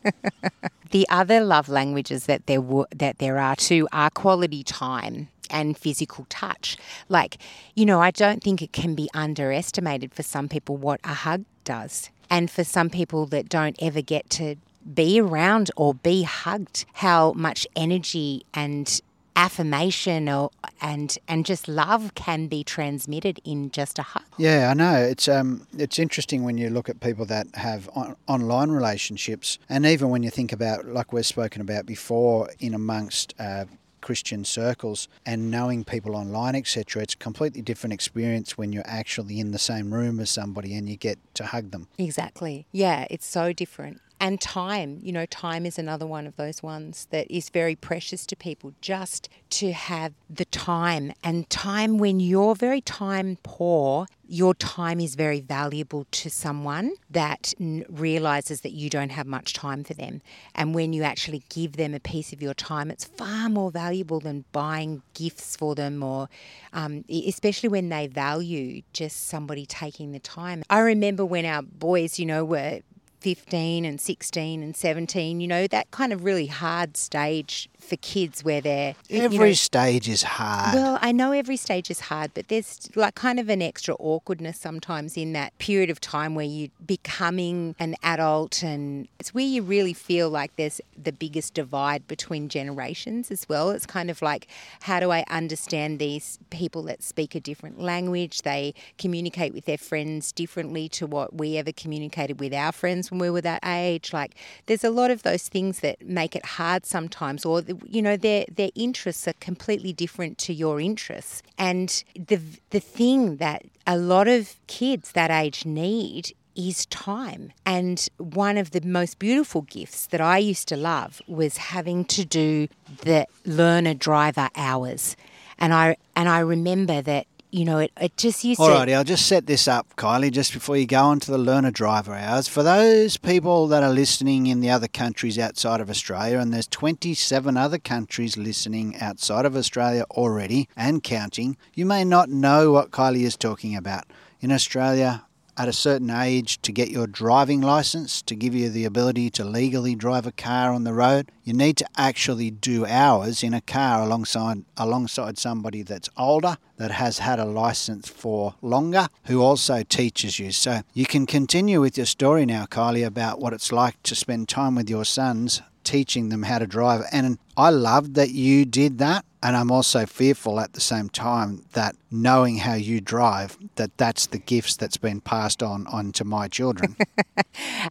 the 0.90 1.06
other 1.08 1.40
love 1.40 1.68
languages 1.68 2.26
that 2.26 2.46
there 2.46 2.60
w- 2.60 2.86
that 2.94 3.18
there 3.18 3.38
are 3.38 3.56
too 3.56 3.88
are 3.92 4.10
quality 4.10 4.62
time 4.62 5.28
and 5.50 5.76
physical 5.76 6.26
touch. 6.28 6.76
Like, 7.08 7.38
you 7.74 7.84
know, 7.84 8.00
I 8.00 8.10
don't 8.10 8.42
think 8.42 8.62
it 8.62 8.72
can 8.72 8.94
be 8.94 9.08
underestimated 9.14 10.14
for 10.14 10.22
some 10.22 10.48
people 10.48 10.76
what 10.76 11.00
a 11.04 11.14
hug 11.14 11.44
does. 11.64 12.10
And 12.28 12.50
for 12.50 12.62
some 12.62 12.90
people 12.90 13.26
that 13.26 13.48
don't 13.48 13.76
ever 13.80 14.00
get 14.00 14.30
to 14.30 14.56
be 14.94 15.20
around 15.20 15.70
or 15.76 15.94
be 15.94 16.22
hugged, 16.22 16.84
how 16.94 17.32
much 17.32 17.66
energy 17.76 18.44
and 18.54 19.00
affirmation 19.36 20.28
or 20.28 20.50
and 20.80 21.18
and 21.28 21.46
just 21.46 21.68
love 21.68 22.14
can 22.14 22.46
be 22.46 22.64
transmitted 22.64 23.40
in 23.44 23.70
just 23.70 23.98
a 23.98 24.02
hug. 24.02 24.24
Yeah, 24.36 24.70
I 24.70 24.74
know. 24.74 24.96
It's 24.96 25.28
um, 25.28 25.66
it's 25.76 25.98
interesting 25.98 26.44
when 26.44 26.58
you 26.58 26.70
look 26.70 26.88
at 26.88 27.00
people 27.00 27.24
that 27.26 27.46
have 27.54 27.88
on- 27.94 28.16
online 28.26 28.70
relationships, 28.70 29.58
and 29.68 29.86
even 29.86 30.08
when 30.10 30.22
you 30.22 30.30
think 30.30 30.52
about, 30.52 30.86
like 30.86 31.12
we've 31.12 31.26
spoken 31.26 31.60
about 31.60 31.86
before, 31.86 32.50
in 32.60 32.74
amongst 32.74 33.34
uh, 33.38 33.64
Christian 34.00 34.44
circles 34.44 35.08
and 35.26 35.50
knowing 35.50 35.84
people 35.84 36.16
online, 36.16 36.54
etc. 36.54 37.02
It's 37.02 37.14
a 37.14 37.18
completely 37.18 37.62
different 37.62 37.92
experience 37.92 38.56
when 38.56 38.72
you're 38.72 38.86
actually 38.86 39.38
in 39.40 39.52
the 39.52 39.58
same 39.58 39.92
room 39.92 40.20
as 40.20 40.30
somebody 40.30 40.74
and 40.74 40.88
you 40.88 40.96
get 40.96 41.18
to 41.34 41.44
hug 41.46 41.70
them. 41.70 41.88
Exactly. 41.98 42.66
Yeah, 42.72 43.06
it's 43.10 43.26
so 43.26 43.52
different. 43.52 44.00
And 44.20 44.38
time, 44.38 44.98
you 45.02 45.12
know, 45.12 45.24
time 45.24 45.64
is 45.64 45.78
another 45.78 46.06
one 46.06 46.26
of 46.26 46.36
those 46.36 46.62
ones 46.62 47.08
that 47.10 47.30
is 47.30 47.48
very 47.48 47.74
precious 47.74 48.26
to 48.26 48.36
people 48.36 48.74
just 48.82 49.30
to 49.50 49.72
have 49.72 50.12
the 50.28 50.44
time. 50.44 51.12
And 51.24 51.48
time 51.48 51.96
when 51.96 52.20
you're 52.20 52.54
very 52.54 52.82
time 52.82 53.38
poor, 53.42 54.06
your 54.28 54.54
time 54.54 55.00
is 55.00 55.14
very 55.14 55.40
valuable 55.40 56.06
to 56.12 56.28
someone 56.30 56.92
that 57.10 57.54
n- 57.58 57.84
realizes 57.88 58.60
that 58.60 58.72
you 58.72 58.90
don't 58.90 59.08
have 59.10 59.26
much 59.26 59.54
time 59.54 59.82
for 59.82 59.94
them. 59.94 60.20
And 60.54 60.74
when 60.74 60.92
you 60.92 61.02
actually 61.02 61.42
give 61.48 61.72
them 61.72 61.94
a 61.94 62.00
piece 62.00 62.32
of 62.32 62.42
your 62.42 62.54
time, 62.54 62.90
it's 62.90 63.06
far 63.06 63.48
more 63.48 63.70
valuable 63.70 64.20
than 64.20 64.44
buying 64.52 65.02
gifts 65.14 65.56
for 65.56 65.74
them 65.74 66.02
or 66.02 66.28
um, 66.74 67.04
especially 67.08 67.70
when 67.70 67.88
they 67.88 68.06
value 68.06 68.82
just 68.92 69.28
somebody 69.28 69.64
taking 69.64 70.12
the 70.12 70.20
time. 70.20 70.62
I 70.68 70.80
remember 70.80 71.24
when 71.24 71.46
our 71.46 71.62
boys, 71.62 72.18
you 72.18 72.26
know, 72.26 72.44
were 72.44 72.80
15 73.20 73.84
and 73.84 74.00
16 74.00 74.62
and 74.62 74.76
17, 74.76 75.40
you 75.40 75.48
know, 75.48 75.66
that 75.68 75.90
kind 75.90 76.12
of 76.12 76.24
really 76.24 76.46
hard 76.46 76.96
stage 76.96 77.69
for 77.82 77.96
kids 77.96 78.44
where 78.44 78.60
they're. 78.60 78.94
you 79.08 79.22
Every 79.22 79.38
know, 79.38 79.52
stage 79.52 80.08
is 80.08 80.22
hard. 80.22 80.74
well, 80.74 80.98
I 81.00 81.12
know 81.12 81.32
every 81.32 81.56
stage 81.56 81.90
is 81.90 82.00
hard, 82.00 82.32
but 82.34 82.48
there's 82.48 82.88
like 82.94 83.14
kind 83.14 83.38
of 83.40 83.48
an 83.48 83.62
extra 83.62 83.94
awkwardness 83.98 84.58
sometimes 84.58 85.16
in 85.16 85.32
that 85.32 85.56
period 85.58 85.90
of 85.90 86.00
time 86.00 86.34
where 86.34 86.46
you're 86.46 86.68
becoming 86.84 87.74
an 87.78 87.94
adult, 88.02 88.62
and 88.62 89.08
it's 89.18 89.34
where 89.34 89.44
you 89.44 89.62
really 89.62 89.92
feel 89.94 90.30
like 90.30 90.54
there's 90.56 90.80
the 91.00 91.12
biggest 91.12 91.54
divide 91.54 92.06
between 92.06 92.48
generations 92.48 93.30
as 93.30 93.48
well. 93.48 93.70
It's 93.70 93.86
kind 93.86 94.10
of 94.10 94.22
like, 94.22 94.46
how 94.82 95.00
do 95.00 95.10
I 95.10 95.24
understand 95.30 95.98
these 95.98 96.38
people 96.50 96.82
that 96.84 97.02
speak 97.02 97.34
a 97.34 97.40
different 97.40 97.80
language? 97.80 98.42
They 98.42 98.74
communicate 98.98 99.54
with 99.54 99.64
their 99.64 99.78
friends 99.78 100.32
differently 100.32 100.88
to 100.90 101.06
what 101.06 101.34
we 101.34 101.56
ever 101.56 101.72
communicated 101.72 102.40
with 102.40 102.52
our 102.52 102.72
friends 102.72 103.10
when 103.10 103.18
we 103.20 103.30
were 103.30 103.40
that 103.40 103.64
age. 103.64 104.12
Like, 104.12 104.34
there's 104.66 104.84
a 104.84 104.90
lot 104.90 105.10
of 105.10 105.22
those 105.22 105.48
things 105.48 105.80
that 105.80 106.06
make 106.06 106.36
it 106.36 106.44
hard 106.44 106.86
sometimes, 106.86 107.44
or 107.44 107.62
you 107.84 108.02
know, 108.02 108.16
their 108.16 108.44
their 108.50 108.70
interests 108.74 109.26
are 109.28 109.34
completely 109.34 109.92
different 109.92 110.38
to 110.38 110.52
your 110.52 110.80
interests. 110.80 111.42
And 111.58 112.02
the 112.14 112.40
the 112.70 112.80
thing 112.80 113.36
that 113.36 113.62
a 113.86 113.96
lot 113.96 114.28
of 114.28 114.56
kids 114.66 115.12
that 115.12 115.30
age 115.30 115.64
need 115.64 116.32
is 116.56 116.86
time. 116.86 117.52
And 117.64 118.06
one 118.18 118.58
of 118.58 118.72
the 118.72 118.80
most 118.82 119.18
beautiful 119.18 119.62
gifts 119.62 120.06
that 120.06 120.20
I 120.20 120.38
used 120.38 120.68
to 120.68 120.76
love 120.76 121.22
was 121.26 121.56
having 121.56 122.04
to 122.06 122.24
do 122.24 122.68
the 123.02 123.26
learner 123.44 123.94
driver 123.94 124.48
hours. 124.56 125.16
And 125.58 125.72
I 125.74 125.96
and 126.16 126.28
I 126.28 126.40
remember 126.40 127.02
that 127.02 127.26
you 127.50 127.64
know 127.64 127.78
it, 127.78 127.92
it 128.00 128.16
just 128.16 128.44
used 128.44 128.60
to 128.60 128.66
Alrighty, 128.66 128.94
I'll 128.94 129.04
just 129.04 129.26
set 129.26 129.46
this 129.46 129.66
up, 129.66 129.94
Kylie, 129.96 130.30
just 130.30 130.52
before 130.52 130.76
you 130.76 130.86
go 130.86 131.02
on 131.02 131.20
to 131.20 131.30
the 131.30 131.38
learner 131.38 131.70
driver 131.70 132.14
hours. 132.14 132.48
For 132.48 132.62
those 132.62 133.16
people 133.16 133.66
that 133.68 133.82
are 133.82 133.92
listening 133.92 134.46
in 134.46 134.60
the 134.60 134.70
other 134.70 134.88
countries 134.88 135.38
outside 135.38 135.80
of 135.80 135.90
Australia, 135.90 136.38
and 136.38 136.52
there's 136.52 136.66
27 136.68 137.56
other 137.56 137.78
countries 137.78 138.36
listening 138.36 138.96
outside 139.00 139.44
of 139.44 139.56
Australia 139.56 140.04
already 140.10 140.68
and 140.76 141.02
counting, 141.02 141.56
you 141.74 141.86
may 141.86 142.04
not 142.04 142.28
know 142.28 142.72
what 142.72 142.90
Kylie 142.90 143.24
is 143.24 143.36
talking 143.36 143.76
about. 143.76 144.04
In 144.40 144.52
Australia, 144.52 145.24
at 145.60 145.68
a 145.68 145.72
certain 145.74 146.08
age 146.08 146.60
to 146.62 146.72
get 146.72 146.90
your 146.90 147.06
driving 147.06 147.60
license 147.60 148.22
to 148.22 148.34
give 148.34 148.54
you 148.54 148.70
the 148.70 148.86
ability 148.86 149.28
to 149.28 149.44
legally 149.44 149.94
drive 149.94 150.26
a 150.26 150.32
car 150.32 150.72
on 150.72 150.84
the 150.84 150.94
road 150.94 151.30
you 151.44 151.52
need 151.52 151.76
to 151.76 151.86
actually 151.96 152.50
do 152.50 152.86
hours 152.86 153.42
in 153.42 153.52
a 153.52 153.60
car 153.60 154.02
alongside 154.02 154.64
alongside 154.76 155.36
somebody 155.36 155.82
that's 155.82 156.08
older 156.16 156.56
that 156.76 156.92
has 156.92 157.18
had 157.18 157.38
a 157.38 157.44
license 157.44 158.08
for 158.08 158.54
longer 158.62 159.08
who 159.24 159.42
also 159.42 159.82
teaches 159.82 160.38
you. 160.38 160.50
So 160.52 160.80
you 160.94 161.04
can 161.06 161.26
continue 161.26 161.80
with 161.80 161.96
your 161.96 162.06
story 162.06 162.46
now 162.46 162.64
Kylie 162.64 163.04
about 163.04 163.40
what 163.40 163.52
it's 163.52 163.72
like 163.72 164.02
to 164.04 164.14
spend 164.14 164.48
time 164.48 164.76
with 164.76 164.88
your 164.88 165.04
sons 165.04 165.60
teaching 165.84 166.28
them 166.28 166.42
how 166.42 166.58
to 166.58 166.66
drive 166.66 167.02
and 167.12 167.38
I 167.56 167.70
love 167.70 168.14
that 168.14 168.30
you 168.30 168.64
did 168.64 168.98
that 168.98 169.24
and 169.42 169.56
I'm 169.56 169.70
also 169.70 170.04
fearful 170.04 170.60
at 170.60 170.74
the 170.74 170.80
same 170.80 171.08
time 171.08 171.64
that 171.72 171.96
knowing 172.10 172.58
how 172.58 172.74
you 172.74 173.00
drive, 173.00 173.56
that 173.76 173.96
that's 173.96 174.26
the 174.26 174.38
gifts 174.38 174.76
that's 174.76 174.98
been 174.98 175.20
passed 175.20 175.62
on 175.62 175.86
onto 175.86 176.24
my 176.24 176.48
children. 176.48 176.96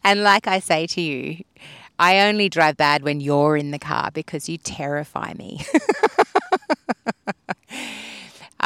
And 0.03 0.23
like 0.23 0.47
I 0.47 0.59
say 0.59 0.87
to 0.87 1.01
you, 1.01 1.43
I 1.97 2.21
only 2.21 2.49
drive 2.49 2.77
bad 2.77 3.03
when 3.03 3.19
you're 3.19 3.57
in 3.57 3.71
the 3.71 3.79
car 3.79 4.09
because 4.11 4.47
you 4.47 4.57
terrify 4.57 5.33
me. 5.33 5.65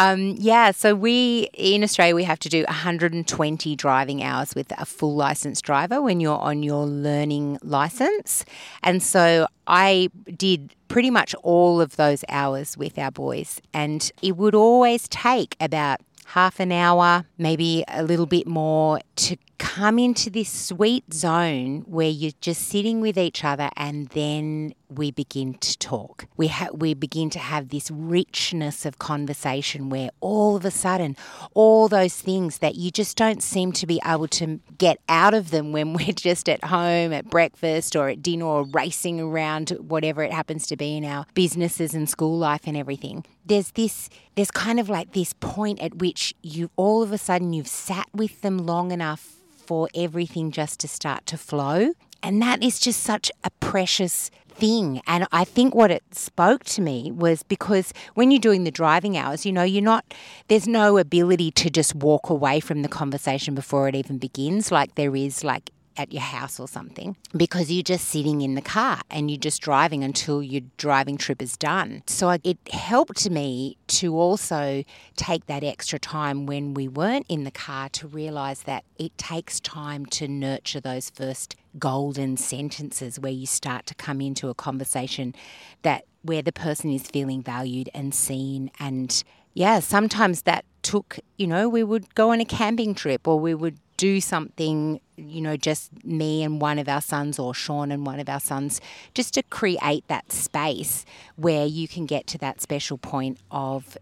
um, 0.04 0.36
yeah, 0.38 0.72
so 0.72 0.96
we 0.96 1.50
in 1.54 1.82
Australia 1.82 2.14
we 2.14 2.26
have 2.26 2.40
to 2.40 2.50
do 2.50 2.64
120 2.66 3.76
driving 3.78 4.22
hours 4.22 4.54
with 4.54 4.72
a 4.78 4.86
full 4.86 5.16
licensed 5.16 5.64
driver 5.64 6.02
when 6.02 6.20
you're 6.20 6.38
on 6.40 6.62
your 6.62 6.86
learning 6.86 7.58
license, 7.64 8.44
and 8.84 9.02
so 9.02 9.48
I 9.66 10.10
did 10.36 10.76
pretty 10.90 11.10
much 11.10 11.34
all 11.36 11.80
of 11.80 11.96
those 11.96 12.26
hours 12.28 12.78
with 12.78 13.00
our 13.00 13.12
boys, 13.12 13.62
and 13.74 14.12
it 14.22 14.36
would 14.36 14.56
always 14.56 15.08
take 15.08 15.56
about 15.62 16.02
half 16.26 16.60
an 16.60 16.74
hour, 16.74 17.26
maybe 17.38 17.86
a 17.88 18.04
little 18.04 18.26
bit 18.26 18.46
more 18.46 19.00
to 19.16 19.38
come 19.64 19.98
into 19.98 20.30
this 20.30 20.50
sweet 20.50 21.14
zone 21.14 21.86
where 21.88 22.10
you're 22.10 22.34
just 22.42 22.68
sitting 22.68 23.00
with 23.00 23.18
each 23.18 23.46
other 23.46 23.70
and 23.78 24.10
then 24.10 24.76
we 24.90 25.10
begin 25.10 25.54
to 25.54 25.78
talk. 25.78 26.26
We 26.36 26.50
ha- 26.50 26.74
we 26.74 26.94
begin 26.94 27.30
to 27.30 27.40
have 27.40 27.70
this 27.70 27.90
richness 27.90 28.86
of 28.86 29.00
conversation 29.00 29.90
where 29.90 30.10
all 30.20 30.58
of 30.58 30.66
a 30.66 30.70
sudden 30.70 31.16
all 31.54 31.88
those 31.88 32.14
things 32.14 32.58
that 32.58 32.76
you 32.76 32.92
just 32.92 33.16
don't 33.16 33.42
seem 33.42 33.72
to 33.72 33.88
be 33.88 34.02
able 34.06 34.28
to 34.40 34.60
get 34.78 35.00
out 35.08 35.34
of 35.34 35.50
them 35.52 35.72
when 35.72 35.94
we're 35.98 36.12
just 36.12 36.50
at 36.50 36.66
home 36.66 37.14
at 37.14 37.30
breakfast 37.30 37.96
or 37.96 38.10
at 38.10 38.22
dinner 38.22 38.46
or 38.46 38.66
racing 38.66 39.22
around 39.22 39.70
whatever 39.80 40.24
it 40.24 40.34
happens 40.34 40.68
to 40.68 40.76
be 40.76 40.98
in 40.98 41.06
our 41.06 41.26
businesses 41.36 41.94
and 41.94 42.10
school 42.10 42.38
life 42.38 42.64
and 42.66 42.76
everything. 42.76 43.24
There's 43.46 43.72
this 43.72 44.10
there's 44.36 44.52
kind 44.52 44.82
of 44.82 44.90
like 44.90 45.14
this 45.14 45.32
point 45.40 45.80
at 45.80 46.00
which 46.00 46.36
you 46.42 46.70
all 46.76 47.02
of 47.02 47.14
a 47.14 47.18
sudden 47.18 47.54
you've 47.54 47.68
sat 47.68 48.08
with 48.14 48.42
them 48.42 48.58
long 48.58 48.92
enough 48.92 49.40
for 49.66 49.90
everything 49.96 50.52
just 50.52 50.80
to 50.82 50.88
start 50.88 51.26
to 51.28 51.38
flow. 51.38 51.94
And 52.22 52.42
that 52.42 52.64
is 52.64 52.80
just 52.80 53.02
such 53.02 53.32
a 53.44 53.50
precious 53.60 54.32
thing. 54.48 55.02
And 55.08 55.28
I 55.32 55.44
think 55.44 55.76
what 55.76 55.92
it 55.92 56.04
spoke 56.14 56.64
to 56.66 56.82
me 56.82 57.12
was 57.12 57.44
because 57.44 57.94
when 58.14 58.32
you're 58.32 58.40
doing 58.40 58.64
the 58.64 58.72
driving 58.72 59.18
hours, 59.18 59.46
you 59.46 59.52
know, 59.52 59.64
you're 59.64 59.84
not, 59.84 60.06
there's 60.48 60.68
no 60.68 60.98
ability 60.98 61.52
to 61.52 61.70
just 61.70 61.96
walk 61.96 62.30
away 62.30 62.60
from 62.60 62.82
the 62.82 62.88
conversation 62.88 63.56
before 63.56 63.88
it 63.90 63.96
even 63.96 64.18
begins, 64.18 64.72
like 64.72 64.96
there 64.96 65.16
is 65.16 65.44
like 65.44 65.72
at 65.98 66.12
your 66.12 66.22
house 66.22 66.60
or 66.60 66.68
something 66.68 67.16
because 67.36 67.72
you're 67.72 67.84
just 67.84 68.08
sitting 68.08 68.42
in 68.42 68.56
the 68.56 68.62
car 68.62 69.02
and 69.10 69.30
you're 69.30 69.40
just 69.40 69.62
driving 69.62 70.04
until 70.04 70.42
your 70.42 70.62
driving 70.78 71.18
trip 71.18 71.42
is 71.42 71.58
done. 71.58 72.04
So 72.08 72.38
it 72.44 72.58
helped 72.72 73.30
me 73.30 73.78
to 73.88 74.16
also 74.16 74.84
take 75.16 75.46
that 75.48 75.64
extra 75.64 76.00
time 76.00 76.46
when 76.46 76.74
we 76.74 76.88
weren't 76.88 77.26
in 77.30 77.44
the 77.44 77.52
car 77.52 77.90
to 77.90 78.08
realize 78.08 78.64
that 78.64 78.84
it 78.98 79.18
takes 79.18 79.60
time 79.60 80.06
to 80.08 80.28
nurture 80.28 80.80
those 80.80 81.10
first 81.10 81.56
golden 81.80 82.38
sentences 82.38 83.20
where 83.20 83.32
you 83.32 83.48
start 83.48 83.86
to 83.88 83.96
come 83.96 84.22
into 84.22 84.50
a 84.50 84.54
conversation 84.54 85.34
that 85.82 86.06
where 86.22 86.42
the 86.42 86.52
person 86.52 86.92
is 86.92 87.08
feeling 87.08 87.42
valued 87.42 87.90
and 87.94 88.14
seen 88.14 88.72
and 88.80 89.24
yeah, 89.54 89.80
sometimes 89.80 90.44
that 90.44 90.66
took, 90.82 91.20
you 91.38 91.48
know, 91.48 91.70
we 91.70 91.84
would 91.84 92.14
go 92.16 92.32
on 92.32 92.42
a 92.42 92.46
camping 92.46 92.96
trip 92.96 93.28
or 93.28 93.40
we 93.40 93.54
would 93.54 93.78
do 94.04 94.20
something, 94.20 95.00
you 95.16 95.40
know, 95.40 95.56
just 95.56 95.90
me 96.04 96.44
and 96.44 96.60
one 96.60 96.78
of 96.78 96.90
our 96.90 97.00
sons 97.00 97.40
or 97.40 97.54
Sean 97.54 97.90
and 97.90 98.06
one 98.06 98.20
of 98.20 98.28
our 98.28 98.42
sons, 98.42 98.82
just 99.14 99.34
to 99.36 99.44
create 99.44 100.06
that 100.10 100.30
space 100.30 101.06
where 101.38 101.66
you 101.66 101.88
can 101.88 102.06
get 102.06 102.28
to 102.28 102.38
that 102.40 102.60
special 102.60 102.98
point 102.98 103.38
of 103.50 103.98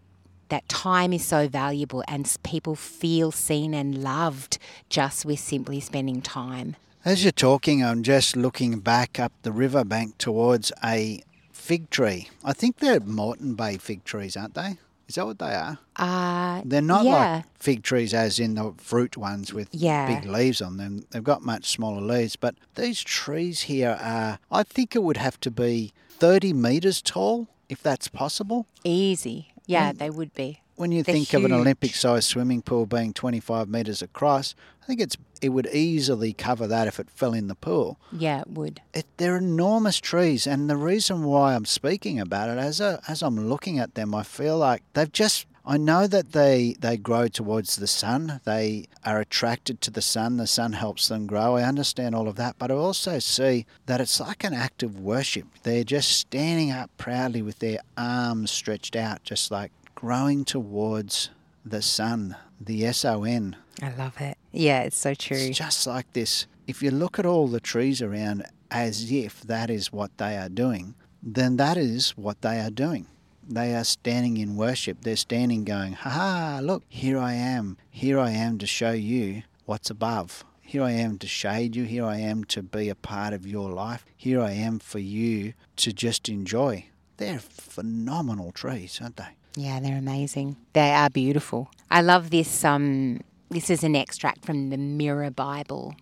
that 0.48 0.68
time 0.68 1.12
is 1.12 1.24
so 1.24 1.46
valuable 1.46 2.02
and 2.08 2.36
people 2.42 2.74
feel 2.74 3.30
seen 3.30 3.74
and 3.74 4.02
loved 4.02 4.58
just 4.88 5.24
with 5.24 5.38
simply 5.38 5.78
spending 5.78 6.20
time. 6.20 6.74
As 7.04 7.22
you're 7.22 7.30
talking, 7.30 7.84
I'm 7.84 8.02
just 8.02 8.34
looking 8.36 8.80
back 8.80 9.20
up 9.20 9.32
the 9.42 9.52
riverbank 9.52 10.18
towards 10.18 10.72
a 10.82 11.22
fig 11.52 11.90
tree. 11.90 12.28
I 12.42 12.54
think 12.54 12.78
they're 12.78 12.98
Moreton 12.98 13.54
Bay 13.54 13.78
fig 13.78 14.02
trees, 14.02 14.36
aren't 14.36 14.54
they? 14.54 14.78
Is 15.12 15.16
that 15.16 15.26
what 15.26 15.38
they 15.40 15.52
are? 15.54 15.78
Uh, 15.96 16.62
They're 16.64 16.80
not 16.80 17.04
yeah. 17.04 17.10
like 17.34 17.44
fig 17.58 17.82
trees, 17.82 18.14
as 18.14 18.40
in 18.40 18.54
the 18.54 18.72
fruit 18.78 19.18
ones 19.18 19.52
with 19.52 19.68
Yeah. 19.70 20.06
big 20.06 20.24
leaves 20.24 20.62
on 20.62 20.78
them. 20.78 21.04
They've 21.10 21.22
got 21.22 21.42
much 21.42 21.66
smaller 21.66 22.00
leaves, 22.00 22.34
but 22.36 22.54
these 22.76 23.02
trees 23.02 23.62
here 23.64 23.98
are, 24.00 24.38
I 24.50 24.62
think 24.62 24.96
it 24.96 25.02
would 25.02 25.18
have 25.18 25.38
to 25.40 25.50
be 25.50 25.92
30 26.18 26.54
metres 26.54 27.02
tall, 27.02 27.48
if 27.68 27.82
that's 27.82 28.08
possible. 28.08 28.66
Easy. 28.84 29.48
Yeah, 29.66 29.92
they 29.92 30.08
would 30.08 30.32
be. 30.32 30.62
When 30.76 30.92
you 30.92 31.02
They're 31.02 31.14
think 31.14 31.34
of 31.34 31.44
an. 31.44 31.52
Olympic 31.52 31.94
sized 31.94 32.26
swimming 32.30 32.62
pool 32.62 32.86
being 32.86 33.12
25 33.12 33.68
metres 33.68 34.00
across, 34.00 34.54
I 34.82 34.86
think 34.86 34.98
it's 35.02 35.18
it 35.42 35.48
would 35.48 35.66
easily 35.72 36.32
cover 36.32 36.68
that 36.68 36.86
if 36.86 37.00
it 37.00 37.10
fell 37.10 37.34
in 37.34 37.48
the 37.48 37.56
pool. 37.56 37.98
Yeah, 38.12 38.42
it 38.42 38.48
would. 38.48 38.80
It, 38.94 39.06
they're 39.16 39.36
enormous 39.36 39.98
trees, 39.98 40.46
and 40.46 40.70
the 40.70 40.76
reason 40.76 41.24
why 41.24 41.54
I'm 41.54 41.64
speaking 41.64 42.20
about 42.20 42.48
it, 42.48 42.58
as 42.58 42.80
a, 42.80 43.02
as 43.08 43.22
I'm 43.22 43.48
looking 43.48 43.78
at 43.78 43.94
them, 43.96 44.14
I 44.14 44.22
feel 44.22 44.56
like 44.56 44.82
they've 44.94 45.12
just. 45.12 45.46
I 45.64 45.76
know 45.76 46.08
that 46.08 46.32
they 46.32 46.74
they 46.80 46.96
grow 46.96 47.28
towards 47.28 47.76
the 47.76 47.86
sun. 47.86 48.40
They 48.44 48.86
are 49.04 49.20
attracted 49.20 49.80
to 49.82 49.92
the 49.92 50.02
sun. 50.02 50.36
The 50.36 50.48
sun 50.48 50.72
helps 50.72 51.06
them 51.06 51.26
grow. 51.28 51.56
I 51.56 51.62
understand 51.62 52.16
all 52.16 52.26
of 52.26 52.34
that, 52.36 52.56
but 52.58 52.72
I 52.72 52.74
also 52.74 53.20
see 53.20 53.66
that 53.86 54.00
it's 54.00 54.18
like 54.18 54.42
an 54.42 54.54
act 54.54 54.82
of 54.82 54.98
worship. 54.98 55.46
They're 55.62 55.84
just 55.84 56.10
standing 56.18 56.72
up 56.72 56.90
proudly 56.98 57.42
with 57.42 57.60
their 57.60 57.78
arms 57.96 58.50
stretched 58.50 58.96
out, 58.96 59.22
just 59.22 59.52
like 59.52 59.70
growing 59.94 60.44
towards 60.44 61.30
the 61.64 61.80
sun, 61.82 62.34
the 62.66 62.86
S 62.86 63.04
O 63.04 63.24
N. 63.24 63.56
I 63.82 63.90
love 63.94 64.20
it. 64.20 64.36
Yeah, 64.52 64.82
it's 64.82 64.98
so 64.98 65.14
true. 65.14 65.36
It's 65.36 65.58
just 65.58 65.86
like 65.86 66.12
this. 66.12 66.46
If 66.66 66.82
you 66.82 66.90
look 66.90 67.18
at 67.18 67.26
all 67.26 67.48
the 67.48 67.60
trees 67.60 68.00
around 68.00 68.44
as 68.70 69.10
if 69.10 69.40
that 69.42 69.70
is 69.70 69.92
what 69.92 70.16
they 70.18 70.36
are 70.36 70.48
doing, 70.48 70.94
then 71.22 71.56
that 71.56 71.76
is 71.76 72.10
what 72.16 72.42
they 72.42 72.60
are 72.60 72.70
doing. 72.70 73.06
They 73.48 73.74
are 73.74 73.84
standing 73.84 74.36
in 74.36 74.56
worship. 74.56 74.98
They're 75.02 75.16
standing 75.16 75.64
going, 75.64 75.94
ha 75.94 76.10
ha, 76.10 76.60
look, 76.62 76.84
here 76.88 77.18
I 77.18 77.34
am. 77.34 77.76
Here 77.90 78.18
I 78.18 78.30
am 78.30 78.58
to 78.58 78.66
show 78.66 78.92
you 78.92 79.42
what's 79.64 79.90
above. 79.90 80.44
Here 80.60 80.82
I 80.82 80.92
am 80.92 81.18
to 81.18 81.26
shade 81.26 81.76
you. 81.76 81.84
Here 81.84 82.04
I 82.04 82.18
am 82.18 82.44
to 82.44 82.62
be 82.62 82.88
a 82.88 82.94
part 82.94 83.34
of 83.34 83.46
your 83.46 83.70
life. 83.70 84.06
Here 84.16 84.40
I 84.40 84.52
am 84.52 84.78
for 84.78 85.00
you 85.00 85.54
to 85.76 85.92
just 85.92 86.28
enjoy. 86.28 86.86
They're 87.18 87.40
phenomenal 87.40 88.52
trees, 88.52 88.98
aren't 89.02 89.16
they? 89.16 89.36
Yeah, 89.56 89.80
they're 89.80 89.98
amazing. 89.98 90.56
They 90.72 90.92
are 90.92 91.10
beautiful. 91.10 91.70
I 91.90 92.00
love 92.00 92.30
this. 92.30 92.64
Um, 92.64 93.20
this 93.50 93.68
is 93.68 93.84
an 93.84 93.94
extract 93.94 94.44
from 94.44 94.70
the 94.70 94.78
Mirror 94.78 95.32
Bible, 95.32 95.94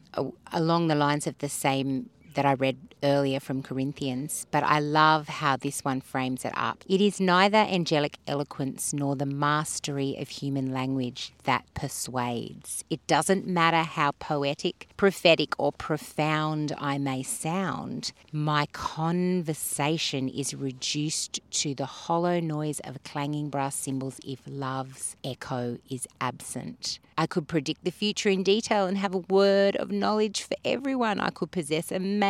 along 0.53 0.87
the 0.87 0.95
lines 0.95 1.27
of 1.27 1.37
the 1.39 1.49
same 1.49 2.11
that 2.35 2.45
I 2.45 2.55
read 2.55 2.77
earlier 3.03 3.41
from 3.41 3.63
Corinthians, 3.63 4.47
but 4.51 4.63
I 4.63 4.79
love 4.79 5.29
how 5.29 5.57
this 5.57 5.81
one 5.81 6.01
frames 6.01 6.45
it 6.45 6.53
up. 6.55 6.85
It 6.89 7.01
is 7.01 7.21
neither 7.21 7.59
angelic 7.59 8.19
eloquence 8.27 8.93
nor 8.93 9.17
the 9.17 9.27
mastery 9.27 10.17
of 10.19 10.29
human 10.29 10.73
language 10.73 11.33
that 11.45 11.65
persuades. 11.75 12.85
It 12.91 13.05
doesn't 13.07 13.47
matter 13.47 13.83
how 13.83 14.13
poetic, 14.13 14.89
prophetic, 14.97 15.59
or 15.59 15.73
profound 15.73 16.73
I 16.79 16.99
may 16.99 17.23
sound, 17.23 18.13
my 18.33 18.67
conversation 18.73 20.29
is 20.29 20.55
reduced 20.55 21.41
to 21.51 21.75
the 21.75 21.87
hollow 21.87 22.41
noise 22.41 22.81
of 22.81 23.03
clanging 23.03 23.49
brass 23.49 23.77
cymbals 23.77 24.21
if 24.25 24.41
love's 24.47 25.17
echo 25.25 25.79
is 25.89 26.07
absent. 26.21 26.99
I 27.19 27.27
could 27.27 27.49
predict 27.49 27.85
the 27.85 27.91
future 27.91 28.31
in 28.31 28.43
detail 28.43 28.87
and 28.87 28.97
have 28.97 29.15
a 29.15 29.19
word 29.19 29.77
of 29.77 29.91
knowledge 29.91 30.43
for 30.43 30.57
everyone. 30.65 31.21
I 31.21 31.29
could 31.31 31.51
possess 31.51 31.93
amazing 31.93 32.30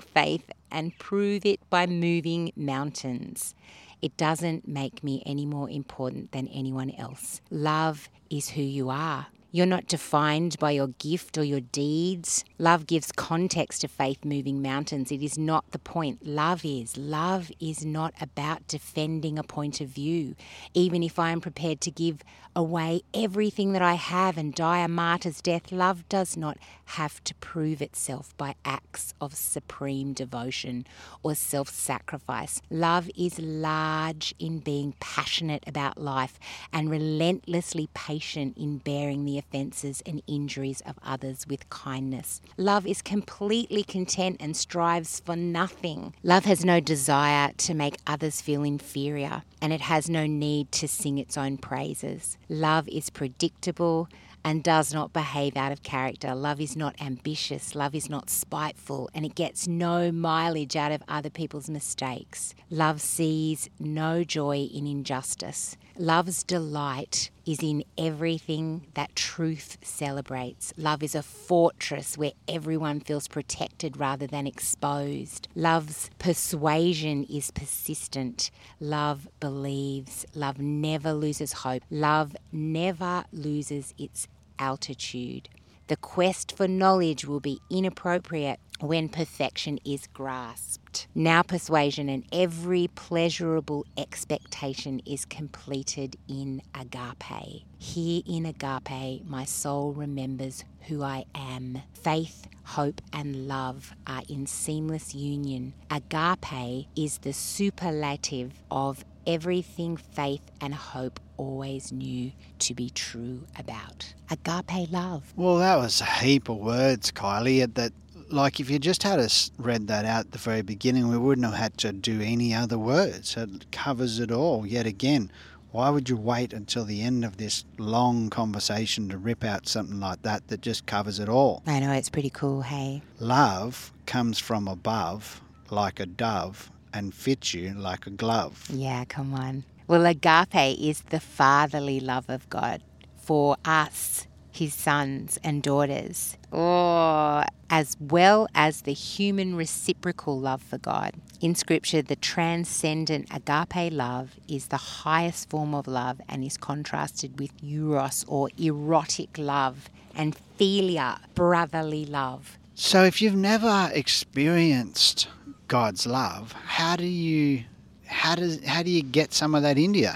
faith 0.00 0.50
and 0.70 0.98
prove 0.98 1.46
it 1.46 1.60
by 1.70 1.86
moving 1.86 2.52
mountains. 2.56 3.54
It 4.00 4.16
doesn't 4.16 4.68
make 4.68 5.02
me 5.02 5.22
any 5.26 5.46
more 5.46 5.68
important 5.68 6.32
than 6.32 6.48
anyone 6.48 6.90
else. 6.90 7.40
Love 7.50 8.08
is 8.30 8.50
who 8.50 8.62
you 8.62 8.90
are. 8.90 9.26
You're 9.50 9.64
not 9.64 9.86
defined 9.86 10.58
by 10.58 10.72
your 10.72 10.88
gift 10.88 11.38
or 11.38 11.42
your 11.42 11.60
deeds. 11.60 12.44
Love 12.58 12.86
gives 12.86 13.10
context 13.10 13.80
to 13.80 13.88
faith 13.88 14.22
moving 14.22 14.60
mountains. 14.60 15.10
It 15.10 15.22
is 15.22 15.38
not 15.38 15.70
the 15.70 15.78
point. 15.78 16.26
Love 16.26 16.66
is. 16.66 16.98
Love 16.98 17.50
is 17.58 17.82
not 17.82 18.12
about 18.20 18.66
defending 18.66 19.38
a 19.38 19.42
point 19.42 19.80
of 19.80 19.88
view. 19.88 20.34
Even 20.74 21.02
if 21.02 21.18
I 21.18 21.30
am 21.30 21.40
prepared 21.40 21.80
to 21.82 21.90
give 21.90 22.22
away 22.54 23.00
everything 23.14 23.72
that 23.72 23.80
I 23.80 23.94
have 23.94 24.36
and 24.36 24.52
die 24.54 24.80
a 24.80 24.88
martyr's 24.88 25.40
death, 25.40 25.72
love 25.72 26.06
does 26.08 26.36
not 26.36 26.58
have 26.86 27.22
to 27.24 27.34
prove 27.36 27.80
itself 27.80 28.36
by 28.36 28.54
acts 28.64 29.14
of 29.20 29.34
supreme 29.34 30.12
devotion 30.12 30.84
or 31.22 31.34
self 31.34 31.68
sacrifice. 31.70 32.60
Love 32.68 33.08
is 33.16 33.38
large 33.38 34.34
in 34.38 34.58
being 34.58 34.94
passionate 35.00 35.64
about 35.66 35.98
life 35.98 36.38
and 36.70 36.90
relentlessly 36.90 37.88
patient 37.94 38.58
in 38.58 38.78
bearing 38.78 39.24
the 39.24 39.37
offences 39.38 40.02
and 40.04 40.22
injuries 40.26 40.82
of 40.82 40.98
others 41.02 41.46
with 41.48 41.68
kindness. 41.70 42.40
Love 42.56 42.86
is 42.86 43.02
completely 43.02 43.82
content 43.82 44.36
and 44.40 44.56
strives 44.56 45.20
for 45.20 45.36
nothing. 45.36 46.14
Love 46.22 46.44
has 46.44 46.64
no 46.64 46.80
desire 46.80 47.52
to 47.56 47.74
make 47.74 47.96
others 48.06 48.40
feel 48.40 48.62
inferior 48.62 49.42
and 49.62 49.72
it 49.72 49.80
has 49.80 50.10
no 50.10 50.26
need 50.26 50.70
to 50.72 50.88
sing 50.88 51.18
its 51.18 51.36
own 51.36 51.56
praises. 51.56 52.36
Love 52.48 52.88
is 52.88 53.10
predictable 53.10 54.08
and 54.44 54.62
does 54.62 54.94
not 54.94 55.12
behave 55.12 55.56
out 55.56 55.72
of 55.72 55.82
character. 55.82 56.34
Love 56.34 56.60
is 56.60 56.76
not 56.76 57.00
ambitious. 57.02 57.74
Love 57.74 57.94
is 57.94 58.08
not 58.08 58.30
spiteful, 58.30 59.10
and 59.12 59.24
it 59.26 59.34
gets 59.34 59.66
no 59.66 60.10
mileage 60.12 60.76
out 60.76 60.92
of 60.92 61.02
other 61.08 61.30
people's 61.30 61.68
mistakes. 61.68 62.54
Love 62.70 63.00
sees 63.00 63.68
no 63.78 64.24
joy 64.24 64.68
in 64.72 64.86
injustice. 64.86 65.76
Love's 65.98 66.42
delight 66.42 67.30
is 67.48 67.62
in 67.62 67.82
everything 67.96 68.86
that 68.92 69.16
truth 69.16 69.78
celebrates. 69.80 70.74
Love 70.76 71.02
is 71.02 71.14
a 71.14 71.22
fortress 71.22 72.18
where 72.18 72.32
everyone 72.46 73.00
feels 73.00 73.26
protected 73.26 73.96
rather 73.96 74.26
than 74.26 74.46
exposed. 74.46 75.48
Love's 75.54 76.10
persuasion 76.18 77.24
is 77.24 77.50
persistent. 77.50 78.50
Love 78.80 79.26
believes. 79.40 80.26
Love 80.34 80.58
never 80.58 81.14
loses 81.14 81.54
hope. 81.54 81.82
Love 81.90 82.36
never 82.52 83.24
loses 83.32 83.94
its 83.96 84.28
altitude. 84.58 85.48
The 85.86 85.96
quest 85.96 86.54
for 86.54 86.68
knowledge 86.68 87.24
will 87.24 87.40
be 87.40 87.60
inappropriate 87.70 88.60
when 88.80 89.08
perfection 89.08 89.78
is 89.84 90.06
grasped. 90.08 91.08
Now 91.14 91.42
persuasion 91.42 92.08
and 92.08 92.24
every 92.32 92.88
pleasurable 92.94 93.86
expectation 93.96 95.00
is 95.06 95.24
completed 95.24 96.16
in 96.28 96.62
agape. 96.74 97.64
Here 97.78 98.22
in 98.26 98.46
agape, 98.46 99.24
my 99.26 99.44
soul 99.44 99.92
remembers 99.92 100.64
who 100.88 101.02
I 101.02 101.24
am. 101.34 101.82
Faith, 101.92 102.48
hope, 102.64 103.00
and 103.12 103.46
love 103.46 103.92
are 104.06 104.22
in 104.28 104.46
seamless 104.46 105.14
union. 105.14 105.74
Agape 105.90 106.86
is 106.96 107.18
the 107.18 107.32
superlative 107.32 108.52
of 108.70 109.04
everything 109.26 109.96
faith 109.96 110.50
and 110.60 110.74
hope 110.74 111.20
always 111.36 111.92
knew 111.92 112.32
to 112.58 112.74
be 112.74 112.90
true 112.90 113.44
about. 113.58 114.14
Agape 114.30 114.90
love. 114.90 115.32
Well, 115.36 115.56
that 115.58 115.76
was 115.76 116.00
a 116.00 116.06
heap 116.06 116.48
of 116.48 116.56
words, 116.56 117.12
Kylie, 117.12 117.72
that 117.74 117.92
like 118.30 118.60
if 118.60 118.70
you 118.70 118.78
just 118.78 119.02
had 119.02 119.18
us 119.18 119.50
read 119.58 119.88
that 119.88 120.04
out 120.04 120.26
at 120.26 120.32
the 120.32 120.38
very 120.38 120.62
beginning, 120.62 121.08
we 121.08 121.18
wouldn't 121.18 121.46
have 121.46 121.56
had 121.56 121.78
to 121.78 121.92
do 121.92 122.20
any 122.20 122.54
other 122.54 122.78
words. 122.78 123.36
It 123.36 123.70
covers 123.72 124.20
it 124.20 124.30
all. 124.30 124.66
Yet 124.66 124.86
again, 124.86 125.30
why 125.70 125.90
would 125.90 126.08
you 126.08 126.16
wait 126.16 126.52
until 126.52 126.84
the 126.84 127.02
end 127.02 127.24
of 127.24 127.36
this 127.36 127.64
long 127.76 128.30
conversation 128.30 129.08
to 129.10 129.18
rip 129.18 129.44
out 129.44 129.68
something 129.68 130.00
like 130.00 130.22
that 130.22 130.48
that 130.48 130.60
just 130.60 130.86
covers 130.86 131.18
it 131.18 131.28
all? 131.28 131.62
I 131.66 131.80
know 131.80 131.92
it's 131.92 132.08
pretty 132.08 132.30
cool, 132.30 132.62
hey. 132.62 133.02
Love 133.18 133.92
comes 134.06 134.38
from 134.38 134.66
above 134.68 135.42
like 135.70 136.00
a 136.00 136.06
dove 136.06 136.70
and 136.94 137.14
fits 137.14 137.52
you 137.52 137.74
like 137.74 138.06
a 138.06 138.10
glove. 138.10 138.66
Yeah, 138.70 139.04
come 139.04 139.34
on. 139.34 139.64
Well, 139.86 140.06
agape 140.06 140.78
is 140.78 141.02
the 141.02 141.20
fatherly 141.20 142.00
love 142.00 142.28
of 142.28 142.48
God 142.50 142.82
for 143.16 143.56
us, 143.64 144.26
his 144.58 144.74
sons 144.74 145.38
and 145.44 145.62
daughters, 145.62 146.36
or 146.50 147.44
as 147.70 147.96
well 148.00 148.48
as 148.54 148.82
the 148.82 148.92
human 148.92 149.54
reciprocal 149.54 150.38
love 150.38 150.62
for 150.62 150.78
God. 150.78 151.12
In 151.40 151.54
Scripture, 151.54 152.02
the 152.02 152.16
transcendent 152.16 153.28
agape 153.32 153.92
love 153.92 154.34
is 154.48 154.66
the 154.66 154.76
highest 154.76 155.50
form 155.50 155.74
of 155.74 155.86
love 155.86 156.20
and 156.28 156.44
is 156.44 156.56
contrasted 156.56 157.38
with 157.38 157.52
eros 157.62 158.24
or 158.26 158.50
erotic 158.58 159.38
love 159.38 159.88
and 160.14 160.36
philia, 160.58 161.18
brotherly 161.34 162.04
love. 162.04 162.58
So, 162.74 163.04
if 163.04 163.22
you've 163.22 163.36
never 163.36 163.90
experienced 163.92 165.28
God's 165.68 166.06
love, 166.06 166.52
how 166.52 166.96
do 166.96 167.06
you 167.06 167.64
how 168.06 168.34
does 168.34 168.64
how 168.64 168.82
do 168.82 168.90
you 168.90 169.02
get 169.02 169.32
some 169.32 169.54
of 169.54 169.62
that 169.62 169.78
into 169.78 170.00
you? 170.00 170.12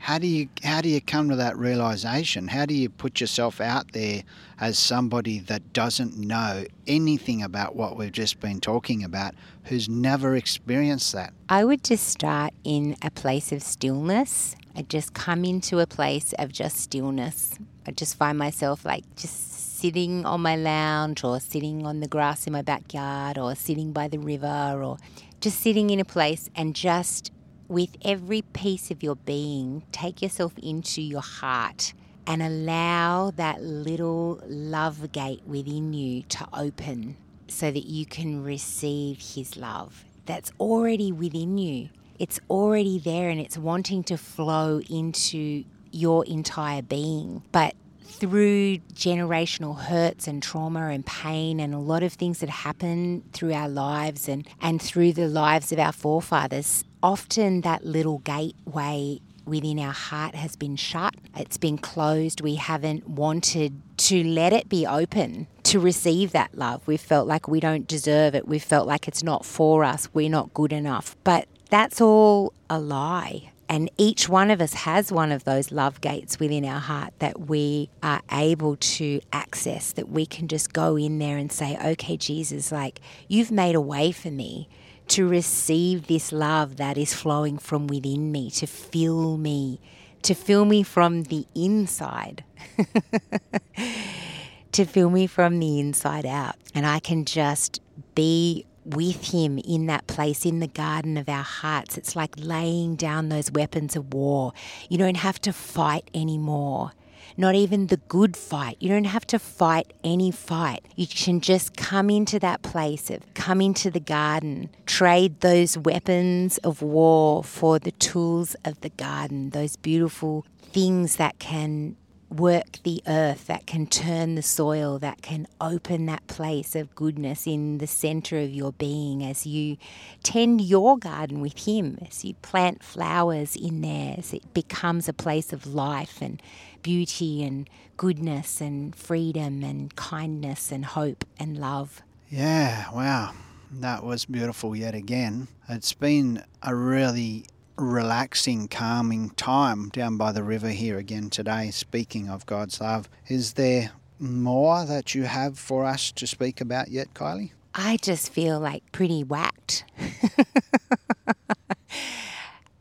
How 0.00 0.16
do 0.16 0.26
you 0.26 0.48
how 0.64 0.80
do 0.80 0.88
you 0.88 1.02
come 1.02 1.28
to 1.28 1.36
that 1.36 1.58
realization? 1.58 2.48
How 2.48 2.64
do 2.64 2.72
you 2.72 2.88
put 2.88 3.20
yourself 3.20 3.60
out 3.60 3.92
there 3.92 4.22
as 4.58 4.78
somebody 4.78 5.40
that 5.40 5.74
doesn't 5.74 6.16
know 6.16 6.64
anything 6.86 7.42
about 7.42 7.76
what 7.76 7.98
we've 7.98 8.10
just 8.10 8.40
been 8.40 8.60
talking 8.60 9.04
about, 9.04 9.34
who's 9.64 9.90
never 9.90 10.36
experienced 10.36 11.12
that? 11.12 11.34
I 11.50 11.66
would 11.66 11.84
just 11.84 12.08
start 12.08 12.54
in 12.64 12.96
a 13.02 13.10
place 13.10 13.52
of 13.52 13.62
stillness. 13.62 14.56
I 14.74 14.82
just 14.82 15.12
come 15.12 15.44
into 15.44 15.80
a 15.80 15.86
place 15.86 16.32
of 16.38 16.50
just 16.50 16.78
stillness. 16.78 17.58
I 17.86 17.90
just 17.90 18.16
find 18.16 18.38
myself 18.38 18.86
like 18.86 19.04
just 19.16 19.78
sitting 19.80 20.24
on 20.24 20.40
my 20.40 20.56
lounge 20.56 21.22
or 21.24 21.40
sitting 21.40 21.84
on 21.84 22.00
the 22.00 22.08
grass 22.08 22.46
in 22.46 22.54
my 22.54 22.62
backyard 22.62 23.36
or 23.36 23.54
sitting 23.54 23.92
by 23.92 24.08
the 24.08 24.18
river 24.18 24.80
or 24.82 24.96
just 25.42 25.60
sitting 25.60 25.90
in 25.90 26.00
a 26.00 26.06
place 26.06 26.48
and 26.56 26.74
just 26.74 27.32
with 27.70 27.96
every 28.04 28.42
piece 28.42 28.90
of 28.90 29.00
your 29.00 29.14
being, 29.14 29.84
take 29.92 30.20
yourself 30.20 30.52
into 30.58 31.00
your 31.00 31.22
heart 31.22 31.94
and 32.26 32.42
allow 32.42 33.30
that 33.30 33.62
little 33.62 34.40
love 34.46 35.12
gate 35.12 35.40
within 35.46 35.92
you 35.92 36.22
to 36.24 36.46
open 36.52 37.16
so 37.46 37.70
that 37.70 37.86
you 37.86 38.04
can 38.04 38.42
receive 38.42 39.20
His 39.20 39.56
love 39.56 40.04
that's 40.26 40.50
already 40.58 41.12
within 41.12 41.58
you. 41.58 41.90
It's 42.18 42.40
already 42.50 42.98
there 42.98 43.30
and 43.30 43.40
it's 43.40 43.56
wanting 43.56 44.02
to 44.04 44.18
flow 44.18 44.80
into 44.90 45.64
your 45.92 46.24
entire 46.26 46.82
being. 46.82 47.42
But 47.52 47.74
through 48.10 48.78
generational 48.92 49.78
hurts 49.78 50.26
and 50.26 50.42
trauma 50.42 50.88
and 50.88 51.04
pain 51.06 51.60
and 51.60 51.72
a 51.74 51.78
lot 51.78 52.02
of 52.02 52.12
things 52.12 52.40
that 52.40 52.48
happen 52.48 53.22
through 53.32 53.52
our 53.52 53.68
lives 53.68 54.28
and, 54.28 54.46
and 54.60 54.82
through 54.82 55.12
the 55.12 55.28
lives 55.28 55.72
of 55.72 55.78
our 55.78 55.92
forefathers, 55.92 56.84
often 57.02 57.62
that 57.62 57.84
little 57.84 58.18
gateway 58.18 59.20
within 59.46 59.78
our 59.78 59.92
heart 59.92 60.34
has 60.34 60.56
been 60.56 60.76
shut. 60.76 61.14
It's 61.36 61.56
been 61.56 61.78
closed. 61.78 62.40
We 62.40 62.56
haven't 62.56 63.08
wanted 63.08 63.80
to 63.98 64.22
let 64.24 64.52
it 64.52 64.68
be 64.68 64.86
open 64.86 65.46
to 65.64 65.80
receive 65.80 66.32
that 66.32 66.56
love. 66.56 66.86
We've 66.86 67.00
felt 67.00 67.26
like 67.26 67.48
we 67.48 67.60
don't 67.60 67.86
deserve 67.86 68.34
it. 68.34 68.46
We've 68.46 68.62
felt 68.62 68.86
like 68.86 69.08
it's 69.08 69.22
not 69.22 69.44
for 69.44 69.84
us. 69.84 70.08
We're 70.12 70.30
not 70.30 70.54
good 70.54 70.72
enough. 70.72 71.16
But 71.24 71.48
that's 71.68 72.00
all 72.00 72.52
a 72.68 72.78
lie. 72.78 73.49
And 73.70 73.88
each 73.96 74.28
one 74.28 74.50
of 74.50 74.60
us 74.60 74.74
has 74.74 75.12
one 75.12 75.30
of 75.30 75.44
those 75.44 75.70
love 75.70 76.00
gates 76.00 76.40
within 76.40 76.64
our 76.64 76.80
heart 76.80 77.14
that 77.20 77.42
we 77.42 77.88
are 78.02 78.20
able 78.32 78.74
to 78.74 79.20
access, 79.32 79.92
that 79.92 80.08
we 80.08 80.26
can 80.26 80.48
just 80.48 80.72
go 80.72 80.96
in 80.96 81.20
there 81.20 81.36
and 81.36 81.52
say, 81.52 81.78
okay, 81.92 82.16
Jesus, 82.16 82.72
like 82.72 83.00
you've 83.28 83.52
made 83.52 83.76
a 83.76 83.80
way 83.80 84.10
for 84.10 84.28
me 84.32 84.68
to 85.06 85.28
receive 85.28 86.08
this 86.08 86.32
love 86.32 86.78
that 86.78 86.98
is 86.98 87.14
flowing 87.14 87.58
from 87.58 87.86
within 87.86 88.32
me, 88.32 88.50
to 88.50 88.66
fill 88.66 89.36
me, 89.36 89.80
to 90.22 90.34
fill 90.34 90.64
me 90.64 90.82
from 90.82 91.22
the 91.24 91.46
inside, 91.54 92.42
to 94.72 94.84
fill 94.84 95.10
me 95.10 95.28
from 95.28 95.60
the 95.60 95.78
inside 95.78 96.26
out. 96.26 96.56
And 96.74 96.84
I 96.84 96.98
can 96.98 97.24
just 97.24 97.80
be 98.16 98.66
with 98.94 99.32
him 99.32 99.58
in 99.58 99.86
that 99.86 100.06
place 100.06 100.44
in 100.44 100.60
the 100.60 100.66
garden 100.66 101.16
of 101.16 101.28
our 101.28 101.42
hearts. 101.42 101.96
It's 101.96 102.16
like 102.16 102.34
laying 102.36 102.96
down 102.96 103.28
those 103.28 103.50
weapons 103.50 103.96
of 103.96 104.12
war. 104.12 104.52
You 104.88 104.98
don't 104.98 105.16
have 105.16 105.40
to 105.42 105.52
fight 105.52 106.10
anymore. 106.14 106.92
Not 107.36 107.54
even 107.54 107.86
the 107.86 107.96
good 107.96 108.36
fight. 108.36 108.76
You 108.80 108.88
don't 108.88 109.04
have 109.04 109.26
to 109.28 109.38
fight 109.38 109.92
any 110.02 110.30
fight. 110.30 110.84
You 110.96 111.06
can 111.06 111.40
just 111.40 111.76
come 111.76 112.10
into 112.10 112.38
that 112.40 112.62
place 112.62 113.10
of 113.10 113.22
come 113.34 113.60
into 113.60 113.90
the 113.90 114.00
garden, 114.00 114.70
trade 114.86 115.40
those 115.40 115.78
weapons 115.78 116.58
of 116.58 116.82
war 116.82 117.44
for 117.44 117.78
the 117.78 117.92
tools 117.92 118.56
of 118.64 118.80
the 118.80 118.90
garden, 118.90 119.50
those 119.50 119.76
beautiful 119.76 120.44
things 120.72 121.16
that 121.16 121.38
can 121.38 121.96
work 122.30 122.78
the 122.84 123.02
earth, 123.06 123.46
that 123.48 123.66
can 123.66 123.86
turn 123.86 124.36
the 124.36 124.42
soil, 124.42 124.98
that 125.00 125.20
can 125.22 125.46
open 125.60 126.06
that 126.06 126.26
place 126.26 126.76
of 126.76 126.94
goodness 126.94 127.46
in 127.46 127.78
the 127.78 127.86
center 127.86 128.38
of 128.38 128.50
your 128.50 128.72
being 128.72 129.24
as 129.24 129.46
you 129.46 129.76
tend 130.22 130.60
your 130.60 130.96
garden 130.96 131.40
with 131.40 131.66
Him, 131.66 131.98
as 132.08 132.24
you 132.24 132.34
plant 132.34 132.82
flowers 132.82 133.56
in 133.56 133.80
there, 133.80 134.14
as 134.18 134.32
it 134.32 134.54
becomes 134.54 135.08
a 135.08 135.12
place 135.12 135.52
of 135.52 135.66
life 135.66 136.22
and 136.22 136.40
beauty 136.82 137.42
and 137.42 137.68
goodness 137.96 138.60
and 138.60 138.94
freedom 138.94 139.62
and 139.62 139.94
kindness 139.96 140.72
and 140.72 140.84
hope 140.84 141.24
and 141.38 141.58
love. 141.58 142.02
Yeah, 142.30 142.90
wow. 142.92 143.34
That 143.72 144.02
was 144.02 144.24
beautiful 144.24 144.74
yet 144.74 144.94
again. 144.94 145.48
It's 145.68 145.92
been 145.92 146.42
a 146.62 146.74
really 146.74 147.46
relaxing, 147.80 148.68
calming 148.68 149.30
time 149.30 149.88
down 149.88 150.16
by 150.16 150.32
the 150.32 150.42
river 150.42 150.68
here 150.68 150.98
again 150.98 151.30
today, 151.30 151.70
speaking 151.70 152.28
of 152.28 152.46
God's 152.46 152.80
love. 152.80 153.08
Is 153.26 153.54
there 153.54 153.92
more 154.18 154.84
that 154.84 155.14
you 155.14 155.24
have 155.24 155.58
for 155.58 155.84
us 155.86 156.12
to 156.12 156.26
speak 156.26 156.60
about 156.60 156.88
yet, 156.88 157.14
Kylie? 157.14 157.52
I 157.74 157.96
just 157.96 158.32
feel 158.32 158.60
like 158.60 158.82
pretty 158.92 159.24
whacked. 159.24 159.84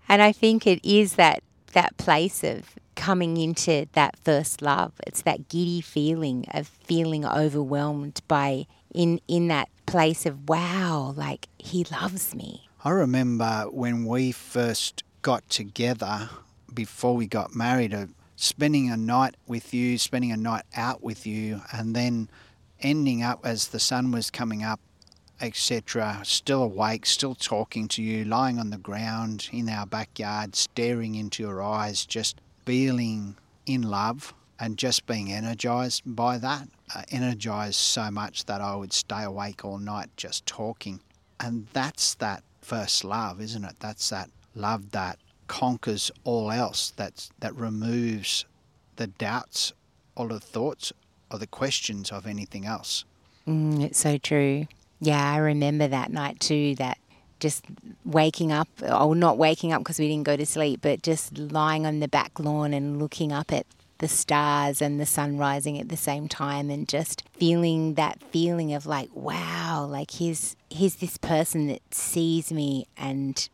and 0.10 0.22
I 0.22 0.32
think 0.32 0.68
it 0.68 0.84
is 0.84 1.16
that 1.16 1.44
that 1.74 1.96
place 1.98 2.44
of 2.44 2.76
coming 2.96 3.38
into 3.38 3.88
that 3.94 4.18
first 4.24 4.62
love. 4.62 4.94
It's 5.08 5.22
that 5.22 5.48
giddy 5.48 5.82
feeling 5.82 6.46
of 6.54 6.68
feeling 6.68 7.26
overwhelmed 7.26 8.22
by 8.28 8.66
in 8.94 9.22
in 9.28 9.48
that 9.48 9.70
place 9.86 10.26
of 10.26 10.50
wow, 10.50 11.14
like 11.16 11.48
he 11.58 11.86
loves 11.86 12.36
me. 12.36 12.69
I 12.82 12.92
remember 12.92 13.68
when 13.72 14.06
we 14.06 14.32
first 14.32 15.04
got 15.22 15.50
together 15.50 16.30
before 16.74 17.14
we 17.14 17.28
got 17.28 17.54
married, 17.54 17.94
uh, 17.94 18.06
spending 18.38 18.90
a 18.90 18.96
night 18.96 19.36
with 19.46 19.74
you, 19.74 19.98
spending 19.98 20.32
a 20.32 20.38
night 20.38 20.64
out 20.78 21.04
with 21.04 21.28
you, 21.28 21.62
and 21.74 21.94
then 21.94 22.30
ending 22.80 23.22
up 23.22 23.42
as 23.44 23.68
the 23.68 23.82
sun 23.82 24.14
was 24.14 24.32
coming 24.32 24.64
up, 24.64 24.80
etc., 25.42 26.22
still 26.24 26.64
awake, 26.64 27.06
still 27.06 27.36
talking 27.36 27.90
to 27.90 28.02
you, 28.02 28.24
lying 28.24 28.58
on 28.58 28.70
the 28.70 28.78
ground 28.78 29.50
in 29.52 29.68
our 29.68 29.86
backyard, 29.86 30.56
staring 30.56 31.16
into 31.16 31.44
your 31.44 31.62
eyes, 31.62 32.06
just 32.06 32.40
feeling 32.66 33.36
in 33.66 33.82
love 33.82 34.34
and 34.58 34.78
just 34.78 35.06
being 35.06 35.34
energized 35.34 36.04
by 36.06 36.38
that. 36.38 36.70
Uh, 36.96 37.02
energized 37.12 37.76
so 37.76 38.10
much 38.10 38.46
that 38.46 38.62
I 38.62 38.74
would 38.78 38.94
stay 38.94 39.24
awake 39.24 39.66
all 39.66 39.80
night 39.80 40.12
just 40.16 40.46
talking. 40.46 41.02
And 41.42 41.68
that's 41.74 42.16
that 42.16 42.44
first 42.62 43.04
love, 43.04 43.42
isn't 43.42 43.64
it? 43.64 43.76
That's 43.80 44.10
that 44.10 44.30
love 44.56 44.92
that 44.92 45.18
conquers 45.48 46.12
all 46.24 46.52
else. 46.52 46.92
That's 46.96 47.30
that 47.40 47.56
removes 47.56 48.46
the 48.96 49.08
doubts 49.08 49.74
or 50.16 50.28
the 50.28 50.40
thoughts 50.40 50.92
or 51.32 51.40
the 51.40 51.48
questions 51.48 52.12
of 52.12 52.28
anything 52.28 52.66
else. 52.66 53.06
Mm, 53.48 53.84
it's 53.84 54.00
so 54.00 54.18
true. 54.18 54.68
Yeah, 55.00 55.34
I 55.34 55.38
remember 55.38 55.88
that 55.88 56.12
night 56.12 56.40
too. 56.40 56.76
That 56.76 56.98
just 57.40 57.66
waking 58.06 58.52
up, 58.52 58.68
or 58.82 59.16
not 59.16 59.38
waking 59.38 59.72
up 59.72 59.82
because 59.82 60.00
we 60.00 60.08
didn't 60.08 60.26
go 60.26 60.36
to 60.36 60.46
sleep, 60.46 60.82
but 60.82 61.02
just 61.02 61.38
lying 61.38 61.86
on 61.86 62.00
the 62.00 62.08
back 62.08 62.40
lawn 62.40 62.74
and 62.74 63.00
looking 63.00 63.32
up 63.32 63.52
at 63.54 63.66
the 64.00 64.08
stars 64.08 64.82
and 64.82 65.00
the 65.00 65.06
sun 65.06 65.38
rising 65.38 65.80
at 65.80 65.90
the 65.90 65.98
same 65.98 66.28
time 66.28 66.70
and 66.70 66.88
just 66.88 67.24
feeling 67.34 67.94
that 67.94 68.22
feeling 68.32 68.74
of 68.74 68.86
like 68.86 69.10
wow 69.14 69.86
like 69.90 70.12
here's 70.12 70.56
here's 70.70 70.96
this 70.96 71.18
person 71.18 71.68
that 71.68 71.94
sees 71.94 72.52
me 72.52 72.88
and 72.98 73.50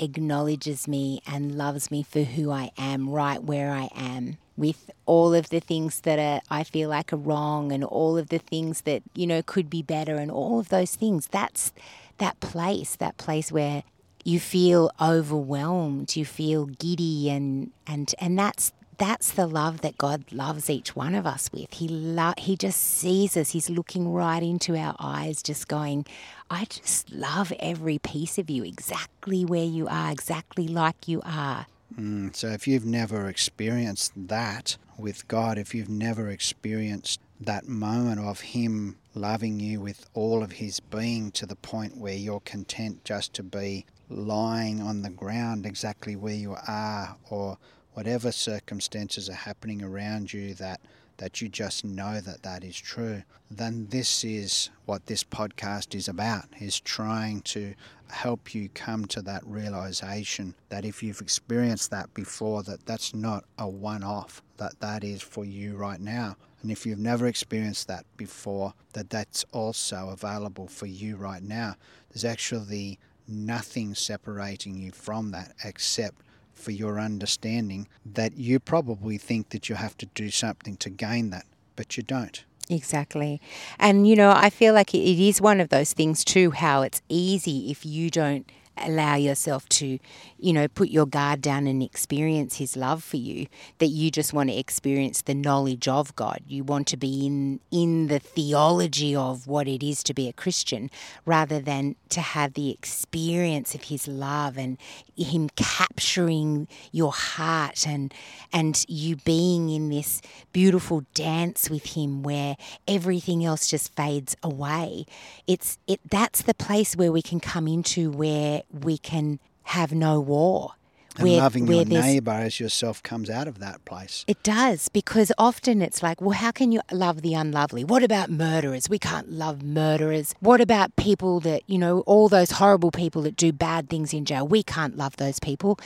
acknowledges 0.00 0.88
me 0.88 1.20
and 1.26 1.56
loves 1.56 1.90
me 1.90 2.02
for 2.02 2.22
who 2.22 2.50
I 2.50 2.70
am 2.76 3.10
right 3.10 3.42
where 3.42 3.70
I 3.70 3.90
am. 3.94 4.38
With 4.56 4.90
all 5.06 5.34
of 5.34 5.48
the 5.48 5.60
things 5.60 6.00
that 6.00 6.18
are 6.18 6.42
I 6.50 6.64
feel 6.64 6.90
like 6.90 7.12
are 7.12 7.16
wrong 7.16 7.72
and 7.72 7.84
all 7.84 8.18
of 8.18 8.28
the 8.28 8.38
things 8.38 8.82
that 8.82 9.02
you 9.14 9.26
know 9.26 9.42
could 9.42 9.70
be 9.70 9.82
better 9.82 10.16
and 10.16 10.30
all 10.30 10.58
of 10.58 10.68
those 10.68 10.94
things 10.94 11.26
that's 11.28 11.72
that 12.18 12.38
place 12.40 12.94
that 12.96 13.16
place 13.16 13.50
where 13.50 13.84
you 14.22 14.38
feel 14.38 14.90
overwhelmed 15.00 16.14
you 16.14 16.26
feel 16.26 16.66
giddy 16.66 17.30
and 17.30 17.70
and 17.86 18.14
and 18.18 18.38
that's 18.38 18.72
that's 19.00 19.30
the 19.30 19.46
love 19.46 19.80
that 19.80 19.96
God 19.96 20.30
loves 20.30 20.68
each 20.68 20.94
one 20.94 21.14
of 21.14 21.26
us 21.26 21.50
with. 21.50 21.72
He 21.72 21.88
lo- 21.88 22.34
he 22.36 22.54
just 22.54 22.78
sees 22.78 23.34
us. 23.34 23.52
He's 23.52 23.70
looking 23.70 24.12
right 24.12 24.42
into 24.42 24.76
our 24.76 24.94
eyes, 24.98 25.42
just 25.42 25.68
going, 25.68 26.04
I 26.50 26.66
just 26.66 27.10
love 27.10 27.50
every 27.58 27.98
piece 27.98 28.38
of 28.38 28.50
you, 28.50 28.62
exactly 28.62 29.42
where 29.42 29.64
you 29.64 29.88
are, 29.88 30.12
exactly 30.12 30.68
like 30.68 31.08
you 31.08 31.22
are. 31.24 31.66
Mm, 31.98 32.36
so 32.36 32.48
if 32.48 32.68
you've 32.68 32.84
never 32.84 33.26
experienced 33.26 34.12
that 34.28 34.76
with 34.98 35.26
God, 35.28 35.56
if 35.56 35.74
you've 35.74 35.88
never 35.88 36.28
experienced 36.28 37.20
that 37.40 37.66
moment 37.66 38.20
of 38.20 38.40
Him 38.40 38.98
loving 39.14 39.58
you 39.58 39.80
with 39.80 40.06
all 40.12 40.42
of 40.42 40.52
His 40.52 40.78
being 40.78 41.30
to 41.32 41.46
the 41.46 41.56
point 41.56 41.96
where 41.96 42.14
you're 42.14 42.40
content 42.40 43.02
just 43.06 43.32
to 43.34 43.42
be 43.42 43.86
lying 44.10 44.82
on 44.82 45.00
the 45.00 45.10
ground 45.10 45.64
exactly 45.64 46.16
where 46.16 46.34
you 46.34 46.54
are 46.68 47.16
or 47.30 47.56
whatever 47.94 48.32
circumstances 48.32 49.28
are 49.28 49.34
happening 49.34 49.82
around 49.82 50.32
you 50.32 50.54
that 50.54 50.80
that 51.16 51.42
you 51.42 51.48
just 51.50 51.84
know 51.84 52.18
that 52.20 52.42
that 52.42 52.64
is 52.64 52.78
true 52.78 53.22
then 53.50 53.86
this 53.90 54.24
is 54.24 54.70
what 54.86 55.06
this 55.06 55.22
podcast 55.22 55.94
is 55.94 56.08
about 56.08 56.44
is 56.60 56.80
trying 56.80 57.40
to 57.42 57.74
help 58.08 58.54
you 58.54 58.68
come 58.70 59.04
to 59.04 59.20
that 59.20 59.44
realization 59.46 60.54
that 60.68 60.84
if 60.84 61.02
you've 61.02 61.20
experienced 61.20 61.90
that 61.90 62.12
before 62.14 62.62
that 62.62 62.84
that's 62.86 63.14
not 63.14 63.44
a 63.58 63.68
one 63.68 64.02
off 64.02 64.42
that 64.60 64.78
that 64.80 65.02
is 65.02 65.22
for 65.22 65.44
you 65.44 65.74
right 65.74 66.00
now. 66.00 66.36
And 66.62 66.70
if 66.70 66.84
you've 66.84 66.98
never 66.98 67.26
experienced 67.26 67.88
that 67.88 68.04
before 68.16 68.74
that 68.92 69.10
that's 69.10 69.44
also 69.52 70.10
available 70.10 70.68
for 70.68 70.86
you 70.86 71.16
right 71.16 71.42
now. 71.42 71.76
There's 72.10 72.24
actually 72.24 72.98
nothing 73.26 73.94
separating 73.94 74.76
you 74.76 74.92
from 74.92 75.30
that 75.30 75.54
except 75.64 76.22
for 76.60 76.70
your 76.70 77.00
understanding 77.00 77.88
that 78.04 78.36
you 78.36 78.60
probably 78.60 79.18
think 79.18 79.50
that 79.50 79.68
you 79.68 79.74
have 79.74 79.96
to 79.98 80.06
do 80.06 80.30
something 80.30 80.76
to 80.76 80.90
gain 80.90 81.30
that, 81.30 81.46
but 81.76 81.96
you 81.96 82.02
don't. 82.02 82.44
Exactly. 82.68 83.40
And, 83.78 84.06
you 84.06 84.14
know, 84.14 84.32
I 84.34 84.48
feel 84.48 84.74
like 84.74 84.94
it 84.94 84.98
is 84.98 85.40
one 85.40 85.60
of 85.60 85.70
those 85.70 85.92
things 85.92 86.24
too, 86.24 86.52
how 86.52 86.82
it's 86.82 87.02
easy 87.08 87.70
if 87.70 87.84
you 87.84 88.10
don't 88.10 88.50
allow 88.82 89.14
yourself 89.14 89.68
to, 89.70 89.98
you 90.38 90.52
know, 90.52 90.68
put 90.68 90.88
your 90.88 91.06
guard 91.06 91.40
down 91.40 91.66
and 91.66 91.82
experience 91.82 92.56
His 92.56 92.76
love 92.76 93.02
for 93.02 93.16
you. 93.16 93.46
That 93.78 93.88
you 93.88 94.10
just 94.10 94.32
want 94.32 94.50
to 94.50 94.56
experience 94.56 95.22
the 95.22 95.34
knowledge 95.34 95.88
of 95.88 96.14
God. 96.16 96.40
You 96.46 96.64
want 96.64 96.86
to 96.88 96.96
be 96.96 97.26
in 97.26 97.60
in 97.70 98.08
the 98.08 98.18
theology 98.18 99.14
of 99.14 99.46
what 99.46 99.68
it 99.68 99.82
is 99.82 100.02
to 100.04 100.14
be 100.14 100.28
a 100.28 100.32
Christian, 100.32 100.90
rather 101.24 101.60
than 101.60 101.96
to 102.10 102.20
have 102.20 102.54
the 102.54 102.70
experience 102.70 103.74
of 103.74 103.84
His 103.84 104.08
love 104.08 104.56
and 104.56 104.78
Him 105.16 105.48
capturing 105.56 106.68
your 106.92 107.12
heart 107.12 107.86
and 107.86 108.12
and 108.52 108.84
you 108.88 109.16
being 109.16 109.68
in 109.70 109.88
this 109.88 110.20
beautiful 110.52 111.04
dance 111.14 111.70
with 111.70 111.96
Him 111.96 112.22
where 112.22 112.56
everything 112.86 113.44
else 113.44 113.68
just 113.68 113.94
fades 113.94 114.36
away. 114.42 115.06
It's 115.46 115.78
it 115.86 116.00
that's 116.08 116.42
the 116.42 116.54
place 116.54 116.96
where 116.96 117.12
we 117.12 117.22
can 117.22 117.40
come 117.40 117.66
into 117.68 118.10
where 118.10 118.62
we 118.72 118.98
can 118.98 119.40
have 119.64 119.92
no 119.92 120.20
war. 120.20 120.72
And 121.16 121.24
where, 121.24 121.38
loving 121.38 121.66
where 121.66 121.78
your 121.78 122.02
neighbour 122.02 122.30
as 122.30 122.60
yourself 122.60 123.02
comes 123.02 123.28
out 123.28 123.48
of 123.48 123.58
that 123.58 123.84
place. 123.84 124.24
It 124.28 124.42
does, 124.44 124.88
because 124.88 125.32
often 125.36 125.82
it's 125.82 126.04
like, 126.04 126.20
well, 126.20 126.30
how 126.30 126.52
can 126.52 126.70
you 126.70 126.80
love 126.92 127.22
the 127.22 127.34
unlovely? 127.34 127.82
What 127.82 128.04
about 128.04 128.30
murderers? 128.30 128.88
We 128.88 129.00
can't 129.00 129.28
love 129.28 129.60
murderers. 129.60 130.36
What 130.38 130.60
about 130.60 130.94
people 130.94 131.40
that, 131.40 131.62
you 131.66 131.78
know, 131.78 132.00
all 132.02 132.28
those 132.28 132.52
horrible 132.52 132.92
people 132.92 133.22
that 133.22 133.34
do 133.34 133.52
bad 133.52 133.90
things 133.90 134.12
in 134.14 134.24
jail? 134.24 134.46
We 134.46 134.62
can't 134.62 134.96
love 134.96 135.16
those 135.16 135.40
people. 135.40 135.80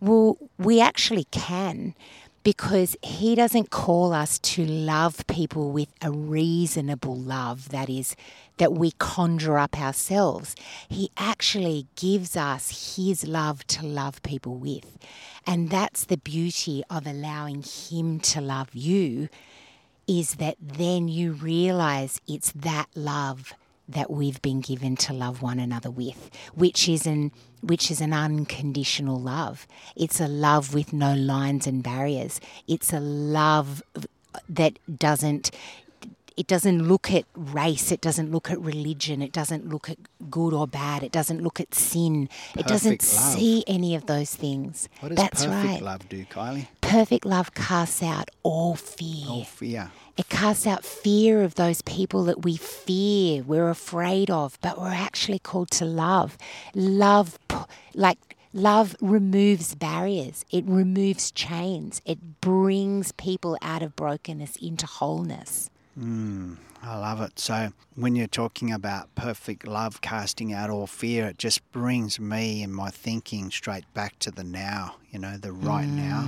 Well, 0.00 0.36
we 0.58 0.80
actually 0.80 1.24
can 1.24 1.94
because 2.46 2.96
he 3.02 3.34
doesn't 3.34 3.70
call 3.70 4.12
us 4.12 4.38
to 4.38 4.64
love 4.64 5.26
people 5.26 5.72
with 5.72 5.88
a 6.00 6.12
reasonable 6.12 7.16
love 7.16 7.70
that 7.70 7.90
is 7.90 8.14
that 8.58 8.72
we 8.72 8.92
conjure 8.92 9.58
up 9.58 9.76
ourselves. 9.76 10.54
He 10.88 11.10
actually 11.16 11.88
gives 11.96 12.36
us 12.36 12.94
his 12.94 13.26
love 13.26 13.66
to 13.66 13.84
love 13.84 14.22
people 14.22 14.54
with. 14.54 14.96
And 15.44 15.70
that's 15.70 16.04
the 16.04 16.18
beauty 16.18 16.84
of 16.88 17.04
allowing 17.04 17.64
him 17.64 18.20
to 18.20 18.40
love 18.40 18.68
you 18.72 19.28
is 20.06 20.36
that 20.36 20.54
then 20.60 21.08
you 21.08 21.32
realize 21.32 22.20
it's 22.28 22.52
that 22.52 22.86
love 22.94 23.54
that 23.88 24.10
we've 24.10 24.40
been 24.42 24.60
given 24.60 24.96
to 24.96 25.12
love 25.12 25.42
one 25.42 25.58
another 25.58 25.90
with, 25.90 26.30
which 26.54 26.88
is 26.88 27.06
an 27.06 27.32
which 27.62 27.90
is 27.90 28.00
an 28.00 28.12
unconditional 28.12 29.20
love. 29.20 29.66
It's 29.96 30.20
a 30.20 30.28
love 30.28 30.74
with 30.74 30.92
no 30.92 31.14
lines 31.14 31.66
and 31.66 31.82
barriers. 31.82 32.40
It's 32.68 32.92
a 32.92 33.00
love 33.00 33.82
that 34.48 34.78
doesn't 34.98 35.50
it 36.36 36.46
doesn't 36.46 36.86
look 36.86 37.10
at 37.10 37.24
race, 37.34 37.90
it 37.90 38.02
doesn't 38.02 38.30
look 38.30 38.50
at 38.50 38.60
religion, 38.60 39.22
it 39.22 39.32
doesn't 39.32 39.68
look 39.68 39.88
at 39.88 39.96
good 40.30 40.52
or 40.52 40.66
bad, 40.66 41.02
it 41.02 41.10
doesn't 41.10 41.42
look 41.42 41.60
at 41.60 41.74
sin. 41.74 42.28
Perfect 42.28 42.58
it 42.58 42.66
doesn't 42.66 43.02
love. 43.02 43.38
see 43.38 43.64
any 43.66 43.94
of 43.94 44.04
those 44.06 44.34
things. 44.34 44.88
What 45.00 45.08
does 45.10 45.16
That's 45.16 45.46
perfect 45.46 45.66
right. 45.66 45.82
love 45.82 46.08
do, 46.08 46.24
Kylie? 46.26 46.68
Perfect 46.82 47.24
love 47.24 47.54
casts 47.54 48.02
out 48.02 48.30
all 48.42 48.76
fear. 48.76 49.26
All 49.28 49.44
fear. 49.44 49.90
It 50.16 50.28
casts 50.28 50.66
out 50.66 50.84
fear 50.84 51.42
of 51.42 51.56
those 51.56 51.82
people 51.82 52.24
that 52.24 52.42
we 52.42 52.56
fear, 52.56 53.42
we're 53.42 53.68
afraid 53.68 54.30
of, 54.30 54.58
but 54.62 54.78
we're 54.78 54.88
actually 54.88 55.38
called 55.38 55.70
to 55.72 55.84
love. 55.84 56.38
Love, 56.74 57.38
like, 57.94 58.36
Love 58.56 58.96
removes 59.02 59.74
barriers, 59.74 60.46
it 60.50 60.64
removes 60.66 61.30
chains, 61.30 62.00
it 62.06 62.40
brings 62.40 63.12
people 63.12 63.58
out 63.60 63.82
of 63.82 63.94
brokenness 63.94 64.56
into 64.56 64.86
wholeness. 64.86 65.68
Mm, 66.00 66.56
I 66.82 66.96
love 66.96 67.20
it. 67.20 67.38
So, 67.38 67.74
when 67.96 68.16
you're 68.16 68.26
talking 68.26 68.72
about 68.72 69.14
perfect 69.14 69.66
love 69.66 70.00
casting 70.00 70.54
out 70.54 70.70
all 70.70 70.86
fear, 70.86 71.26
it 71.26 71.36
just 71.36 71.70
brings 71.70 72.18
me 72.18 72.62
and 72.62 72.74
my 72.74 72.88
thinking 72.88 73.50
straight 73.50 73.84
back 73.92 74.18
to 74.20 74.30
the 74.30 74.44
now, 74.44 74.96
you 75.10 75.18
know, 75.18 75.36
the 75.36 75.52
right 75.52 75.86
mm, 75.86 75.94
now. 75.94 76.26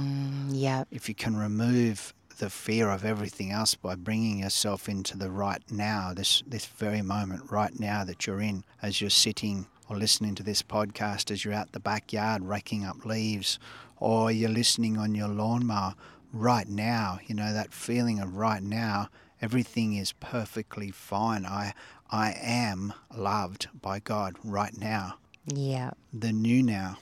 Yeah. 0.50 0.84
If 0.90 1.08
you 1.08 1.14
can 1.14 1.34
remove 1.34 2.12
the 2.38 2.50
fear 2.50 2.90
of 2.90 3.04
everything 3.04 3.52
else 3.52 3.74
by 3.74 3.94
bringing 3.94 4.40
yourself 4.40 4.88
into 4.88 5.16
the 5.16 5.30
right 5.30 5.62
now, 5.70 6.12
this, 6.14 6.42
this 6.46 6.66
very 6.66 7.02
moment, 7.02 7.50
right 7.50 7.78
now 7.78 8.04
that 8.04 8.26
you're 8.26 8.40
in, 8.40 8.64
as 8.82 9.00
you're 9.00 9.10
sitting 9.10 9.66
or 9.88 9.96
listening 9.96 10.34
to 10.34 10.42
this 10.42 10.62
podcast, 10.62 11.30
as 11.30 11.44
you're 11.44 11.54
out 11.54 11.72
the 11.72 11.80
backyard 11.80 12.42
raking 12.42 12.84
up 12.84 13.04
leaves, 13.04 13.58
or 13.96 14.30
you're 14.30 14.50
listening 14.50 14.96
on 14.96 15.14
your 15.14 15.28
lawnmower 15.28 15.94
right 16.32 16.68
now, 16.68 17.18
you 17.26 17.34
know, 17.34 17.52
that 17.52 17.72
feeling 17.72 18.20
of 18.20 18.36
right 18.36 18.62
now 18.62 19.08
Everything 19.40 19.94
is 19.94 20.12
perfectly 20.14 20.90
fine. 20.90 21.46
I 21.46 21.72
I 22.10 22.34
am 22.40 22.92
loved 23.16 23.68
by 23.80 24.00
God 24.00 24.34
right 24.42 24.76
now. 24.76 25.18
Yeah. 25.46 25.92
The 26.12 26.32
new 26.32 26.62
now. 26.62 26.98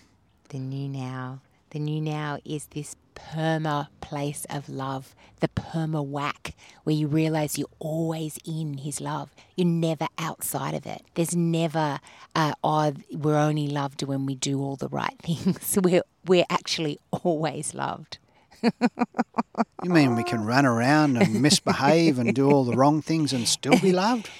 The 0.50 0.58
new 0.58 0.88
now. 0.88 1.40
The 1.70 1.78
new 1.78 2.00
now 2.00 2.38
is 2.44 2.66
this 2.66 2.94
perma 3.16 3.88
place 4.00 4.46
of 4.50 4.68
love, 4.68 5.14
the 5.40 5.48
perma 5.48 6.04
whack, 6.04 6.54
where 6.84 6.94
you 6.94 7.06
realize 7.08 7.58
you're 7.58 7.68
always 7.78 8.38
in 8.44 8.78
His 8.78 9.00
love. 9.00 9.30
You're 9.56 9.66
never 9.66 10.06
outside 10.18 10.74
of 10.74 10.86
it. 10.86 11.02
There's 11.14 11.34
never, 11.34 12.00
uh, 12.34 12.52
oh, 12.62 12.92
we're 13.10 13.36
only 13.36 13.68
loved 13.68 14.02
when 14.02 14.26
we 14.26 14.34
do 14.34 14.60
all 14.60 14.76
the 14.76 14.88
right 14.88 15.16
things. 15.22 15.78
We're, 15.82 16.02
we're 16.24 16.46
actually 16.48 16.98
always 17.10 17.74
loved. 17.74 18.18
you 18.62 19.90
mean 19.90 20.16
we 20.16 20.24
can 20.24 20.44
run 20.44 20.66
around 20.66 21.16
and 21.16 21.40
misbehave 21.42 22.18
and 22.18 22.34
do 22.34 22.50
all 22.50 22.64
the 22.64 22.76
wrong 22.76 23.02
things 23.02 23.32
and 23.32 23.46
still 23.46 23.78
be 23.80 23.92
loved? 24.04 24.30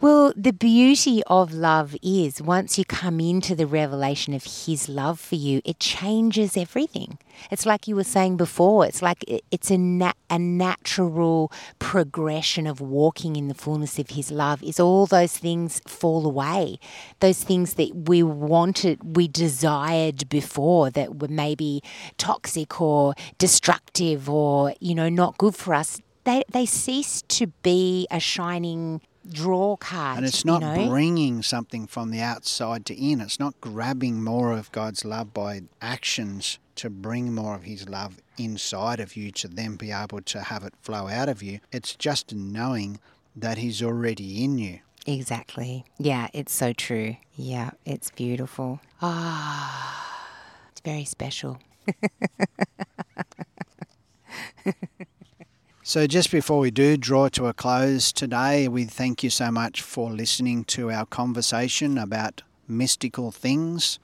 Well, 0.00 0.32
the 0.36 0.52
beauty 0.52 1.22
of 1.26 1.52
love 1.52 1.96
is 2.02 2.40
once 2.40 2.78
you 2.78 2.84
come 2.84 3.20
into 3.20 3.54
the 3.54 3.66
revelation 3.66 4.34
of 4.34 4.44
His 4.44 4.88
love 4.88 5.18
for 5.20 5.34
you, 5.34 5.60
it 5.64 5.78
changes 5.78 6.56
everything. 6.56 7.18
It's 7.50 7.66
like 7.66 7.88
you 7.88 7.96
were 7.96 8.04
saying 8.04 8.36
before, 8.36 8.86
it's 8.86 9.02
like 9.02 9.24
it's 9.50 9.70
a, 9.70 9.78
nat- 9.78 10.16
a 10.28 10.38
natural 10.38 11.50
progression 11.78 12.66
of 12.66 12.80
walking 12.80 13.36
in 13.36 13.48
the 13.48 13.54
fullness 13.54 13.98
of 13.98 14.10
His 14.10 14.30
love, 14.30 14.62
is 14.62 14.80
all 14.80 15.06
those 15.06 15.36
things 15.36 15.80
fall 15.86 16.26
away. 16.26 16.78
Those 17.20 17.42
things 17.42 17.74
that 17.74 18.08
we 18.08 18.22
wanted, 18.22 19.16
we 19.16 19.28
desired 19.28 20.28
before 20.28 20.90
that 20.90 21.20
were 21.20 21.28
maybe 21.28 21.82
toxic 22.18 22.80
or 22.80 23.14
destructive 23.38 24.28
or, 24.28 24.74
you 24.80 24.94
know, 24.94 25.08
not 25.08 25.38
good 25.38 25.54
for 25.54 25.74
us. 25.74 26.00
They, 26.24 26.44
they 26.50 26.66
cease 26.66 27.22
to 27.28 27.46
be 27.62 28.06
a 28.10 28.20
shining 28.20 29.00
draw 29.32 29.76
card. 29.76 30.18
And 30.18 30.26
it's 30.26 30.44
not 30.44 30.62
you 30.62 30.68
know? 30.68 30.88
bringing 30.88 31.42
something 31.42 31.86
from 31.86 32.10
the 32.10 32.20
outside 32.20 32.84
to 32.86 32.94
in. 32.94 33.20
It's 33.20 33.40
not 33.40 33.60
grabbing 33.60 34.22
more 34.22 34.52
of 34.52 34.72
God's 34.72 35.04
love 35.04 35.32
by 35.32 35.62
actions 35.80 36.58
to 36.76 36.90
bring 36.90 37.34
more 37.34 37.54
of 37.54 37.64
His 37.64 37.88
love 37.88 38.20
inside 38.38 39.00
of 39.00 39.16
you 39.16 39.30
to 39.32 39.48
then 39.48 39.76
be 39.76 39.92
able 39.92 40.22
to 40.22 40.40
have 40.40 40.64
it 40.64 40.74
flow 40.82 41.08
out 41.08 41.28
of 41.28 41.42
you. 41.42 41.60
It's 41.72 41.94
just 41.94 42.34
knowing 42.34 43.00
that 43.36 43.58
He's 43.58 43.82
already 43.82 44.44
in 44.44 44.58
you. 44.58 44.80
Exactly. 45.06 45.84
Yeah, 45.98 46.28
it's 46.32 46.52
so 46.52 46.72
true. 46.72 47.16
Yeah, 47.34 47.70
it's 47.84 48.10
beautiful. 48.10 48.80
Ah, 49.00 50.26
it's 50.72 50.80
very 50.82 51.04
special. 51.04 51.58
So, 55.90 56.06
just 56.06 56.30
before 56.30 56.60
we 56.60 56.70
do 56.70 56.96
draw 56.96 57.28
to 57.30 57.46
a 57.46 57.52
close 57.52 58.12
today, 58.12 58.68
we 58.68 58.84
thank 58.84 59.24
you 59.24 59.28
so 59.28 59.50
much 59.50 59.82
for 59.82 60.12
listening 60.12 60.62
to 60.66 60.92
our 60.92 61.04
conversation 61.04 61.98
about 61.98 62.42
mystical 62.68 63.32
things, 63.32 63.98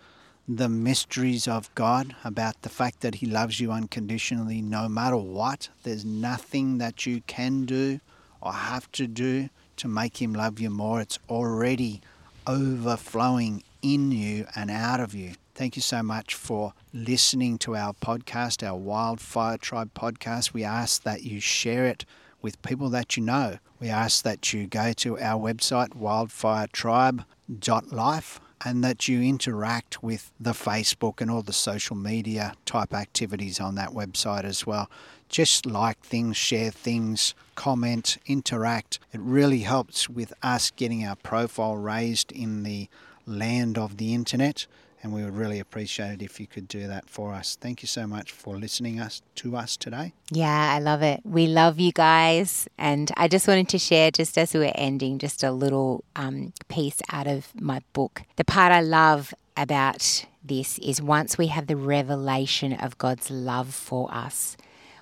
the 0.49 0.69
mysteries 0.69 1.47
of 1.47 1.73
God, 1.77 2.17
about 2.25 2.61
the 2.63 2.69
fact 2.69 3.03
that 3.03 3.15
He 3.15 3.27
loves 3.27 3.61
you 3.61 3.71
unconditionally 3.71 4.61
no 4.61 4.89
matter 4.89 5.17
what. 5.17 5.69
There's 5.85 6.05
nothing 6.05 6.79
that 6.79 7.07
you 7.07 7.21
can 7.29 7.67
do 7.67 8.01
or 8.41 8.53
have 8.53 8.91
to 8.91 9.07
do 9.07 9.49
to 9.77 9.87
make 9.87 10.21
Him 10.21 10.33
love 10.33 10.59
you 10.59 10.71
more. 10.71 11.01
It's 11.01 11.21
already 11.31 12.01
overflowing 12.49 13.63
in 13.81 14.11
you 14.11 14.49
and 14.57 14.73
out 14.73 14.99
of 14.99 15.15
you. 15.15 15.35
Thank 15.57 15.75
you 15.75 15.81
so 15.81 16.03
much 16.03 16.35
for 16.35 16.75
listening 16.93 17.57
to 17.61 17.77
our 17.77 17.95
podcast, 17.95 18.63
our 18.63 18.77
Wildfire 18.77 19.57
Tribe 19.57 19.95
podcast. 19.95 20.53
We 20.53 20.65
ask 20.65 21.03
that 21.05 21.23
you 21.23 21.41
share 21.41 21.87
it 21.87 22.05
with 22.43 22.61
people 22.61 22.91
that 22.91 23.17
you 23.17 23.23
know. 23.23 23.57
We 23.81 23.89
ask 23.89 24.23
that 24.23 24.53
you 24.53 24.67
go 24.67 24.93
to 24.93 25.19
our 25.19 25.41
website, 25.41 25.97
wildfiretribe.life, 25.97 28.41
and 28.67 28.85
that 28.85 29.09
you 29.09 29.23
interact 29.23 30.03
with 30.03 30.31
the 30.39 30.53
Facebook 30.53 31.23
and 31.23 31.31
all 31.31 31.41
the 31.41 31.55
social 31.55 31.97
media 31.97 32.53
type 32.67 32.93
activities 32.93 33.59
on 33.59 33.77
that 33.77 33.93
website 33.93 34.45
as 34.45 34.67
well. 34.67 34.91
Just 35.31 35.65
like 35.65 35.99
things, 36.01 36.37
share 36.37 36.71
things, 36.71 37.35
comment, 37.55 38.19
interact. 38.27 38.99
It 39.11 39.21
really 39.21 39.61
helps 39.61 40.07
with 40.07 40.35
us 40.43 40.71
getting 40.71 41.07
our 41.07 41.17
profile 41.17 41.79
raised 41.79 42.31
in 42.31 42.63
the 42.63 42.91
land 43.27 43.79
of 43.79 43.97
the 43.97 44.13
internet 44.13 44.67
and 45.07 45.15
we 45.15 45.23
would 45.23 45.37
really 45.37 45.61
appreciate 45.61 46.15
it 46.15 46.23
if 46.23 46.41
you 46.41 46.49
could 46.49 46.67
do 46.67 46.89
that 46.89 47.09
for 47.09 47.33
us. 47.33 47.57
Thank 47.61 47.81
you 47.81 47.87
so 47.87 48.09
much 48.09 48.33
for 48.33 48.57
listening 48.57 48.99
us 48.99 49.23
to 49.37 49.57
us 49.57 49.77
today. 49.77 50.13
Yeah, 50.33 50.75
I 50.75 50.81
love 50.81 51.01
it. 51.01 51.21
We 51.25 51.47
love 51.47 51.79
you 51.79 51.93
guys, 51.93 52.67
and 52.77 53.13
I 53.17 53.29
just 53.29 53.47
wanted 53.47 53.69
to 53.69 53.79
share, 53.79 54.11
just 54.11 54.37
as 54.37 54.53
we 54.53 54.61
were 54.61 54.73
ending, 54.75 55.21
just 55.21 55.45
a 55.45 55.53
little 55.53 56.03
um, 56.17 56.53
piece 56.67 57.01
out 57.13 57.29
of 57.29 57.53
my 57.55 57.83
book. 57.93 58.23
The 58.35 58.45
part 58.45 58.73
I 58.73 58.81
love 58.81 59.33
about 59.57 60.27
this 60.45 60.81
is 60.81 61.01
once 61.01 61.39
we 61.39 61.47
have 61.47 61.69
the 61.69 61.77
revelation 61.77 62.73
of 62.73 62.99
God's 62.99 63.31
love 63.31 63.73
for 63.73 64.13
us, 64.13 64.57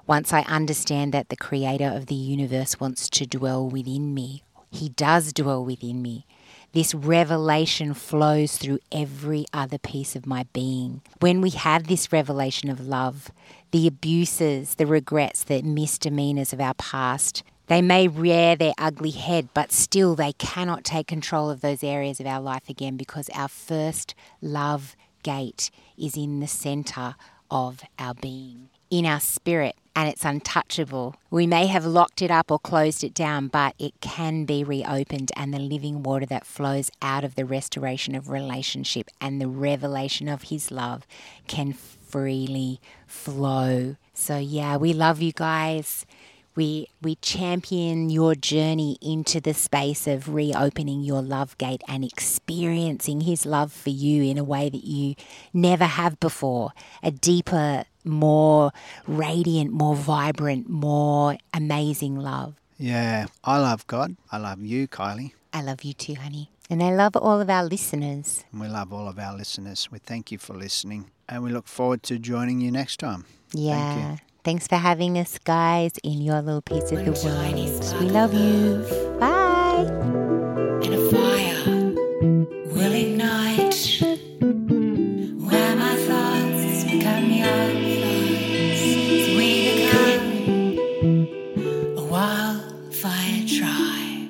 once 0.07 0.35
I 0.35 0.43
understand 0.43 1.15
that 1.15 1.31
the 1.31 1.37
creator 1.37 1.89
of 1.89 2.07
the 2.07 2.15
universe 2.15 2.79
wants 2.79 3.09
to 3.09 3.27
dwell 3.27 3.67
within 3.67 4.13
me, 4.13 4.43
he 4.71 4.91
does 4.91 5.33
dwell 5.33 5.65
within 5.65 6.03
me 6.03 6.27
this 6.75 6.93
revelation 6.93 7.95
flows 7.95 8.59
through 8.59 8.81
every 8.91 9.47
other 9.53 9.79
piece 9.79 10.16
of 10.16 10.27
my 10.27 10.45
being. 10.53 11.01
When 11.20 11.41
we 11.41 11.51
have 11.51 11.87
this 11.87 12.12
revelation 12.12 12.68
of 12.68 12.87
love, 12.87 13.31
the 13.70 13.87
abuses, 13.87 14.75
the 14.75 14.85
regrets, 14.85 15.45
the 15.45 15.62
misdemeanors 15.62 16.53
of 16.53 16.61
our 16.61 16.75
past, 16.75 17.45
they 17.68 17.81
may 17.81 18.09
rear 18.09 18.57
their 18.57 18.75
ugly 18.77 19.12
head, 19.12 19.49
but 19.55 19.70
still 19.70 20.16
they 20.16 20.33
cannot 20.33 20.83
take 20.83 21.07
control 21.07 21.49
of 21.49 21.61
those 21.61 21.85
areas 21.85 22.18
of 22.18 22.27
our 22.27 22.41
life 22.41 22.68
again 22.68 22.97
because 22.97 23.31
our 23.31 23.49
first 23.49 24.16
love 24.43 24.97
gate 25.22 25.70
is 25.97 26.16
in 26.16 26.41
the 26.41 26.49
center 26.49 27.14
of 27.53 27.83
our 28.01 28.14
being, 28.14 28.68
in 28.91 29.07
our 29.07 29.20
spirit 29.20 29.77
and 29.97 30.09
it's 30.09 30.24
untouchable. 30.24 31.16
We 31.30 31.47
may 31.47 31.66
have 31.66 31.84
locked 31.84 32.22
it 32.22 32.30
up 32.30 32.51
or 32.51 32.59
closed 32.59 33.05
it 33.05 33.14
down, 33.14 33.49
but 33.49 33.74
it 33.78 33.95
can 34.01 34.45
be 34.45 34.64
reopened, 34.64 35.32
and 35.36 35.53
the 35.53 35.59
living 35.59 36.03
water 36.03 36.26
that 36.26 36.47
flows 36.47 36.90
out 37.01 37.24
of 37.24 37.34
the 37.34 37.45
restoration 37.45 38.14
of 38.14 38.30
relationship 38.30 39.09
and 39.20 39.40
the 39.40 39.49
revelation 39.49 40.28
of 40.28 40.45
His 40.45 40.70
love 40.70 41.07
can 41.47 41.72
freely 41.72 42.80
flow. 43.07 43.97
So, 44.12 44.38
yeah, 44.38 44.76
we 44.76 44.92
love 44.92 45.20
you 45.20 45.32
guys. 45.32 46.07
We, 46.57 46.89
we 47.03 47.17
champion 47.17 48.11
your 48.11 48.35
journey 48.35 48.97
into 49.03 49.41
the 49.41 49.55
space 49.55 50.07
of 50.07 50.33
reopening 50.33 51.03
your 51.03 51.23
love 51.23 51.59
gate 51.59 51.83
and 51.89 52.05
experiencing 52.05 53.23
His 53.23 53.45
love 53.45 53.73
for 53.73 53.91
you 53.91 54.23
in 54.23 54.39
a 54.39 54.45
way 54.45 54.69
that 54.69 54.85
you 54.85 55.15
never 55.53 55.85
have 55.85 56.21
before. 56.21 56.73
A 57.03 57.11
deeper, 57.11 57.85
more 58.05 58.71
radiant, 59.07 59.73
more 59.73 59.97
vibrant, 59.97 60.69
more 60.69 61.37
amazing 61.53 62.17
love. 62.17 62.55
Yeah, 62.79 63.27
I 63.43 63.59
love 63.59 63.87
God. 63.87 64.17
I 64.31 64.39
love 64.39 64.61
you, 64.61 64.89
Kylie. 64.89 65.33
I 65.53 65.63
love 65.63 65.85
you 65.85 65.93
too, 65.93 66.15
honey. 66.15 66.51
And 66.71 66.83
I 66.83 66.95
love 66.95 67.17
all 67.17 67.41
of 67.41 67.51
our 67.51 67.65
listeners. 67.65 68.45
And 68.51 68.61
we 68.61 68.69
love 68.69 68.93
all 68.93 69.07
of 69.07 69.19
our 69.19 69.37
listeners. 69.37 69.89
We 69.91 69.99
thank 69.99 70.33
you 70.33 70.39
for 70.39 70.55
listening 70.55 71.11
and 71.29 71.43
we 71.43 71.51
look 71.51 71.69
forward 71.69 72.03
to 72.05 72.19
joining 72.19 72.61
you 72.61 72.71
next 72.71 72.99
time. 72.99 73.25
Yeah. 73.53 74.17
Thanks 74.45 74.66
for 74.68 74.76
having 74.76 75.16
us, 75.16 75.38
guys, 75.38 75.92
in 76.05 76.20
your 76.20 76.42
little 76.42 76.61
piece 76.61 76.92
of 76.92 77.03
the 77.03 77.12
world. 77.12 78.01
We 78.01 78.11
love 78.11 78.34
you. 78.34 79.04